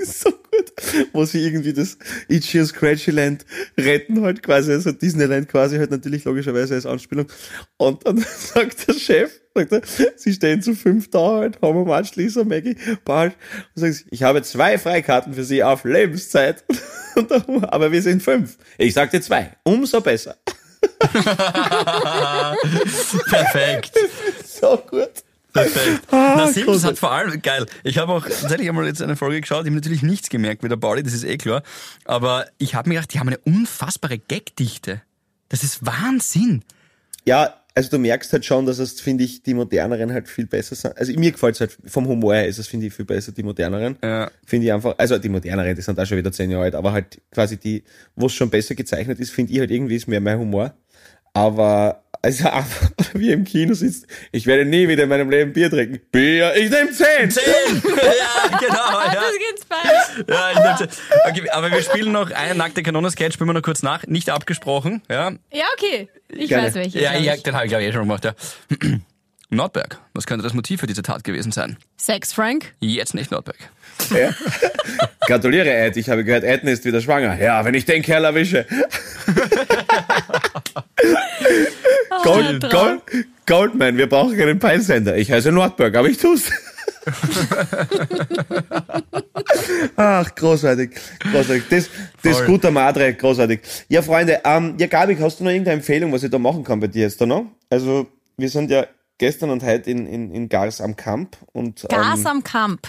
Das 0.00 0.08
ist 0.08 0.20
so 0.22 0.30
gut. 0.30 0.72
Wo 1.12 1.24
sie 1.24 1.44
irgendwie 1.44 1.72
das 1.72 1.98
Itchy 2.28 2.60
und 2.60 2.66
Scratchy 2.66 3.10
Land 3.10 3.44
retten 3.78 4.22
halt 4.22 4.42
quasi, 4.42 4.72
also 4.72 4.92
Disneyland 4.92 5.48
quasi 5.48 5.76
halt 5.76 5.90
natürlich 5.90 6.24
logischerweise 6.24 6.74
als 6.74 6.86
Anspielung. 6.86 7.26
Und 7.76 8.06
dann 8.06 8.18
sagt 8.54 8.88
der 8.88 8.94
Chef, 8.94 9.30
sagt 9.54 9.72
er, 9.72 9.82
sie 10.16 10.32
stehen 10.32 10.62
zu 10.62 10.74
fünf 10.74 11.10
da 11.10 11.36
halt, 11.38 11.60
Homer 11.60 11.84
March, 11.84 12.16
Lisa, 12.16 12.44
Maggie, 12.44 12.76
Bart, 13.04 13.34
und 13.74 13.80
sagen 13.80 13.92
sie, 13.92 14.04
ich 14.10 14.22
habe 14.22 14.42
zwei 14.42 14.78
Freikarten 14.78 15.34
für 15.34 15.44
sie 15.44 15.62
auf 15.62 15.84
Lebenszeit. 15.84 16.64
Und 17.16 17.28
Homer, 17.48 17.72
aber 17.72 17.90
wir 17.90 18.02
sind 18.02 18.22
fünf. 18.22 18.56
Ich 18.78 18.94
sagte 18.94 19.20
zwei. 19.20 19.50
Umso 19.64 20.00
besser. 20.00 20.36
Perfekt. 23.28 23.92
So 24.46 24.76
gut. 24.88 25.24
Perfekt. 25.52 26.02
Ah, 26.10 26.34
Na, 26.36 26.52
Simpsons 26.52 26.84
hat 26.84 26.98
vor 26.98 27.12
allem, 27.12 27.40
geil. 27.42 27.66
Ich 27.82 27.98
habe 27.98 28.12
auch 28.12 28.24
tatsächlich 28.24 28.68
einmal 28.68 28.86
jetzt 28.86 29.02
eine 29.02 29.16
Folge 29.16 29.40
geschaut, 29.40 29.62
ich 29.62 29.66
habe 29.66 29.76
natürlich 29.76 30.02
nichts 30.02 30.28
gemerkt 30.28 30.62
wie 30.62 30.68
der 30.68 30.76
Pauli, 30.76 31.02
das 31.02 31.12
ist 31.12 31.24
eh 31.24 31.36
klar. 31.38 31.62
Aber 32.04 32.46
ich 32.58 32.74
habe 32.74 32.88
mir 32.88 32.96
gedacht, 32.96 33.14
die 33.14 33.20
haben 33.20 33.28
eine 33.28 33.38
unfassbare 33.38 34.18
Gagdichte. 34.18 35.02
Das 35.48 35.62
ist 35.64 35.84
Wahnsinn. 35.84 36.62
Ja, 37.24 37.54
also 37.74 37.90
du 37.90 37.98
merkst 37.98 38.32
halt 38.32 38.44
schon, 38.44 38.66
dass 38.66 38.78
es, 38.78 39.00
finde 39.00 39.24
ich, 39.24 39.42
die 39.42 39.54
moderneren 39.54 40.12
halt 40.12 40.28
viel 40.28 40.46
besser 40.46 40.74
sind. 40.74 40.96
Also 40.98 41.12
mir 41.12 41.32
gefällt 41.32 41.54
es 41.54 41.60
halt, 41.60 41.78
vom 41.86 42.06
Humor 42.06 42.34
her 42.34 42.46
ist 42.46 42.58
es, 42.58 42.66
finde 42.66 42.86
ich, 42.86 42.94
viel 42.94 43.04
besser, 43.04 43.32
die 43.32 43.42
moderneren. 43.42 43.96
Ja. 44.02 44.30
Finde 44.44 44.66
ich 44.66 44.72
einfach, 44.72 44.94
also 44.98 45.18
die 45.18 45.28
moderneren, 45.28 45.74
die 45.74 45.82
sind 45.82 45.98
auch 45.98 46.06
schon 46.06 46.18
wieder 46.18 46.32
zehn 46.32 46.50
Jahre 46.50 46.64
alt, 46.64 46.74
aber 46.74 46.92
halt 46.92 47.20
quasi 47.30 47.56
die, 47.56 47.84
wo 48.16 48.26
es 48.26 48.34
schon 48.34 48.50
besser 48.50 48.74
gezeichnet 48.74 49.20
ist, 49.20 49.30
finde 49.30 49.52
ich 49.52 49.60
halt 49.60 49.70
irgendwie 49.70 49.96
ist 49.96 50.08
mehr 50.08 50.20
mein 50.20 50.38
Humor. 50.38 50.74
Aber, 51.32 52.02
also 52.22 52.48
einfach, 52.48 52.90
wie 53.14 53.32
im 53.32 53.44
Kino 53.44 53.74
sitzt, 53.74 54.06
ich 54.32 54.46
werde 54.46 54.64
nie 54.64 54.88
wieder 54.88 55.04
in 55.04 55.08
meinem 55.08 55.30
Leben 55.30 55.52
Bier 55.52 55.70
trinken. 55.70 56.00
Bier, 56.12 56.54
ich 56.54 56.70
nehme 56.70 56.90
zehn! 56.90 57.30
Zehn! 57.30 57.42
ja, 57.84 58.58
genau. 58.58 58.76
Ja. 59.10 59.14
Das 59.14 59.38
geht's 59.38 59.64
falsch. 59.68 60.26
Ja, 60.28 60.50
ich 60.52 60.80
nehm- 60.80 60.88
okay, 61.28 61.50
aber 61.50 61.70
wir 61.70 61.82
spielen 61.82 62.12
noch 62.12 62.30
einen 62.30 62.58
nackte 62.58 62.82
Kanone-Sketch, 62.82 63.34
spielen 63.34 63.48
wir 63.48 63.54
noch 63.54 63.62
kurz 63.62 63.82
nach. 63.82 64.06
Nicht 64.06 64.30
abgesprochen, 64.30 65.02
ja. 65.08 65.32
Ja, 65.52 65.64
okay. 65.76 66.08
Ich 66.28 66.48
Gerne. 66.48 66.66
weiß 66.66 66.74
welche. 66.74 67.00
Ja, 67.00 67.14
ja 67.16 67.34
ich. 67.34 67.42
den 67.42 67.54
habe 67.54 67.64
ich 67.64 67.70
glaube 67.70 67.84
ich 67.84 67.90
eh 67.90 67.92
schon 67.92 68.02
gemacht, 68.02 68.24
ja. 68.24 68.34
Nordberg, 69.52 69.98
was 70.14 70.26
könnte 70.26 70.44
das 70.44 70.54
Motiv 70.54 70.78
für 70.78 70.86
diese 70.86 71.02
Tat 71.02 71.24
gewesen 71.24 71.50
sein? 71.50 71.76
Sex, 71.96 72.32
Frank? 72.32 72.72
Jetzt 72.78 73.14
nicht 73.14 73.32
Nordberg. 73.32 73.58
Ja. 74.10 74.32
Gratuliere, 75.26 75.72
Ed, 75.72 75.96
ich 75.96 76.08
habe 76.08 76.22
gehört, 76.24 76.44
Edna 76.44 76.70
ist 76.70 76.84
wieder 76.84 77.00
schwanger. 77.00 77.36
Ja, 77.40 77.64
wenn 77.64 77.74
ich 77.74 77.84
den 77.84 78.02
Kerl 78.02 78.24
erwische. 78.24 78.64
Gold, 82.22 82.62
Traum. 82.62 82.70
Gold, 82.70 83.02
Goldman, 83.46 83.96
wir 83.96 84.08
brauchen 84.08 84.36
keinen 84.36 84.60
Peinsender. 84.60 85.16
Ich 85.16 85.32
heiße 85.32 85.50
Nordberg, 85.50 85.96
aber 85.96 86.08
ich 86.08 86.18
tu's. 86.18 86.50
Ach, 89.96 90.34
großartig, 90.34 90.90
großartig. 91.32 91.64
Das, 91.70 91.88
das 92.22 92.36
Voll. 92.36 92.46
guter 92.46 92.70
Madre, 92.70 93.14
großartig. 93.14 93.60
Ja, 93.88 94.02
Freunde, 94.02 94.40
ähm, 94.44 94.74
ja, 94.78 94.86
Gabi, 94.86 95.16
hast 95.16 95.40
du 95.40 95.44
noch 95.44 95.50
irgendeine 95.50 95.78
Empfehlung, 95.78 96.12
was 96.12 96.22
ich 96.22 96.30
da 96.30 96.38
machen 96.38 96.62
kann 96.62 96.78
bei 96.78 96.86
dir 96.86 97.02
jetzt 97.02 97.20
da 97.20 97.26
noch? 97.26 97.46
Also, 97.68 98.06
wir 98.36 98.48
sind 98.48 98.70
ja 98.70 98.86
gestern 99.20 99.50
und 99.50 99.62
heute 99.62 99.90
in, 99.90 100.06
in, 100.06 100.32
in 100.32 100.48
Gars 100.48 100.80
am 100.80 100.96
Kamp 100.96 101.36
und 101.52 101.86
Gas 101.88 102.20
ähm, 102.20 102.26
am 102.26 102.42
Kamp. 102.42 102.88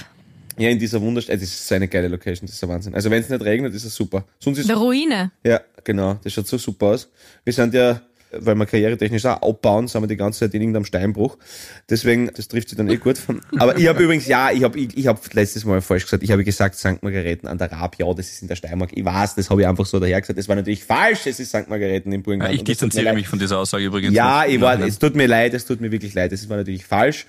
ja, 0.57 0.69
in 0.69 0.79
dieser 0.79 1.01
Wunderstadt, 1.01 1.35
das 1.35 1.43
ist 1.43 1.67
so 1.67 1.75
eine 1.75 1.87
geile 1.87 2.07
Location, 2.07 2.47
das 2.47 2.53
ist 2.55 2.61
der 2.61 2.69
Wahnsinn. 2.69 2.95
Also 2.95 3.11
wenn 3.11 3.21
es 3.21 3.29
nicht 3.29 3.43
regnet, 3.43 3.75
ist 3.75 3.83
es 3.83 3.93
super. 3.93 4.23
Sonst 4.39 4.59
ist 4.59 4.69
Der 4.69 4.77
Ruine. 4.77 5.31
ja, 5.43 5.59
genau, 5.83 6.15
das 6.23 6.33
schaut 6.33 6.47
so 6.47 6.57
super 6.57 6.87
aus. 6.87 7.09
Wir 7.43 7.53
sind 7.53 7.73
ja 7.73 8.01
weil 8.37 8.55
wir 8.55 8.65
karrieretechnisch 8.65 9.25
auch 9.25 9.41
abbauen, 9.41 9.87
sind 9.87 10.01
wir 10.01 10.07
die 10.07 10.17
ganze 10.17 10.39
Zeit 10.39 10.53
in 10.53 10.61
irgendeinem 10.61 10.85
Steinbruch. 10.85 11.37
Deswegen, 11.89 12.31
das 12.35 12.47
trifft 12.47 12.69
sich 12.69 12.77
dann 12.77 12.89
eh 12.89 12.97
gut. 12.97 13.17
Aber 13.57 13.77
ich 13.77 13.87
habe 13.87 14.03
übrigens, 14.03 14.27
ja, 14.27 14.51
ich 14.51 14.63
habe 14.63 14.79
ich, 14.79 14.97
ich 14.97 15.07
hab 15.07 15.33
letztes 15.33 15.65
Mal 15.65 15.81
falsch 15.81 16.03
gesagt, 16.03 16.23
ich 16.23 16.31
habe 16.31 16.43
gesagt 16.43 16.75
St. 16.75 17.01
Margareten 17.01 17.47
an 17.47 17.57
der 17.57 17.71
Raab, 17.71 17.95
ja, 17.97 18.11
das 18.13 18.29
ist 18.29 18.41
in 18.41 18.47
der 18.47 18.55
Steiermark. 18.55 18.91
Ich 18.93 19.03
weiß, 19.05 19.35
das 19.35 19.49
habe 19.49 19.61
ich 19.61 19.67
einfach 19.67 19.85
so 19.85 19.99
daher 19.99 20.19
gesagt. 20.21 20.37
Das 20.39 20.47
war 20.47 20.55
natürlich 20.55 20.83
falsch, 20.83 21.27
es 21.27 21.39
ist 21.39 21.49
St. 21.49 21.69
Margareten 21.69 22.11
im 22.11 22.23
Burgenland. 22.23 22.53
ich 22.53 22.59
tut 22.59 22.67
mir 22.67 22.73
distanziere 22.73 23.13
mich 23.13 23.27
von 23.27 23.39
dieser 23.39 23.59
Aussage 23.59 23.83
übrigens. 23.83 24.15
Ja, 24.15 24.45
ich 24.45 24.59
war, 24.61 24.79
es 24.79 24.99
tut 24.99 25.15
mir 25.15 25.27
leid, 25.27 25.53
es 25.53 25.65
tut 25.65 25.81
mir 25.81 25.91
wirklich 25.91 26.13
leid, 26.13 26.31
das 26.31 26.47
war 26.49 26.57
natürlich 26.57 26.85
falsch. 26.85 27.25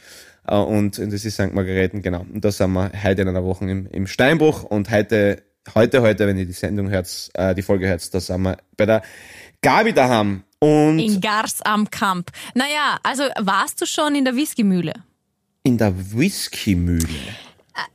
Äh, 0.46 0.56
Und, 0.56 0.98
und 0.98 1.12
das 1.12 1.24
ist 1.24 1.34
St. 1.34 1.52
Margareten, 1.52 2.02
genau. 2.02 2.26
Und 2.32 2.44
da 2.44 2.50
sind 2.50 2.72
wir 2.72 2.90
heute 3.02 3.22
in 3.22 3.28
einer 3.28 3.44
Woche 3.44 3.64
im, 3.64 3.86
im 3.86 4.06
Steinbruch 4.06 4.64
und 4.64 4.90
heute, 4.90 5.42
heute, 5.74 6.02
heute, 6.02 6.26
wenn 6.26 6.36
ihr 6.38 6.46
die 6.46 6.52
Sendung 6.52 6.90
hört, 6.90 7.30
äh, 7.34 7.54
die 7.54 7.62
Folge 7.62 7.88
hört, 7.88 8.12
da 8.14 8.20
sind 8.20 8.42
wir 8.42 8.56
bei 8.76 8.86
der 8.86 9.02
Gabi 9.60 9.92
daheim. 9.92 10.42
Und 10.62 10.98
In 11.00 11.20
Gars 11.20 11.60
am 11.62 11.90
Kamp. 11.90 12.30
Naja, 12.54 12.98
also 13.02 13.24
warst 13.40 13.80
du 13.80 13.86
schon 13.86 14.14
in 14.14 14.24
der 14.24 14.36
Whiskymühle? 14.36 14.92
in 15.64 15.78
der 15.78 15.92
Whiskymühle. 16.12 17.06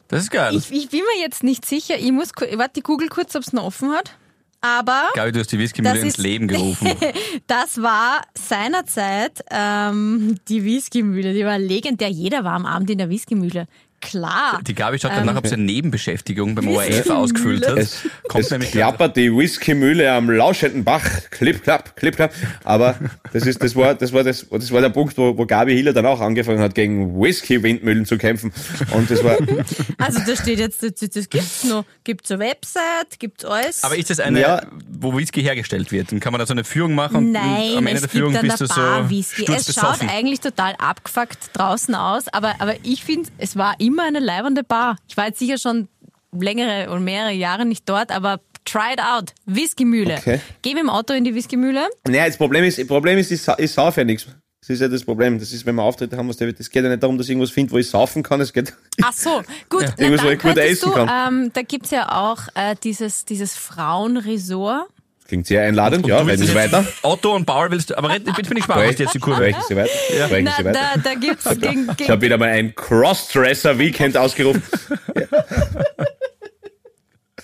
Das 0.07 0.23
ist 0.23 0.31
geil. 0.31 0.55
Ich, 0.55 0.71
ich 0.71 0.89
bin 0.89 1.01
mir 1.01 1.21
jetzt 1.21 1.43
nicht 1.43 1.65
sicher. 1.65 1.97
Ich 1.99 2.11
muss, 2.13 2.31
warte, 2.55 2.79
ich 2.79 2.83
google 2.83 3.09
kurz, 3.09 3.35
ob 3.35 3.41
es 3.43 3.51
noch 3.51 3.63
offen 3.65 3.91
hat. 3.91 4.15
Aber 4.61 5.09
Gabi, 5.13 5.31
du 5.33 5.39
hast 5.39 5.51
die 5.51 5.59
Whiskymühle 5.59 5.99
ins 5.99 6.07
ist- 6.15 6.17
Leben 6.17 6.47
gerufen. 6.47 6.91
das 7.47 7.81
war 7.81 8.21
seinerzeit 8.35 9.43
ähm, 9.51 10.37
die 10.47 10.63
Whiskymühle. 10.63 11.33
Die 11.33 11.45
war 11.45 11.59
legendär. 11.59 12.09
Jeder 12.09 12.43
war 12.43 12.53
am 12.53 12.65
Abend 12.65 12.89
in 12.89 12.97
der 12.97 13.09
Whiskymühle. 13.09 13.67
Klar. 13.99 14.61
Die 14.65 14.75
Gabi 14.75 14.99
schaut 14.99 15.11
Ähm. 15.11 15.17
danach, 15.25 15.37
ob 15.37 15.47
sie 15.47 15.55
eine 15.55 15.63
Nebenbeschäftigung 15.63 16.53
beim 16.55 16.67
ORF 16.67 17.09
ausgefüllt 17.09 17.67
hat. 17.67 17.77
Es, 17.77 18.07
Kommt 18.27 18.43
es 18.45 18.51
nämlich 18.51 18.71
gerade. 18.71 18.95
klappert 18.95 19.17
die 19.17 19.35
Whiskymühle 19.35 20.11
am 20.11 20.29
lauschenden 20.29 20.83
Bach. 20.83 21.03
Klipp, 21.31 21.63
klapp, 21.63 21.95
klipp, 21.95 22.15
klapp. 22.15 22.31
Aber 22.63 22.95
das 23.33 23.47
ist, 23.47 23.61
das 23.63 23.75
war, 23.75 23.95
das 23.95 24.13
war, 24.13 24.23
das, 24.23 24.45
das 24.49 24.71
war 24.71 24.81
der 24.81 24.89
Punkt, 24.89 25.17
wo, 25.17 25.35
wo 25.37 25.45
Gabi 25.47 25.73
Hiller 25.75 25.93
dann 25.93 26.05
auch 26.05 26.21
angefangen 26.21 26.59
hat, 26.59 26.75
gegen 26.75 27.19
Whisky-Windmühlen 27.19 28.05
zu 28.05 28.17
kämpfen. 28.19 28.53
Und 28.91 29.09
das 29.09 29.23
war, 29.23 29.37
Also 29.97 30.19
da 30.25 30.35
steht 30.35 30.59
jetzt, 30.59 30.83
das, 30.83 31.09
das 31.09 31.27
gibt's 31.29 31.63
noch. 31.63 31.83
Gibt's 32.03 32.29
eine 32.31 32.39
Website, 32.41 33.19
gibt's 33.19 33.43
alles. 33.45 33.83
Aber 33.83 33.97
ist 33.97 34.11
das 34.11 34.19
eine, 34.19 34.39
Ja. 34.41 34.61
wo 34.87 35.17
Whisky 35.17 35.41
hergestellt 35.41 35.91
wird? 35.91 36.11
Und 36.13 36.19
kann 36.19 36.31
man 36.31 36.39
da 36.39 36.45
so 36.45 36.53
eine 36.53 36.63
Führung 36.63 36.93
machen? 36.93 37.15
Und 37.17 37.31
Nein, 37.31 37.77
am 37.77 37.87
Ende 37.87 37.93
es 37.95 38.01
der 38.01 38.09
Führung 38.09 38.31
gibt 38.31 38.43
bist 38.43 38.61
du 38.61 38.67
Bar 38.67 39.03
so 39.05 39.09
Whisky. 39.09 39.45
Es 39.51 39.73
schaut 39.73 40.01
eigentlich 40.07 40.39
total 40.39 40.75
abgefuckt 40.77 41.49
draußen 41.53 41.95
aus, 41.95 42.27
aber, 42.29 42.53
aber 42.59 42.75
ich 42.83 43.03
finde, 43.03 43.29
es 43.39 43.55
war 43.55 43.75
immer 43.79 43.86
eine 43.99 44.19
leibende 44.19 44.63
Bar. 44.63 44.97
Ich 45.07 45.17
war 45.17 45.27
jetzt 45.27 45.39
sicher 45.39 45.57
schon 45.57 45.87
längere 46.31 46.89
und 46.91 47.03
mehrere 47.03 47.31
Jahre 47.31 47.65
nicht 47.65 47.87
dort, 47.87 48.11
aber 48.11 48.39
try 48.65 48.93
it 48.93 48.99
out. 49.01 49.33
Whiskymühle. 49.45 50.15
Okay. 50.17 50.39
Geh 50.61 50.73
mit 50.73 50.83
dem 50.83 50.89
Auto 50.89 51.13
in 51.13 51.23
die 51.23 51.33
Whiskymühle. 51.33 51.87
naja, 52.07 52.27
das 52.27 52.37
Problem 52.37 52.63
ist, 52.63 52.77
das 52.77 52.87
Problem 52.87 53.17
ist, 53.17 53.31
ich, 53.31 53.41
ich 53.57 53.71
sauf 53.71 53.95
ja 53.97 54.03
nichts. 54.03 54.27
Das 54.61 54.71
ist 54.71 54.81
ja 54.81 54.87
das 54.89 55.05
Problem. 55.05 55.39
Das 55.39 55.53
ist, 55.53 55.65
wenn 55.65 55.75
wir 55.75 55.83
Auftritte 55.83 56.17
haben, 56.17 56.27
was 56.27 56.35
der, 56.37 56.51
das 56.51 56.69
geht 56.69 56.83
ja 56.83 56.89
nicht 56.89 57.01
darum, 57.01 57.17
dass 57.17 57.27
ich 57.27 57.31
irgendwas 57.31 57.51
finde, 57.51 57.71
wo 57.71 57.77
ich 57.77 57.89
saufen 57.89 58.23
kann. 58.23 58.41
Es 58.41 58.51
geht, 58.51 58.73
Ach 59.01 59.13
so, 59.13 59.41
gut. 59.69 59.85
Na, 59.87 59.93
Irgendwas, 60.03 60.25
wo 60.25 60.29
ich 60.29 60.39
gut 60.39 60.57
essen 60.57 60.89
du, 60.89 60.91
kann. 60.95 61.33
ähm, 61.33 61.51
da 61.53 61.61
gibt's 61.61 61.91
ja 61.91 62.11
auch 62.11 62.39
äh, 62.55 62.75
dieses, 62.83 63.23
dieses 63.23 63.55
Frauenresort. 63.55 64.87
Klingt 65.27 65.45
sehr 65.47 65.63
einladend, 65.63 66.05
ja, 66.07 66.21
Du 66.21 66.27
willst 66.27 66.41
reden 66.43 66.51
Sie 66.51 66.55
weiter. 66.55 66.85
Otto 67.03 67.35
und 67.35 67.45
Paul 67.45 67.69
willst 67.71 67.89
du, 67.89 67.97
aber 67.97 68.09
red- 68.09 68.25
jetzt 68.25 68.35
bin 68.47 68.57
ich 68.57 68.65
gespannt, 68.65 68.87
was 68.89 68.97
jetzt 68.99 69.13
die 69.13 69.19
Kurve 69.19 69.37
Sprechen 69.49 69.61
Sie 69.67 69.75
weiter. 69.75 69.89
Sprechen 70.25 70.43
Na, 70.45 70.51
Sie 70.57 70.65
weiter. 70.65 70.79
da, 70.95 71.01
da 71.01 71.13
gibt's 71.15 71.49
gegen, 71.59 71.89
Ich 71.99 72.09
habe 72.09 72.21
wieder 72.21 72.37
mal 72.37 72.49
ein 72.49 72.73
Crossdresser-Weekend 72.75 74.17
ausgerufen. 74.17 74.63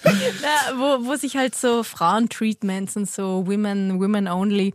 Ja, 0.05 0.73
wo, 0.77 1.07
wo 1.07 1.15
sich 1.15 1.37
halt 1.37 1.55
so 1.55 1.81
Frauentreatments 1.83 2.97
und 2.97 3.09
so 3.09 3.47
Women, 3.47 4.01
Women 4.01 4.27
Only. 4.27 4.73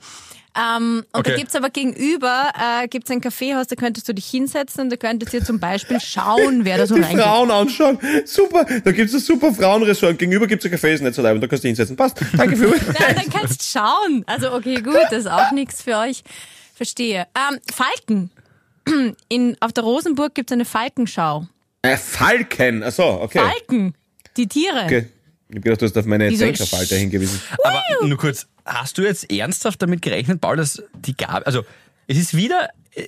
Ähm, 0.58 1.04
und 1.12 1.20
Okay. 1.20 1.30
da 1.30 1.36
gibt's 1.36 1.54
aber 1.54 1.70
gegenüber 1.70 2.50
äh, 2.58 2.88
gibt's 2.88 3.10
ein 3.10 3.20
Kaffeehaus, 3.20 3.68
da 3.68 3.76
könntest 3.76 4.08
du 4.08 4.12
dich 4.14 4.26
hinsetzen 4.26 4.84
und 4.84 4.90
da 4.90 4.96
könntest 4.96 5.32
du 5.32 5.38
dir 5.38 5.44
zum 5.44 5.60
Beispiel 5.60 6.00
schauen, 6.00 6.64
wer 6.64 6.78
da 6.78 6.86
so 6.86 6.96
Die 6.96 7.02
reingeht. 7.02 7.22
Frauen 7.22 7.50
anschauen. 7.50 7.98
Super. 8.24 8.64
Da 8.84 8.90
gibt's 8.92 9.14
ein 9.14 9.20
super 9.20 9.52
Frauenressort. 9.54 10.18
Gegenüber 10.18 10.46
gibt's 10.48 10.64
ein 10.66 10.72
Café, 10.72 10.88
ist 10.94 11.02
nicht 11.02 11.14
so 11.14 11.22
leid. 11.22 11.34
Und 11.36 11.40
da 11.42 11.46
kannst 11.46 11.62
du 11.62 11.68
dich 11.68 11.76
hinsetzen. 11.76 11.96
Passt. 11.96 12.18
Danke 12.36 12.56
für 12.56 12.68
Ja, 12.98 13.12
dann 13.14 13.30
kannst 13.30 13.60
du 13.74 13.78
schauen. 13.78 14.24
Also 14.26 14.52
okay, 14.52 14.80
gut, 14.82 14.96
das 15.10 15.20
ist 15.20 15.30
auch 15.30 15.52
nichts 15.52 15.82
für 15.82 15.96
euch. 15.96 16.22
Verstehe. 16.74 17.26
Ähm, 17.36 17.58
Falken. 17.72 18.30
In, 19.28 19.56
auf 19.60 19.72
der 19.72 19.84
Rosenburg 19.84 20.34
gibt's 20.34 20.52
eine 20.52 20.64
Falkenschau. 20.64 21.46
äh, 21.82 21.96
Falken. 21.96 22.82
Ach 22.82 22.90
so, 22.92 23.04
okay. 23.04 23.38
Falken, 23.38 23.94
die 24.36 24.46
Tiere. 24.48 24.84
okay. 24.84 25.08
Ich 25.48 25.56
hab 25.56 25.62
gedacht, 25.62 25.80
du 25.82 25.86
hast 25.86 25.96
auf 25.96 26.04
meine 26.06 26.30
Denkerfalte 26.30 26.96
hingewiesen. 26.96 27.40
Aber 27.64 27.82
nur 28.06 28.18
kurz, 28.18 28.46
hast 28.66 28.98
du 28.98 29.02
jetzt 29.02 29.30
ernsthaft 29.32 29.80
damit 29.80 30.02
gerechnet, 30.02 30.40
Paul, 30.40 30.56
dass 30.56 30.82
die 30.94 31.16
Gabi, 31.16 31.44
also 31.44 31.64
es 32.06 32.18
ist 32.18 32.36
wieder, 32.36 32.68
äh, 32.94 33.06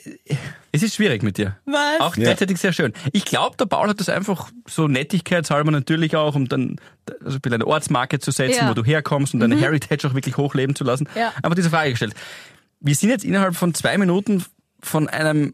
es 0.72 0.82
ist 0.82 0.94
schwierig 0.94 1.22
mit 1.22 1.36
dir. 1.36 1.56
Was? 1.66 2.00
Auch 2.00 2.16
Ja. 2.16 2.24
gleichzeitig 2.24 2.58
sehr 2.58 2.72
schön. 2.72 2.92
Ich 3.12 3.24
glaube, 3.26 3.56
der 3.58 3.66
Paul 3.66 3.88
hat 3.88 4.00
das 4.00 4.08
einfach 4.08 4.50
so 4.66 4.88
nettigkeitshalber 4.88 5.70
natürlich 5.70 6.16
auch, 6.16 6.34
um 6.34 6.48
dann 6.48 6.76
also 7.24 7.36
ein 7.36 7.40
bisschen 7.40 7.54
eine 7.54 7.66
Ortsmarke 7.66 8.18
zu 8.20 8.30
setzen, 8.30 8.56
Ja. 8.58 8.64
Mhm. 8.64 8.68
wo 8.70 8.74
du 8.74 8.84
herkommst 8.84 9.34
und 9.34 9.40
deine 9.40 9.56
Heritage 9.58 10.06
auch 10.08 10.14
wirklich 10.14 10.36
hochleben 10.38 10.74
zu 10.74 10.84
lassen. 10.84 11.08
Ja. 11.14 11.32
Einfach 11.42 11.54
diese 11.56 11.70
Frage 11.70 11.90
gestellt. 11.90 12.14
Wir 12.80 12.94
sind 12.94 13.10
jetzt 13.10 13.24
innerhalb 13.24 13.54
von 13.54 13.74
zwei 13.74 13.98
Minuten 13.98 14.44
von 14.82 15.08
einem 15.08 15.52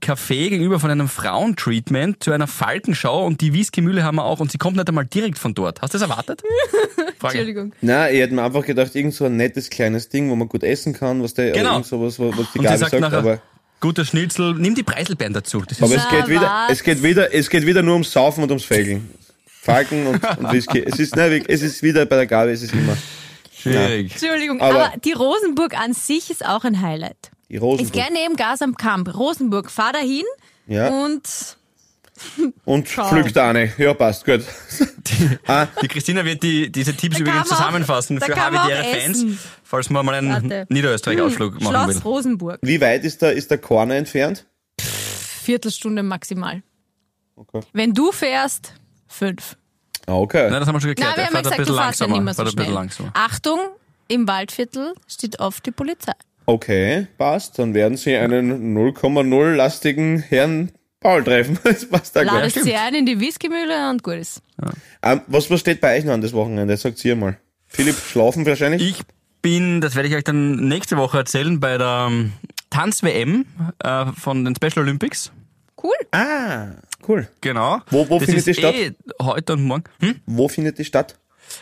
Café 0.00 0.48
gegenüber 0.48 0.78
von 0.80 0.90
einem 0.90 1.08
Frauentreatment 1.08 2.22
zu 2.22 2.32
einer 2.32 2.46
Falkenschau 2.46 3.26
und 3.26 3.40
die 3.40 3.52
Whiskymühle 3.52 4.04
haben 4.04 4.16
wir 4.16 4.24
auch 4.24 4.40
und 4.40 4.50
sie 4.52 4.58
kommt 4.58 4.76
nicht 4.76 4.88
einmal 4.88 5.06
direkt 5.06 5.38
von 5.38 5.54
dort. 5.54 5.82
Hast 5.82 5.94
du 5.94 5.98
das 5.98 6.08
erwartet? 6.08 6.42
Entschuldigung. 7.22 7.72
Na, 7.80 8.10
ich 8.10 8.20
hätte 8.20 8.34
mir 8.34 8.42
einfach 8.44 8.64
gedacht, 8.64 8.94
irgend 8.94 9.14
so 9.14 9.24
ein 9.24 9.36
nettes 9.36 9.68
kleines 9.70 10.08
Ding, 10.08 10.30
wo 10.30 10.36
man 10.36 10.48
gut 10.48 10.62
essen 10.62 10.92
kann, 10.92 11.22
was 11.22 11.34
der, 11.34 11.50
Genau. 11.52 11.72
irgend 11.72 11.86
sowas, 11.86 12.18
was, 12.18 12.36
was 12.38 12.52
die 12.52 12.58
Und 12.58 12.64
sie 12.64 12.68
Gabi 12.68 12.78
sagt 12.78 12.90
sagt, 12.92 13.00
nachher, 13.00 13.18
aber, 13.18 13.42
guter 13.80 14.04
Schnitzel, 14.04 14.54
nimm 14.54 14.74
die 14.74 14.82
Preiselbeeren 14.84 15.34
dazu. 15.34 15.60
Das 15.66 15.78
ist 15.78 15.82
aber 15.82 15.94
es 15.96 16.08
geht 16.08 16.28
wieder, 16.28 16.68
es 16.70 16.82
geht 16.82 17.02
wieder, 17.02 17.34
es 17.34 17.50
geht 17.50 17.66
wieder 17.66 17.82
nur 17.82 17.94
ums 17.94 18.12
Saufen 18.12 18.44
und 18.44 18.50
ums 18.50 18.64
Fegeln. 18.64 19.10
Falken 19.62 20.06
und, 20.06 20.24
und 20.38 20.52
Whisky. 20.52 20.80
Es 20.86 21.00
ist, 21.00 21.16
ne, 21.16 21.42
es 21.48 21.62
ist 21.62 21.82
wieder 21.82 22.06
bei 22.06 22.16
der 22.16 22.26
Gabi, 22.26 22.52
es 22.52 22.62
ist 22.62 22.72
immer. 22.72 22.96
schwierig. 23.52 24.12
Entschuldigung, 24.12 24.60
Aber- 24.60 24.86
aber, 24.86 24.98
die 24.98 25.12
Rosenburg 25.12 25.76
an 25.76 25.92
sich 25.92 26.30
ist 26.30 26.46
auch 26.46 26.62
ein 26.64 26.80
Highlight. 26.80 27.30
Die 27.48 27.54
Ist 27.56 27.62
Rosenburg. 27.62 27.92
gerne 27.92 28.12
neben 28.14 28.36
Gas 28.36 28.60
am 28.62 28.76
Kamp. 28.76 29.14
Rosenburg, 29.14 29.70
fahr 29.70 29.92
dahin 29.92 30.24
Ja. 30.66 30.88
und 30.88 31.22
Und 32.64 32.88
pflückt 32.88 33.36
eine. 33.36 33.72
Ja, 33.76 33.92
passt, 33.92 34.24
gut. 34.24 34.42
ah, 35.46 35.66
Die 35.82 35.86
Christina 35.88 36.24
wird 36.24 36.42
die, 36.42 36.72
diese 36.72 36.94
Tipps 36.96 37.16
Da 37.16 37.20
übrigens 37.20 37.42
auch- 37.52 37.56
zusammenfassen 37.58 38.18
da 38.18 38.24
für 38.26 38.36
habitäre 38.36 38.80
auch 38.80 38.86
Fans, 38.94 39.18
essen. 39.18 39.38
falls 39.62 39.90
man 39.90 40.06
mal 40.06 40.14
einen. 40.14 40.64
Niederösterreich-Ausflug 40.70 41.60
machen 41.60 41.66
Schloss 41.74 41.94
will. 41.96 42.02
Rosenburg. 42.02 42.58
wie 42.62 42.80
weit 42.80 43.04
ist 43.04 43.20
der, 43.20 43.34
ist 43.34 43.50
der 43.50 43.58
Corner 43.58 43.96
entfernt? 43.96 44.46
Viertelstunde 44.80 46.02
maximal. 46.02 46.62
Okay. 47.36 47.60
Wenn 47.72 47.92
du 47.92 48.10
fährst, 48.12 48.72
fünf. 49.06 49.56
Ah, 50.06 50.14
okay. 50.14 50.48
Nein, 50.50 50.60
das 50.60 50.68
haben 50.68 50.76
wir 50.76 50.80
schon 50.80 50.90
geklärt. 50.90 51.12
Na, 51.16 51.22
wir 51.22 51.26
haben 51.26 51.42
gesagt, 51.42 51.68
du 51.68 51.74
fährst 51.74 52.00
ja 52.00 52.06
nicht 52.06 52.22
mehr 52.22 52.34
so 52.34 52.46
schnell. 52.46 52.88
Achtung, 53.12 53.58
im 54.08 54.26
Waldviertel 54.26 54.94
steht 55.06 55.38
oft 55.38 55.66
die 55.66 55.70
Polizei. 55.70 56.12
Okay, 56.46 57.06
passt. 57.18 57.58
Dann 57.58 57.74
werden 57.74 57.96
Sie 57.96 58.16
einen 58.16 58.76
0,0 58.76 59.54
lastigen 59.54 60.20
Herrn 60.20 60.70
Paul 61.00 61.24
treffen. 61.24 61.58
Das 61.64 61.88
passt 61.88 62.14
da 62.16 62.22
gleich. 62.22 62.34
Ladest 62.34 62.62
sie 62.64 62.74
ein 62.74 62.94
in 62.94 63.06
die 63.06 63.20
Whiskymühle 63.20 63.90
und 63.90 64.02
gut 64.02 64.14
ist. 64.14 64.42
Ähm, 65.02 65.20
was, 65.26 65.50
was 65.50 65.60
steht 65.60 65.80
bei 65.80 65.96
euch 65.98 66.04
noch 66.04 66.14
an 66.14 66.20
das 66.20 66.32
Wochenende? 66.32 66.76
Sagt 66.76 67.04
ihr 67.04 67.16
mal. 67.16 67.36
Philipp, 67.66 67.96
schlafen 67.96 68.46
wahrscheinlich? 68.46 68.82
Ich 68.82 69.02
bin, 69.42 69.80
das 69.80 69.94
werde 69.96 70.08
ich 70.08 70.14
euch 70.14 70.24
dann 70.24 70.68
nächste 70.68 70.96
Woche 70.96 71.18
erzählen, 71.18 71.60
bei 71.60 71.78
der 71.78 72.06
ähm, 72.10 72.32
Tanz-WM 72.70 73.44
äh, 73.82 74.06
von 74.18 74.44
den 74.44 74.54
Special 74.56 74.84
Olympics. 74.84 75.32
Cool. 75.82 75.92
ah, 76.12 76.68
cool. 77.06 77.28
Genau. 77.40 77.80
Wo- 77.90 78.08
wo 78.08 78.18
das 78.18 78.26
findet 78.26 78.38
ist 78.38 78.46
die 78.46 78.54
statt? 78.54 78.74
Eh 78.74 78.92
heute 79.20 79.52
und 79.52 79.64
morgen. 79.64 79.84
Hm? 80.00 80.20
Wo 80.26 80.48
findet 80.48 80.78
die 80.78 80.84
statt? 80.84 81.18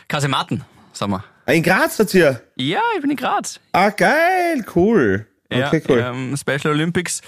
Kasematen, 0.07 0.63
sagen 0.93 1.11
wir. 1.11 1.23
In 1.47 1.61
Graz 1.61 1.97
seid 1.97 2.13
ihr? 2.15 2.41
Ja, 2.55 2.81
ich 2.95 3.01
bin 3.01 3.11
in 3.11 3.17
Graz. 3.17 3.59
Ah, 3.71 3.91
geil, 3.91 4.65
cool. 4.75 5.27
Okay, 5.51 5.83
cool. 5.87 5.99
Ja, 5.99 6.11
ähm, 6.11 6.35
Special 6.35 6.73
Olympics. 6.73 7.21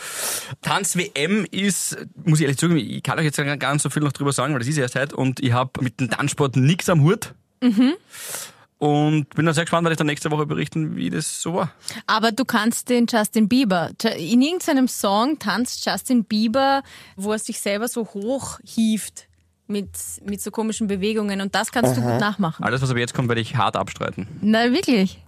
Tanz-WM 0.63 1.45
ist, 1.51 1.97
muss 2.25 2.39
ich 2.39 2.45
ehrlich 2.45 2.58
zugeben, 2.58 2.80
ich 2.80 3.03
kann 3.03 3.19
euch 3.19 3.25
jetzt 3.25 3.38
gar 3.38 3.73
nicht 3.73 3.84
so 3.84 3.91
viel 3.91 4.01
noch 4.01 4.12
drüber 4.12 4.34
sagen, 4.34 4.53
weil 4.53 4.60
das 4.60 4.67
ist 4.67 4.77
erst 4.77 4.95
heute 4.95 5.15
und 5.15 5.39
ich 5.39 5.51
habe 5.51 5.84
mit 5.84 5.99
dem 5.99 6.10
Tanzsport 6.10 6.56
nichts 6.56 6.89
am 6.89 7.03
Hut. 7.03 7.36
Mhm. 7.62 7.93
Und 8.80 9.30
bin 9.36 9.45
dann 9.45 9.56
sehr 9.56 9.65
gespannt, 9.65 9.86
werde 9.86 9.93
ich 9.93 9.97
dann 9.97 10.08
nächste 10.08 10.30
Woche 10.32 10.45
berichten, 10.45 10.95
wie 10.95 11.10
das 11.10 11.41
so 11.41 11.56
war. 11.56 11.71
Aber 12.06 12.32
du 12.32 12.45
kannst 12.45 12.89
den 12.89 13.06
Justin 13.08 13.47
Bieber, 13.47 13.91
in 14.17 14.41
irgendeinem 14.41 14.88
Song 14.88 15.37
tanzt 15.39 15.85
Justin 15.85 16.25
Bieber, 16.25 16.83
wo 17.15 17.33
er 17.33 17.39
sich 17.39 17.60
selber 17.60 17.87
so 17.87 18.06
hoch 18.13 18.60
hieft 18.63 19.27
mit, 19.67 19.89
mit 20.23 20.41
so 20.41 20.51
komischen 20.51 20.87
Bewegungen 20.87 21.41
und 21.41 21.55
das 21.55 21.71
kannst 21.71 21.97
du 21.97 22.01
gut 22.01 22.19
nachmachen. 22.19 22.63
Alles, 22.63 22.81
was 22.81 22.89
aber 22.89 22.99
jetzt 22.99 23.13
kommt, 23.13 23.27
werde 23.27 23.41
ich 23.41 23.55
hart 23.55 23.75
abstreiten. 23.75 24.27
Na, 24.41 24.71
wirklich. 24.71 25.21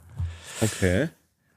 Okay. 0.61 1.09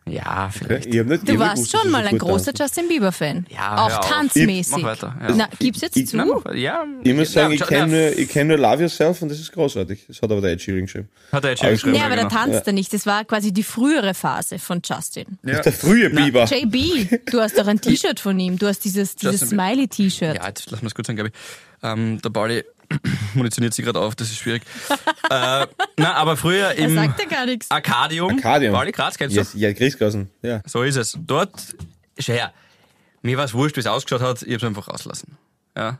Ja, 0.04 0.50
vielleicht. 0.52 0.86
Ich 0.86 0.98
hab 0.98 1.06
nicht, 1.06 1.22
ich 1.22 1.28
Du 1.34 1.38
warst 1.38 1.54
gewusst, 1.54 1.70
schon 1.80 1.90
mal 1.92 2.04
ein 2.04 2.18
gut 2.18 2.28
großer 2.28 2.52
tanzt. 2.52 2.60
Justin 2.76 2.88
Bieber-Fan. 2.88 3.46
Ja, 3.50 3.76
Auch 3.84 3.88
hör 3.90 3.98
auf. 4.00 4.08
tanzmäßig. 4.08 4.72
Mach 4.78 4.82
weiter, 4.82 5.14
ja. 5.28 5.34
Na, 5.36 5.48
gib's 5.60 5.80
jetzt 5.80 5.96
Ich- 5.96 6.08
zu? 6.08 6.16
Nein, 6.16 6.28
ja. 6.54 6.84
Ich 7.04 7.14
muss 7.14 7.32
sagen, 7.32 7.52
Ja, 7.54 7.60
ich 7.62 7.66
kenne 7.68 7.80
ja, 8.02 8.10
nur, 8.10 8.18
ich 8.18 8.28
kenn 8.28 8.46
nur 8.48 8.56
Love 8.58 8.82
Yourself 8.82 9.22
und 9.22 9.28
das 9.28 9.38
ist 9.38 9.52
großartig. 9.52 10.04
Das 10.08 10.20
hat 10.20 10.30
aber 10.32 10.40
der 10.40 10.50
Ed 10.52 10.60
Sheeran 10.60 10.82
geschrieben. 10.82 11.08
Hat 11.30 11.44
er 11.44 11.50
jetzt 11.50 11.62
Alles 11.62 11.80
schon 11.80 11.92
gut. 11.92 12.00
Nee, 12.00 12.04
aber 12.04 12.16
da 12.16 12.22
genau. 12.28 12.34
tanzt 12.34 12.66
er 12.66 12.72
nicht. 12.72 12.92
Das 12.92 13.06
war 13.06 13.24
quasi 13.24 13.52
die 13.52 13.62
frühere 13.62 14.14
Phase 14.14 14.58
von 14.58 14.82
Justin. 14.84 15.38
Ja. 15.44 15.60
Der 15.60 15.72
frühe 15.72 16.10
Bieber. 16.10 16.44
JB, 16.46 17.20
du 17.30 17.40
hast 17.40 17.56
doch 17.56 17.66
ein 17.68 17.80
T-Shirt 17.80 18.18
von 18.18 18.38
ihm. 18.40 18.58
Du 18.58 18.66
hast 18.66 18.84
dieses, 18.84 19.14
dieses. 19.14 19.50
Smiley-T-Shirt. 19.50 20.36
Ja, 20.36 20.48
jetzt 20.48 20.70
lassen 20.70 20.82
wir 20.82 20.88
es 20.88 20.94
kurz 20.96 21.06
sagen, 21.06 21.16
glaube 21.16 21.30
ich. 21.32 21.84
Ähm, 21.84 22.20
der 22.22 22.30
Pauli 22.30 22.64
munitioniert 23.34 23.74
sich 23.74 23.84
gerade 23.84 23.98
auf, 24.00 24.14
das 24.14 24.28
ist 24.28 24.38
schwierig. 24.38 24.62
äh, 25.30 25.66
na, 25.96 26.14
aber 26.14 26.36
früher 26.36 26.68
Er 26.68 26.76
im 26.78 26.94
sagt 26.94 27.20
ja 27.20 27.26
gar 27.26 27.46
nichts. 27.46 27.70
Arcadium. 27.70 28.30
Arcadium. 28.30 28.74
Pauli 28.74 28.92
Graz, 28.92 29.16
kennst 29.18 29.34
du? 29.36 29.40
Yes, 29.40 29.52
ja, 29.54 29.72
Christgassen. 29.72 30.30
Ja. 30.42 30.60
So 30.66 30.82
ist 30.82 30.96
es. 30.96 31.16
Dort, 31.20 31.50
schau 32.18 32.32
her, 32.32 32.52
mir 33.22 33.36
war 33.36 33.44
es 33.44 33.54
wurscht, 33.54 33.76
wie 33.76 33.80
es 33.80 33.86
ausgeschaut 33.86 34.20
hat, 34.22 34.42
ich 34.42 34.48
habe 34.48 34.56
es 34.56 34.64
einfach 34.64 34.88
rauslassen. 34.88 35.36
Ja. 35.76 35.98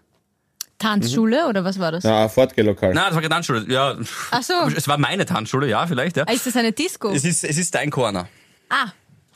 Tanzschule 0.78 1.47
oder 1.47 1.62
was 1.64 1.78
war 1.78 1.93
das? 1.93 2.03
Na, 2.03 2.28
Fortgelokal. 2.28 2.93
Nein, 2.93 3.05
das 3.07 3.14
war 3.14 3.22
keine 3.22 3.34
Tanzschule. 3.34 3.64
Ja, 3.68 3.97
Ach 4.32 4.43
so. 4.43 4.53
es 4.76 4.88
war 4.88 4.99
meine 4.99 5.24
Tanzschule, 5.24 5.68
ja, 5.68 5.86
vielleicht, 5.86 6.16
ja. 6.16 6.24
Ah, 6.26 6.32
Ist 6.32 6.47
das 6.47 6.57
eine 6.57 6.72
Disco? 6.72 7.11
Es 7.11 7.24
ist, 7.24 7.45
es 7.45 7.57
ist 7.57 7.74
dein 7.74 7.90
Corner. 7.90 8.28
Ah, 8.68 8.86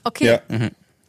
okay. 0.03 0.27
Ja. 0.27 0.41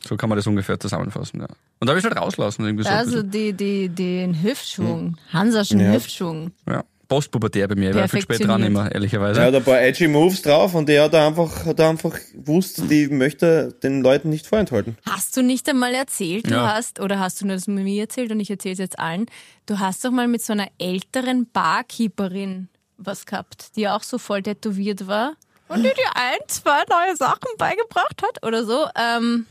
So 0.08 0.16
kann 0.18 0.30
man 0.30 0.38
das 0.38 0.48
ungefähr 0.48 0.80
zusammenfassen, 0.80 1.42
ja. 1.42 1.48
Und 1.80 1.88
da 1.88 1.90
habe 1.92 2.00
ich 2.00 2.06
halt 2.06 2.16
rauslassen. 2.18 2.66
Irgendwie 2.66 2.84
so. 2.86 2.90
Also 2.90 3.22
die, 3.24 3.54
die, 3.54 3.90
den 3.90 4.42
Hüftschwung, 4.42 5.18
Hansaschen 5.32 5.80
Ja. 5.80 5.92
Hüftschwung. 5.92 6.52
ja. 6.68 6.84
Postpubertär 7.10 7.70
bei 7.70 7.76
mir, 7.76 7.92
ich 7.92 7.96
war 7.96 8.10
viel 8.10 8.22
spät 8.22 8.46
dran 8.46 8.62
immer, 8.64 8.92
ehrlicherweise. 8.92 9.40
Er 9.40 9.46
hat 9.48 9.56
ein 9.56 9.64
paar 9.64 9.80
edgy 9.82 10.10
Moves 10.10 10.42
drauf 10.42 10.76
und 10.76 10.90
er 10.90 11.04
hat 11.04 11.16
einfach, 11.16 11.66
hat 11.66 11.80
einfach 11.80 12.20
gewusst, 12.34 12.84
die 12.92 13.08
möchte 13.08 13.74
den 13.82 14.02
Leuten 14.02 14.30
nicht 14.30 14.46
vorenthalten. 14.46 14.98
Hast 15.10 15.38
du 15.38 15.42
nicht 15.42 15.70
einmal 15.70 15.94
erzählt, 15.94 16.48
du 16.48 16.56
Ja. 16.56 16.76
hast, 16.76 17.00
oder 17.00 17.18
hast 17.20 17.40
du 17.40 17.46
nur 17.48 17.56
das 17.56 17.66
mit 17.68 17.86
mir 17.86 18.02
erzählt 18.02 18.30
und 18.34 18.42
ich 18.42 18.50
erzähle 18.50 18.74
es 18.74 18.80
jetzt 18.80 19.00
allen, 19.00 19.28
du 19.68 19.80
hast 19.80 20.04
doch 20.04 20.12
mal 20.12 20.28
mit 20.28 20.42
so 20.42 20.52
einer 20.52 20.68
älteren 20.80 21.50
Barkeeperin 21.50 22.68
was 22.98 23.26
gehabt, 23.26 23.78
die 23.78 23.88
auch 23.88 24.04
so 24.04 24.18
voll 24.18 24.44
tätowiert 24.44 25.08
war 25.08 25.34
und 25.70 25.78
die 25.84 25.84
dir 25.90 26.12
ein, 26.16 26.40
zwei 26.48 26.84
neue 26.90 27.16
Sachen 27.16 27.48
beigebracht 27.58 28.22
hat 28.22 28.46
oder 28.46 28.66
so. 28.66 28.86
Ähm, 29.00 29.46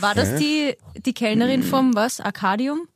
war 0.00 0.14
das 0.14 0.36
die, 0.36 0.76
die 0.96 1.12
Kellnerin 1.12 1.62
vom 1.62 1.94
was? 1.94 2.20
Arcadium? 2.20 2.88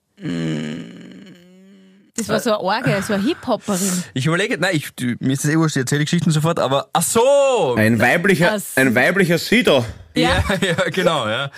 Das 2.14 2.28
war 2.28 2.40
so 2.40 2.50
eine 2.50 2.60
Orgel, 2.60 3.02
so 3.02 3.14
eine 3.14 3.22
Hip-Hopperin. 3.22 4.04
Ich 4.14 4.26
überlege, 4.26 4.58
nein, 4.58 4.76
ich, 4.76 4.92
du, 4.94 5.16
mir 5.18 5.32
ist 5.32 5.44
das 5.44 5.50
eh 5.50 5.56
wurscht, 5.56 5.76
ich 5.76 5.80
erzähle 5.80 6.04
Geschichten 6.04 6.30
sofort, 6.30 6.58
aber, 6.60 6.88
ach 6.92 7.02
so! 7.02 7.74
Ein 7.76 7.98
weiblicher, 7.98 8.52
Was? 8.52 8.76
ein 8.76 8.94
weiblicher 8.94 9.38
Sido. 9.38 9.84
Ja, 10.14 10.44
ja, 10.60 10.90
genau, 10.90 11.26
ja. 11.28 11.50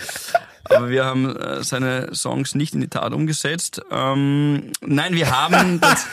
Aber 0.64 0.88
wir 0.88 1.04
haben 1.04 1.36
äh, 1.36 1.62
seine 1.62 2.14
Songs 2.14 2.54
nicht 2.54 2.74
in 2.74 2.80
die 2.80 2.88
Tat 2.88 3.12
umgesetzt. 3.12 3.82
Ähm, 3.90 4.72
nein, 4.80 5.14
wir 5.14 5.30
haben 5.30 5.80
das, 5.82 6.06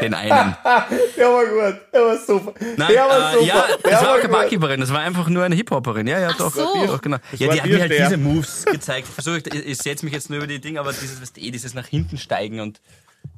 den 0.00 0.14
einen. 0.14 0.56
Der 1.16 1.28
war 1.28 1.44
gut, 1.46 1.80
der 1.92 2.00
war 2.02 2.18
super. 2.18 2.54
Nein, 2.76 2.92
der 2.92 3.04
war 3.04 3.30
äh, 3.30 3.32
super. 3.34 3.46
ja, 3.46 3.66
der 3.84 3.90
das 3.90 4.02
war 4.02 4.10
auch 4.10 4.16
keine 4.16 4.28
gut. 4.28 4.32
Barkeeperin, 4.32 4.80
das 4.80 4.92
war 4.92 5.00
einfach 5.00 5.28
nur 5.28 5.44
eine 5.44 5.54
Hip-Hopperin. 5.54 6.06
Ja, 6.06 6.20
ja, 6.20 6.32
doch. 6.32 6.54
so. 6.54 6.86
doch 6.86 7.00
genau. 7.00 7.16
Ja, 7.36 7.48
war 7.48 7.54
die 7.54 7.60
hat 7.62 7.68
mir 7.68 7.80
halt 7.80 7.92
diese 7.92 8.16
Moves 8.16 8.64
gezeigt. 8.64 9.08
Ich 9.08 9.14
versuche, 9.14 9.38
ich, 9.38 9.66
ich 9.66 9.78
setze 9.78 10.04
mich 10.04 10.14
jetzt 10.14 10.30
nur 10.30 10.38
über 10.38 10.46
die 10.46 10.60
Dinge, 10.60 10.80
aber 10.80 10.92
dieses, 10.92 11.20
weißt 11.20 11.36
du, 11.36 11.40
eh, 11.40 11.50
dieses 11.50 11.74
nach 11.74 11.86
hinten 11.86 12.18
steigen 12.18 12.60
und 12.60 12.80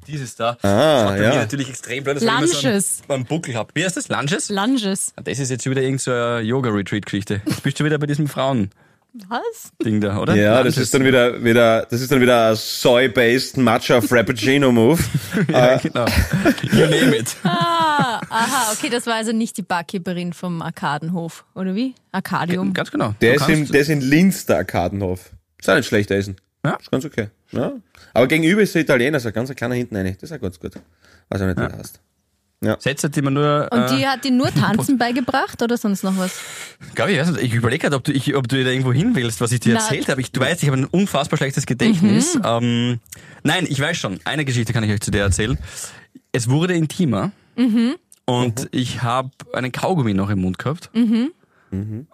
dieses 0.07 0.35
da. 0.35 0.51
Ah, 0.51 0.57
das 0.61 1.05
war 1.05 1.11
bei 1.13 1.23
ja. 1.23 1.29
mir 1.29 1.35
natürlich 1.35 1.69
extrem 1.69 2.03
blöd, 2.03 2.17
dass 2.17 2.23
ich 2.23 2.29
immer 2.29 2.47
so 2.47 2.67
einen, 2.67 2.83
einen 3.07 3.25
Buckel 3.25 3.55
habe. 3.55 3.71
Wie 3.73 3.85
heißt 3.85 3.97
das? 3.97 4.09
Lunges? 4.09 4.49
Lunges. 4.49 5.13
Das 5.23 5.39
ist 5.39 5.49
jetzt 5.49 5.69
wieder 5.69 5.81
irgendeine 5.81 6.41
so 6.41 6.47
Yoga-Retreat-Geschichte. 6.47 7.41
Jetzt 7.45 7.63
bist 7.63 7.79
du 7.79 7.85
wieder 7.85 7.97
bei 7.97 8.07
diesem 8.07 8.27
Frauen-Ding 8.27 8.71
Was? 9.13 9.73
da, 9.99 10.19
oder? 10.19 10.35
Ja, 10.35 10.63
das 10.63 10.77
ist 10.77 10.93
dann 10.93 11.03
wieder, 11.03 11.43
wieder, 11.43 11.85
das 11.89 11.99
ist 11.99 12.11
dann 12.11 12.21
wieder 12.21 12.49
ein 12.51 12.55
soy-based 12.55 13.57
Matcha 13.57 13.99
Frappuccino 13.99 14.71
Move. 14.71 15.03
Ja, 15.49 15.77
genau. 15.77 16.05
You 16.71 16.85
name 16.85 17.17
it. 17.17 17.35
Ah, 17.43 18.21
aha, 18.29 18.71
okay, 18.73 18.89
das 18.89 19.07
war 19.07 19.15
also 19.15 19.33
nicht 19.33 19.57
die 19.57 19.63
Barkeeperin 19.63 20.31
vom 20.31 20.61
Arkadenhof, 20.61 21.43
oder 21.55 21.75
wie? 21.75 21.93
Arcadium. 22.13 22.73
Ganz 22.73 22.89
genau. 22.89 23.13
Der 23.19 23.35
ist, 23.35 23.49
im, 23.49 23.67
der 23.67 23.81
ist 23.81 23.89
in 23.89 23.99
Linz, 23.99 24.45
der 24.45 24.57
Arkadenhof. 24.57 25.31
Ist 25.59 25.69
auch 25.69 25.75
nicht 25.75 25.87
schlecht, 25.87 26.09
der 26.09 26.17
Essen. 26.17 26.37
Ja. 26.65 26.75
Ist 26.75 26.89
ganz 26.91 27.03
okay. 27.03 27.27
Ja. 27.51 27.73
Aber 28.13 28.27
gegenüber 28.27 28.61
ist 28.61 28.73
der 28.75 28.81
Italiener, 28.81 29.19
so 29.19 29.27
ein 29.27 29.33
ganz 29.33 29.53
kleiner 29.53 29.75
hinten 29.75 29.95
rein. 29.95 30.15
Das 30.21 30.31
ist 30.31 30.37
auch 30.37 30.41
ganz 30.41 30.57
gut. 30.57 30.75
Weiß 31.29 31.41
auch 31.41 31.47
nicht, 31.47 31.57
wie 31.57 31.67
der 31.67 31.79
heißt. 32.63 32.81
Sätze, 32.81 33.09
die 33.09 33.21
man 33.21 33.33
nur. 33.33 33.67
Und 33.71 33.89
die 33.91 34.03
äh, 34.03 34.07
hat 34.07 34.23
dir 34.23 34.31
nur 34.31 34.51
Tanzen 34.53 34.97
beigebracht 34.97 35.61
oder 35.61 35.77
sonst 35.77 36.03
noch 36.03 36.17
was? 36.17 36.39
Glaub 36.95 37.09
ich, 37.09 37.19
weiß 37.19 37.31
nicht, 37.31 37.43
ich 37.43 37.53
überlege 37.53 37.81
gerade, 37.81 37.95
ob 37.95 38.03
du, 38.03 38.11
ich, 38.11 38.35
ob 38.35 38.47
du 38.47 38.63
da 38.63 38.69
irgendwo 38.69 38.93
hin 38.93 39.15
willst, 39.15 39.41
was 39.41 39.51
ich 39.51 39.59
dir 39.59 39.73
Na. 39.73 39.79
erzählt 39.79 40.09
habe. 40.09 40.21
Ich, 40.21 40.31
du 40.31 40.39
weißt, 40.41 40.61
ich 40.61 40.69
habe 40.69 40.79
ein 40.79 40.85
unfassbar 40.85 41.37
schlechtes 41.37 41.65
Gedächtnis. 41.65 42.37
Ähm, 42.43 42.99
nein, 43.43 43.65
ich 43.67 43.79
weiß 43.79 43.97
schon. 43.97 44.19
Eine 44.25 44.45
Geschichte 44.45 44.73
kann 44.73 44.83
ich 44.83 44.91
euch 44.91 45.01
zu 45.01 45.11
der 45.11 45.23
erzählen. 45.23 45.57
Es 46.31 46.49
wurde 46.49 46.73
intimer 46.73 47.31
und 48.25 48.67
ich 48.71 49.03
habe 49.03 49.31
einen 49.53 49.71
Kaugummi 49.71 50.13
noch 50.13 50.29
im 50.29 50.39
Mund 50.39 50.57
gehabt 50.57 50.89
und 50.93 52.05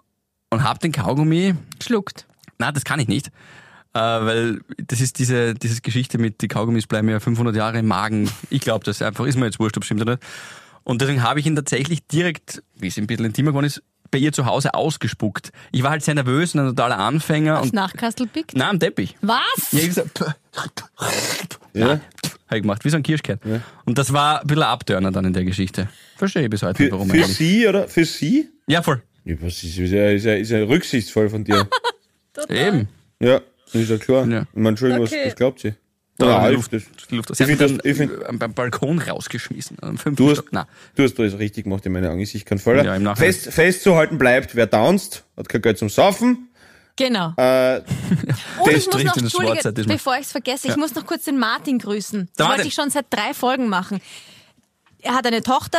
habe 0.50 0.78
den 0.80 0.92
Kaugummi 0.92 1.54
Schluckt. 1.82 2.26
Nein, 2.58 2.74
das 2.74 2.84
kann 2.84 2.98
ich 3.00 3.08
nicht. 3.08 3.30
Äh, 3.94 3.98
weil 4.00 4.60
das 4.86 5.00
ist 5.00 5.18
diese, 5.18 5.54
diese 5.54 5.80
Geschichte 5.80 6.18
mit, 6.18 6.40
die 6.42 6.48
Kaugummis 6.48 6.86
bleiben 6.86 7.08
ja 7.08 7.20
500 7.20 7.56
Jahre 7.56 7.78
im 7.78 7.86
Magen. 7.86 8.30
Ich 8.50 8.60
glaube 8.60 8.84
das 8.84 9.00
einfach, 9.02 9.26
ist 9.26 9.36
mir 9.36 9.46
jetzt 9.46 9.58
wurscht, 9.58 9.76
ob 9.76 9.84
stimmt 9.84 10.02
oder 10.02 10.12
nicht. 10.12 10.22
Und 10.84 11.00
deswegen 11.02 11.22
habe 11.22 11.40
ich 11.40 11.46
ihn 11.46 11.56
tatsächlich 11.56 12.06
direkt, 12.06 12.62
wie 12.76 12.88
es 12.88 12.96
ein 12.98 13.06
bisschen 13.06 13.24
intimer 13.26 13.50
geworden 13.50 13.66
ist, 13.66 13.82
bei 14.10 14.18
ihr 14.18 14.32
zu 14.32 14.46
Hause 14.46 14.72
ausgespuckt. 14.74 15.50
Ich 15.70 15.82
war 15.82 15.90
halt 15.90 16.02
sehr 16.02 16.14
nervös 16.14 16.54
und 16.54 16.60
ein 16.60 16.68
totaler 16.68 16.98
Anfänger. 16.98 17.60
Und, 17.60 17.74
Nachkastelpickt? 17.74 18.56
nein, 18.56 18.70
am 18.70 18.80
Teppich. 18.80 19.16
Was? 19.20 19.40
Ja, 19.72 19.80
ich 19.80 19.92
so, 19.94 20.02
Ja. 21.74 21.88
habe 21.88 22.00
ich 22.56 22.62
gemacht, 22.62 22.84
wie 22.84 22.90
so 22.90 22.96
ein 22.96 23.02
Kirschkern. 23.02 23.38
Und 23.84 23.98
das 23.98 24.12
war 24.12 24.40
ein 24.40 24.46
bisschen 24.46 24.62
Abtörner 24.62 25.12
dann 25.12 25.26
in 25.26 25.32
der 25.34 25.44
Geschichte. 25.44 25.88
Verstehe 26.16 26.44
ich 26.44 26.50
bis 26.50 26.62
heute 26.62 26.82
Für, 26.84 26.92
warum 26.92 27.10
für 27.10 27.16
eigentlich. 27.16 27.36
sie 27.36 27.68
oder 27.68 27.86
für 27.86 28.04
sie? 28.06 28.48
Ja, 28.66 28.80
voll. 28.82 29.02
Ja, 29.24 29.36
was 29.40 29.62
ist, 29.62 29.76
ist, 29.78 29.90
ja, 29.92 30.08
ist, 30.10 30.24
ja, 30.24 30.34
ist 30.34 30.50
ja 30.50 30.58
rücksichtsvoll 30.64 31.28
von 31.28 31.44
dir. 31.44 31.68
Eben. 32.48 32.88
ja, 33.20 33.40
ist 33.74 33.90
ja 33.90 33.98
klar. 33.98 34.26
Ja. 34.26 34.42
Ich 34.42 34.46
meine, 34.54 34.68
Entschuldigung, 34.70 35.04
Okay. 35.06 35.18
was, 35.22 35.26
was 35.28 35.36
glaubt 35.36 35.60
sie? 35.60 35.74
Da 36.18 36.26
Ja, 36.26 36.48
Luft, 36.48 36.72
das, 36.72 36.82
die 37.10 37.14
Luft. 37.16 37.28
Sie 37.28 37.34
Ich 37.44 37.48
haben 37.50 37.56
find 37.58 37.70
mich 37.70 37.78
das- 37.78 37.86
ich 37.90 37.96
find- 37.96 38.26
am- 38.26 38.38
beim 38.40 38.52
Balkon 38.52 38.98
rausgeschmissen. 38.98 39.76
Am 39.82 39.96
du, 40.16 40.30
hast. 40.30 40.44
Nein. 40.52 40.64
du 40.96 41.04
hast 41.04 41.18
alles 41.20 41.38
richtig 41.38 41.64
gemacht 41.64 41.86
in 41.86 41.92
meiner 41.92 42.10
Angst. 42.10 42.34
Ich 42.34 42.44
kann 42.44 42.58
voll. 42.58 42.76
Ja, 42.84 42.96
im 42.96 43.04
Nachhinein. 43.04 43.32
Fest, 43.32 43.52
festzuhalten 43.52 44.18
bleibt, 44.18 44.56
wer 44.56 44.66
downst, 44.66 45.24
hat 45.36 45.48
kein 45.48 45.62
Geld 45.62 45.78
zum 45.78 45.88
Saufen. 45.88 46.48
Genau. 46.96 47.32
Äh, 47.36 47.76
Und 48.58 48.66
das 48.66 48.74
ich 48.74 48.86
muss 48.86 48.94
noch, 48.94 49.00
in 49.00 49.06
das 49.24 49.34
Wort 49.34 49.64
Entschuldige, 49.64 49.84
bevor 49.92 50.14
ich 50.16 50.22
es 50.22 50.32
vergesse, 50.32 50.66
ich 50.66 50.76
muss 50.76 50.92
noch 50.96 51.06
kurz 51.06 51.22
den 51.24 51.38
Martin 51.38 51.78
grüßen. 51.78 52.28
Das 52.36 52.48
wollte 52.48 52.66
ich 52.66 52.74
schon 52.74 52.90
seit 52.90 53.06
drei 53.10 53.32
Folgen 53.34 53.68
machen. 53.68 54.00
Er 55.00 55.14
hat 55.14 55.24
eine 55.24 55.42
Tochter, 55.44 55.78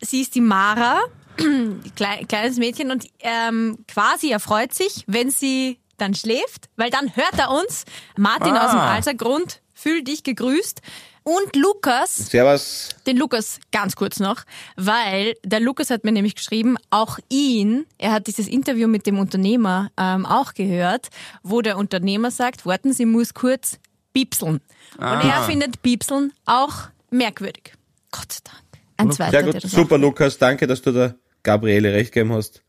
sie 0.00 0.22
ist 0.22 0.34
die 0.34 0.40
Mara, 0.40 1.00
klei- 1.96 2.24
kleines 2.26 2.56
Mädchen 2.56 2.90
und 2.90 3.06
ähm, 3.20 3.76
quasi 3.86 4.30
er 4.30 4.40
freut 4.40 4.72
sich, 4.72 5.04
wenn 5.06 5.30
sie 5.30 5.78
dann 5.98 6.14
schläft, 6.14 6.68
weil 6.76 6.90
dann 6.90 7.14
hört 7.16 7.38
er 7.38 7.50
uns. 7.50 7.84
Martin 8.16 8.54
Ah. 8.54 8.64
aus 8.66 8.70
dem 8.72 8.80
Altergrund, 8.80 9.60
fühl 9.74 10.02
dich 10.02 10.22
gegrüßt. 10.22 10.80
Und 11.22 11.56
Lukas, 11.56 12.14
servus. 12.14 12.90
den 13.06 13.16
Lukas 13.16 13.58
ganz 13.72 13.96
kurz 13.96 14.20
noch, 14.20 14.42
weil 14.76 15.34
der 15.42 15.58
Lukas 15.58 15.90
hat 15.90 16.04
mir 16.04 16.12
nämlich 16.12 16.36
geschrieben, 16.36 16.76
auch 16.90 17.18
ihn, 17.28 17.84
er 17.98 18.12
hat 18.12 18.28
dieses 18.28 18.46
Interview 18.46 18.86
mit 18.86 19.06
dem 19.06 19.18
Unternehmer 19.18 19.90
ähm, 19.96 20.24
auch 20.24 20.54
gehört, 20.54 21.08
wo 21.42 21.62
der 21.62 21.78
Unternehmer 21.78 22.30
sagt, 22.30 22.64
warten 22.64 22.92
Sie, 22.92 23.06
muss 23.06 23.34
kurz 23.34 23.80
piepseln. 24.12 24.60
Und 24.98 25.02
er 25.02 25.42
findet 25.42 25.82
piepseln 25.82 26.32
auch 26.44 26.74
merkwürdig. 27.10 27.72
Gott 28.12 28.32
sei 28.32 28.40
Dank. 28.44 28.62
Ein 28.96 29.10
zweiter, 29.12 29.42
Sehr 29.42 29.52
gut. 29.52 29.62
Super, 29.62 29.98
Lukas. 29.98 30.38
Danke, 30.38 30.68
dass 30.68 30.80
du 30.80 30.92
der 30.92 31.16
Gabriele 31.42 31.92
recht 31.92 32.12
gegeben 32.12 32.32
hast. 32.34 32.62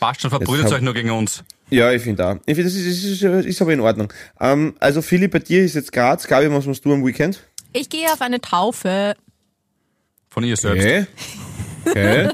Passt 0.00 0.22
schon, 0.22 0.30
verbrüdert 0.30 0.72
euch 0.72 0.80
nur 0.80 0.94
gegen 0.94 1.10
uns. 1.10 1.44
Ja, 1.70 1.92
ich 1.92 2.02
finde 2.02 2.26
auch. 2.26 2.34
Ich 2.46 2.54
finde, 2.54 2.64
das 2.64 2.74
ist, 2.74 3.04
ist, 3.04 3.22
ist, 3.22 3.46
ist 3.46 3.62
aber 3.62 3.72
in 3.72 3.80
Ordnung. 3.80 4.12
Ähm, 4.40 4.74
also, 4.80 5.02
Philipp, 5.02 5.32
bei 5.32 5.38
dir 5.38 5.64
ist 5.64 5.74
jetzt 5.74 5.92
Graz. 5.92 6.26
Gabi, 6.26 6.50
was 6.50 6.66
machst 6.66 6.84
du 6.84 6.92
am 6.92 7.06
Weekend? 7.06 7.40
Ich 7.72 7.88
gehe 7.88 8.06
auf 8.12 8.20
eine 8.20 8.40
Taufe. 8.40 9.14
Von 10.28 10.44
ihr 10.44 10.56
selbst. 10.56 10.84
Okay. 10.84 11.06
Okay. 11.86 12.30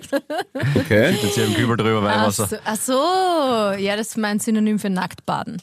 Okay. 0.75 1.17
Jetzt 1.23 1.35
hier 1.35 1.45
im 1.45 1.55
Kübel 1.55 1.77
drüber 1.77 2.03
Ach 2.03 2.23
Weihwasser. 2.23 2.47
so, 2.47 2.57
ach 2.65 2.77
so, 2.77 3.81
ja, 3.81 3.97
das 3.97 4.09
ist 4.09 4.19
mein 4.19 4.41
Synonym 4.41 4.79
für 4.79 4.91
Nacktbaden. 4.91 5.63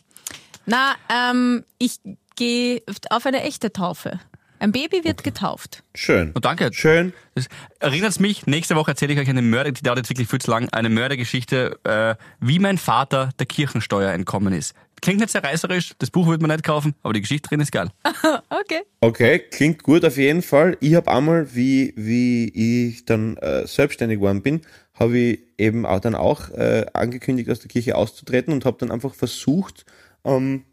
Na, 0.65 0.95
ähm, 1.13 1.65
ich 1.79 1.99
gehe 2.35 2.81
auf 3.09 3.25
eine 3.25 3.43
echte 3.43 3.73
Taufe. 3.73 4.19
Ein 4.63 4.71
Baby 4.71 5.03
wird 5.03 5.25
getauft. 5.25 5.83
Schön. 5.93 6.31
Und 6.31 6.45
danke. 6.45 6.69
Schön. 6.71 7.11
Das 7.35 7.47
erinnert 7.79 8.17
mich, 8.21 8.47
nächste 8.47 8.77
Woche 8.77 8.91
erzähle 8.91 9.11
ich 9.11 9.19
euch 9.19 9.27
eine 9.27 9.41
Mörder, 9.41 9.73
die 9.73 9.83
dauert 9.83 9.97
jetzt 9.97 10.09
wirklich 10.09 10.29
viel 10.29 10.39
zu 10.39 10.49
lang, 10.49 10.69
eine 10.69 10.87
Mördergeschichte, 10.87 11.79
äh, 11.83 12.15
wie 12.39 12.59
mein 12.59 12.77
Vater 12.77 13.31
der 13.39 13.45
Kirchensteuer 13.45 14.13
entkommen 14.13 14.53
ist. 14.53 14.73
klingt 15.01 15.19
nicht 15.19 15.31
sehr 15.31 15.43
reißerisch, 15.43 15.95
das 15.99 16.11
Buch 16.11 16.29
wird 16.29 16.41
man 16.41 16.49
nicht 16.49 16.63
kaufen, 16.63 16.95
aber 17.03 17.11
die 17.11 17.19
Geschichte 17.19 17.49
drin 17.49 17.59
ist 17.59 17.73
geil. 17.73 17.89
Okay. 18.47 18.83
Okay, 19.01 19.39
klingt 19.39 19.83
gut 19.83 20.05
auf 20.05 20.15
jeden 20.15 20.41
Fall. 20.41 20.77
Ich 20.79 20.95
habe 20.95 21.11
einmal, 21.11 21.53
wie, 21.53 21.93
wie 21.97 22.47
ich 22.87 23.03
dann 23.03 23.35
äh, 23.37 23.67
selbstständig 23.67 24.19
geworden 24.19 24.43
bin, 24.43 24.61
habe 24.93 25.17
ich 25.17 25.39
eben 25.57 25.85
auch 25.85 25.99
dann 25.99 26.15
auch 26.15 26.49
äh, 26.51 26.85
angekündigt, 26.93 27.49
aus 27.49 27.59
der 27.59 27.67
Kirche 27.67 27.97
auszutreten 27.97 28.53
und 28.53 28.63
habe 28.63 28.77
dann 28.79 28.91
einfach 28.91 29.13
versucht, 29.13 29.85
ähm, 30.23 30.63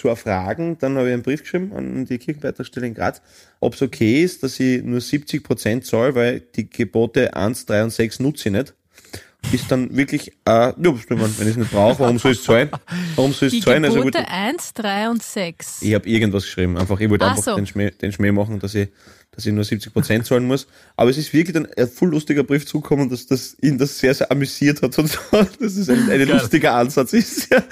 zu 0.00 0.08
erfragen. 0.08 0.78
Dann 0.80 0.96
habe 0.96 1.08
ich 1.08 1.14
einen 1.14 1.22
Brief 1.22 1.42
geschrieben 1.42 1.72
an 1.74 2.06
die 2.06 2.18
Kirchenleiterstelle 2.18 2.86
in 2.86 2.94
Graz, 2.94 3.20
ob 3.60 3.74
es 3.74 3.82
okay 3.82 4.22
ist, 4.22 4.42
dass 4.42 4.58
ich 4.58 4.82
nur 4.82 5.00
70 5.00 5.44
Prozent 5.44 5.86
zahle, 5.86 6.14
weil 6.14 6.40
die 6.40 6.68
Gebote 6.68 7.34
1, 7.34 7.66
3 7.66 7.84
und 7.84 7.90
6 7.90 8.20
nutze 8.20 8.48
ich 8.48 8.54
nicht. 8.54 8.74
Ist 9.52 9.70
dann 9.70 9.96
wirklich, 9.96 10.32
äh, 10.44 10.50
ja, 10.50 10.74
wenn 10.78 10.92
ich 10.92 11.40
es 11.40 11.56
nicht 11.56 11.70
brauche, 11.70 12.00
warum 12.00 12.18
soll 12.18 12.32
ich 12.32 12.38
es 12.38 12.44
zahlen? 12.44 12.70
Warum 13.16 13.32
soll 13.32 13.48
ich 13.48 13.52
Die 13.52 13.58
es 13.60 13.64
zahlen? 13.64 13.84
Also, 13.84 13.98
Gebote 13.98 14.18
gut, 14.18 14.28
1, 14.30 14.74
3 14.74 15.10
und 15.10 15.22
6. 15.22 15.82
ich 15.82 15.94
habe 15.94 16.08
irgendwas 16.08 16.44
geschrieben. 16.44 16.76
Einfach, 16.76 17.00
ich 17.00 17.08
wollte 17.08 17.24
Ach 17.24 17.30
einfach 17.30 17.42
so. 17.42 17.56
den, 17.56 17.66
Schmäh, 17.66 17.90
den 17.90 18.12
Schmäh 18.12 18.32
machen, 18.32 18.58
dass 18.58 18.74
ich, 18.74 18.88
dass 19.32 19.46
ich 19.46 19.52
nur 19.52 19.64
70 19.64 19.92
Prozent 19.92 20.26
zahlen 20.26 20.44
muss. 20.44 20.66
Aber 20.96 21.10
es 21.10 21.18
ist 21.18 21.32
wirklich 21.32 21.56
ein 21.56 21.88
voll 21.88 22.10
lustiger 22.10 22.42
Brief 22.44 22.66
zugekommen, 22.66 23.08
dass 23.08 23.26
das 23.26 23.56
ihn 23.60 23.78
das 23.78 23.98
sehr, 23.98 24.14
sehr 24.14 24.30
amüsiert 24.30 24.82
hat 24.82 24.98
und 24.98 25.08
so. 25.08 25.18
Das 25.60 25.76
ist 25.76 25.88
ein, 25.90 26.10
ein 26.10 26.28
lustiger 26.28 26.74
Ansatz 26.74 27.12
ist. 27.12 27.50
Ja. 27.50 27.62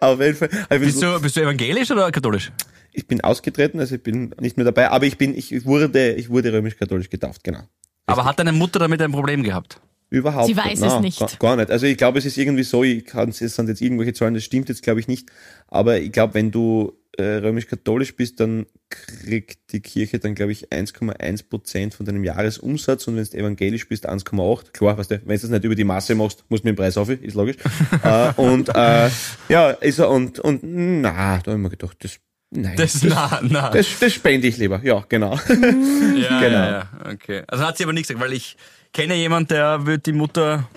Auf 0.00 0.20
jeden 0.20 0.36
Fall. 0.36 0.48
Bist 0.78 1.02
du, 1.02 1.20
bist 1.20 1.36
du 1.36 1.40
evangelisch 1.42 1.90
oder 1.90 2.10
katholisch? 2.10 2.50
ich 2.92 3.06
bin 3.06 3.22
ausgetreten, 3.22 3.80
also 3.80 3.94
ich 3.94 4.02
bin 4.02 4.34
nicht 4.40 4.56
mehr 4.56 4.64
dabei, 4.64 4.90
aber 4.90 5.06
ich 5.06 5.16
bin, 5.16 5.36
ich 5.36 5.64
wurde, 5.64 6.12
ich 6.12 6.28
wurde 6.28 6.52
römisch-katholisch 6.52 7.10
getauft, 7.10 7.42
genau. 7.42 7.62
Aber 8.06 8.24
hat 8.24 8.38
deine 8.38 8.52
Mutter 8.52 8.78
damit 8.78 9.00
ein 9.00 9.12
Problem 9.12 9.42
gehabt? 9.42 9.80
Überhaupt 10.10 10.46
Sie 10.46 10.56
weiß 10.56 10.80
nicht. 10.80 10.82
es 10.82 10.92
Nein, 10.92 11.02
nicht. 11.02 11.18
Gar, 11.18 11.30
gar 11.38 11.56
nicht. 11.56 11.70
Also 11.70 11.86
ich 11.86 11.96
glaube, 11.96 12.18
es 12.18 12.26
ist 12.26 12.36
irgendwie 12.36 12.64
so, 12.64 12.84
ich 12.84 13.06
kann, 13.06 13.30
es 13.30 13.38
sind 13.38 13.68
jetzt 13.68 13.80
irgendwelche 13.80 14.12
Zahlen, 14.12 14.34
das 14.34 14.44
stimmt 14.44 14.68
jetzt 14.68 14.82
glaube 14.82 15.00
ich 15.00 15.08
nicht. 15.08 15.30
Aber 15.68 15.98
ich 15.98 16.12
glaube, 16.12 16.34
wenn 16.34 16.50
du 16.50 16.92
äh, 17.18 17.22
römisch-katholisch 17.22 18.16
bist, 18.16 18.40
dann 18.40 18.66
kriegt 18.88 19.72
die 19.72 19.80
Kirche 19.80 20.18
dann, 20.18 20.34
glaube 20.34 20.52
ich, 20.52 20.68
1,1 20.70 21.48
Prozent 21.48 21.94
von 21.94 22.06
deinem 22.06 22.24
Jahresumsatz 22.24 23.06
und 23.06 23.16
wenn 23.16 23.24
du 23.24 23.36
evangelisch 23.36 23.88
bist, 23.88 24.08
1,8. 24.08 24.72
Klar, 24.72 24.98
weißt 24.98 25.10
du, 25.10 25.20
wenn 25.24 25.36
du 25.36 25.42
das 25.42 25.50
nicht 25.50 25.64
über 25.64 25.74
die 25.74 25.84
Masse 25.84 26.14
machst, 26.14 26.44
musst 26.48 26.64
du 26.64 26.68
mit 26.68 26.76
dem 26.76 26.80
Preis 26.82 26.96
auf, 26.96 27.08
ist 27.08 27.34
logisch. 27.34 27.56
äh, 28.02 28.32
und 28.36 28.68
äh, 28.74 29.10
ja, 29.48 29.70
ist 29.70 29.98
er 29.98 30.10
und, 30.10 30.38
und 30.40 30.60
na, 30.62 31.38
da 31.38 31.52
habe 31.52 31.52
ich 31.52 31.56
mir 31.58 31.70
gedacht, 31.70 31.96
das, 32.00 32.18
nein, 32.50 32.76
Das, 32.76 33.02
na, 33.02 33.40
na. 33.42 33.70
das, 33.70 33.86
das 34.00 34.12
spende 34.12 34.48
ich 34.48 34.56
lieber. 34.56 34.80
Ja, 34.82 35.04
genau. 35.08 35.34
ja, 35.34 35.40
genau. 35.48 36.40
ja, 36.40 36.70
ja, 36.70 36.90
okay. 37.10 37.42
Also 37.46 37.64
hat 37.64 37.76
sie 37.76 37.84
aber 37.84 37.92
nicht 37.92 38.08
gesagt, 38.08 38.24
weil 38.24 38.32
ich 38.32 38.56
kenne 38.92 39.14
jemand, 39.16 39.50
der 39.50 39.86
wird 39.86 40.06
die 40.06 40.12
Mutter 40.12 40.68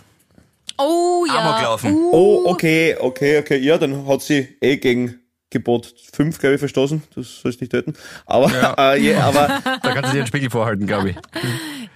Oh 0.77 1.25
ja. 1.27 1.39
Amok 1.39 1.61
laufen. 1.61 1.93
Uh, 1.93 2.11
Oh, 2.11 2.43
okay, 2.49 2.97
okay, 2.99 3.39
okay. 3.39 3.57
Ja, 3.59 3.77
dann 3.77 4.05
hat 4.07 4.21
sie 4.21 4.57
eh 4.61 4.77
gegen 4.77 5.19
Gebot 5.51 5.93
5, 6.13 6.39
glaube 6.39 6.55
ich, 6.55 6.59
verstoßen. 6.59 7.03
Das 7.15 7.41
sollst 7.41 7.61
nicht 7.61 7.71
töten. 7.71 7.93
Aber, 8.25 8.51
Ja. 8.51 8.73
äh, 8.93 9.01
ja, 9.01 9.19
aber 9.25 9.47
Da 9.63 9.93
kannst 9.93 10.09
du 10.11 10.15
dir 10.17 10.23
den 10.23 10.27
Spiegel 10.27 10.49
vorhalten, 10.49 10.87
glaube 10.87 11.11
ich. 11.11 11.15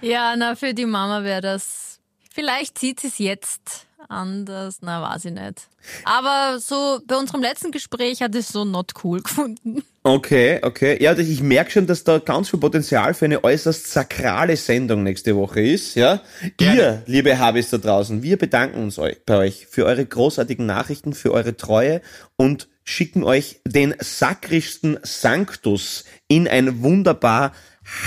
ja, 0.08 0.34
na, 0.36 0.54
für 0.54 0.72
die 0.74 0.86
Mama 0.86 1.24
wäre 1.24 1.40
das. 1.40 1.98
Vielleicht 2.32 2.78
sieht 2.78 3.00
sie 3.00 3.08
es 3.08 3.18
jetzt 3.18 3.86
anders, 4.08 4.78
na, 4.80 5.02
weiß 5.02 5.26
ich 5.26 5.32
nicht. 5.32 5.68
Aber 6.04 6.58
so 6.58 7.00
bei 7.06 7.16
unserem 7.16 7.42
letzten 7.42 7.70
Gespräch 7.70 8.22
hat 8.22 8.34
es 8.34 8.48
so 8.48 8.64
not 8.64 8.92
cool 9.04 9.20
gefunden. 9.20 9.82
okay, 10.04 10.60
okay. 10.62 10.96
Ja, 11.02 11.14
das- 11.14 11.26
ich 11.28 11.42
merke 11.42 11.70
schon, 11.72 11.86
dass 11.86 12.04
da 12.04 12.18
ganz 12.18 12.48
viel 12.48 12.60
Potenzial 12.60 13.12
für 13.14 13.26
eine 13.26 13.42
äußerst 13.44 13.90
sakrale 13.92 14.56
Sendung 14.56 15.02
nächste 15.02 15.36
Woche 15.36 15.60
ist. 15.60 15.96
Ja, 15.96 16.22
Gerne. 16.56 16.76
ihr, 16.76 17.02
liebe 17.06 17.38
Habis 17.38 17.70
da 17.70 17.78
draußen, 17.78 18.22
wir 18.22 18.38
bedanken 18.38 18.82
uns 18.84 18.98
bei 19.26 19.36
euch 19.36 19.66
für 19.68 19.84
eure 19.84 20.06
großartigen 20.06 20.64
Nachrichten, 20.64 21.12
für 21.12 21.32
eure 21.32 21.56
Treue 21.56 22.00
und 22.36 22.68
schicken 22.90 23.22
euch 23.24 23.60
den 23.64 23.94
sakrischsten 24.00 24.98
Sanctus 25.02 26.04
in 26.28 26.48
ein 26.48 26.82
wunderbar 26.82 27.52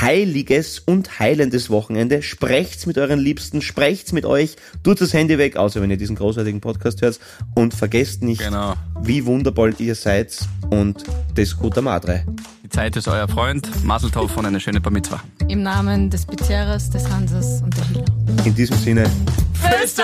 heiliges 0.02 0.80
und 0.80 1.20
heilendes 1.20 1.70
Wochenende. 1.70 2.22
Sprecht's 2.22 2.86
mit 2.86 2.98
euren 2.98 3.20
Liebsten, 3.20 3.62
sprecht's 3.62 4.12
mit 4.12 4.26
euch, 4.26 4.56
tut 4.84 5.02
das 5.02 5.14
Handy 5.14 5.38
weg, 5.38 5.58
außer 5.58 5.82
wenn 5.82 5.90
ihr 5.92 5.98
diesen 5.98 6.16
großartigen 6.16 6.62
Podcast 6.62 7.02
hört 7.02 7.20
und 7.56 7.74
vergesst 7.74 8.24
nicht, 8.24 8.42
Genau. 8.42 8.76
wie 9.02 9.26
wunderbar 9.26 9.72
ihr 9.80 9.96
seid 9.96 10.38
und 10.70 11.04
das 11.36 11.58
Gute 11.58 11.82
Madre. 11.82 12.26
Die 12.64 12.70
Zeit 12.70 12.96
ist 12.96 13.08
euer 13.08 13.28
Freund. 13.28 13.70
Maseltov 13.84 14.36
und 14.38 14.46
eine 14.46 14.60
schöne 14.60 14.80
Bar 14.82 14.92
Mitzvah. 14.92 15.24
Im 15.48 15.64
Namen 15.64 16.10
des 16.10 16.26
Pizzeras, 16.26 16.90
des 16.90 17.10
Hanses 17.10 17.62
und 17.62 17.76
der 17.76 17.88
Hilla. 17.88 18.06
In 18.46 18.56
diesem 18.56 18.78
Sinne, 18.78 19.10
Feste 19.54 20.04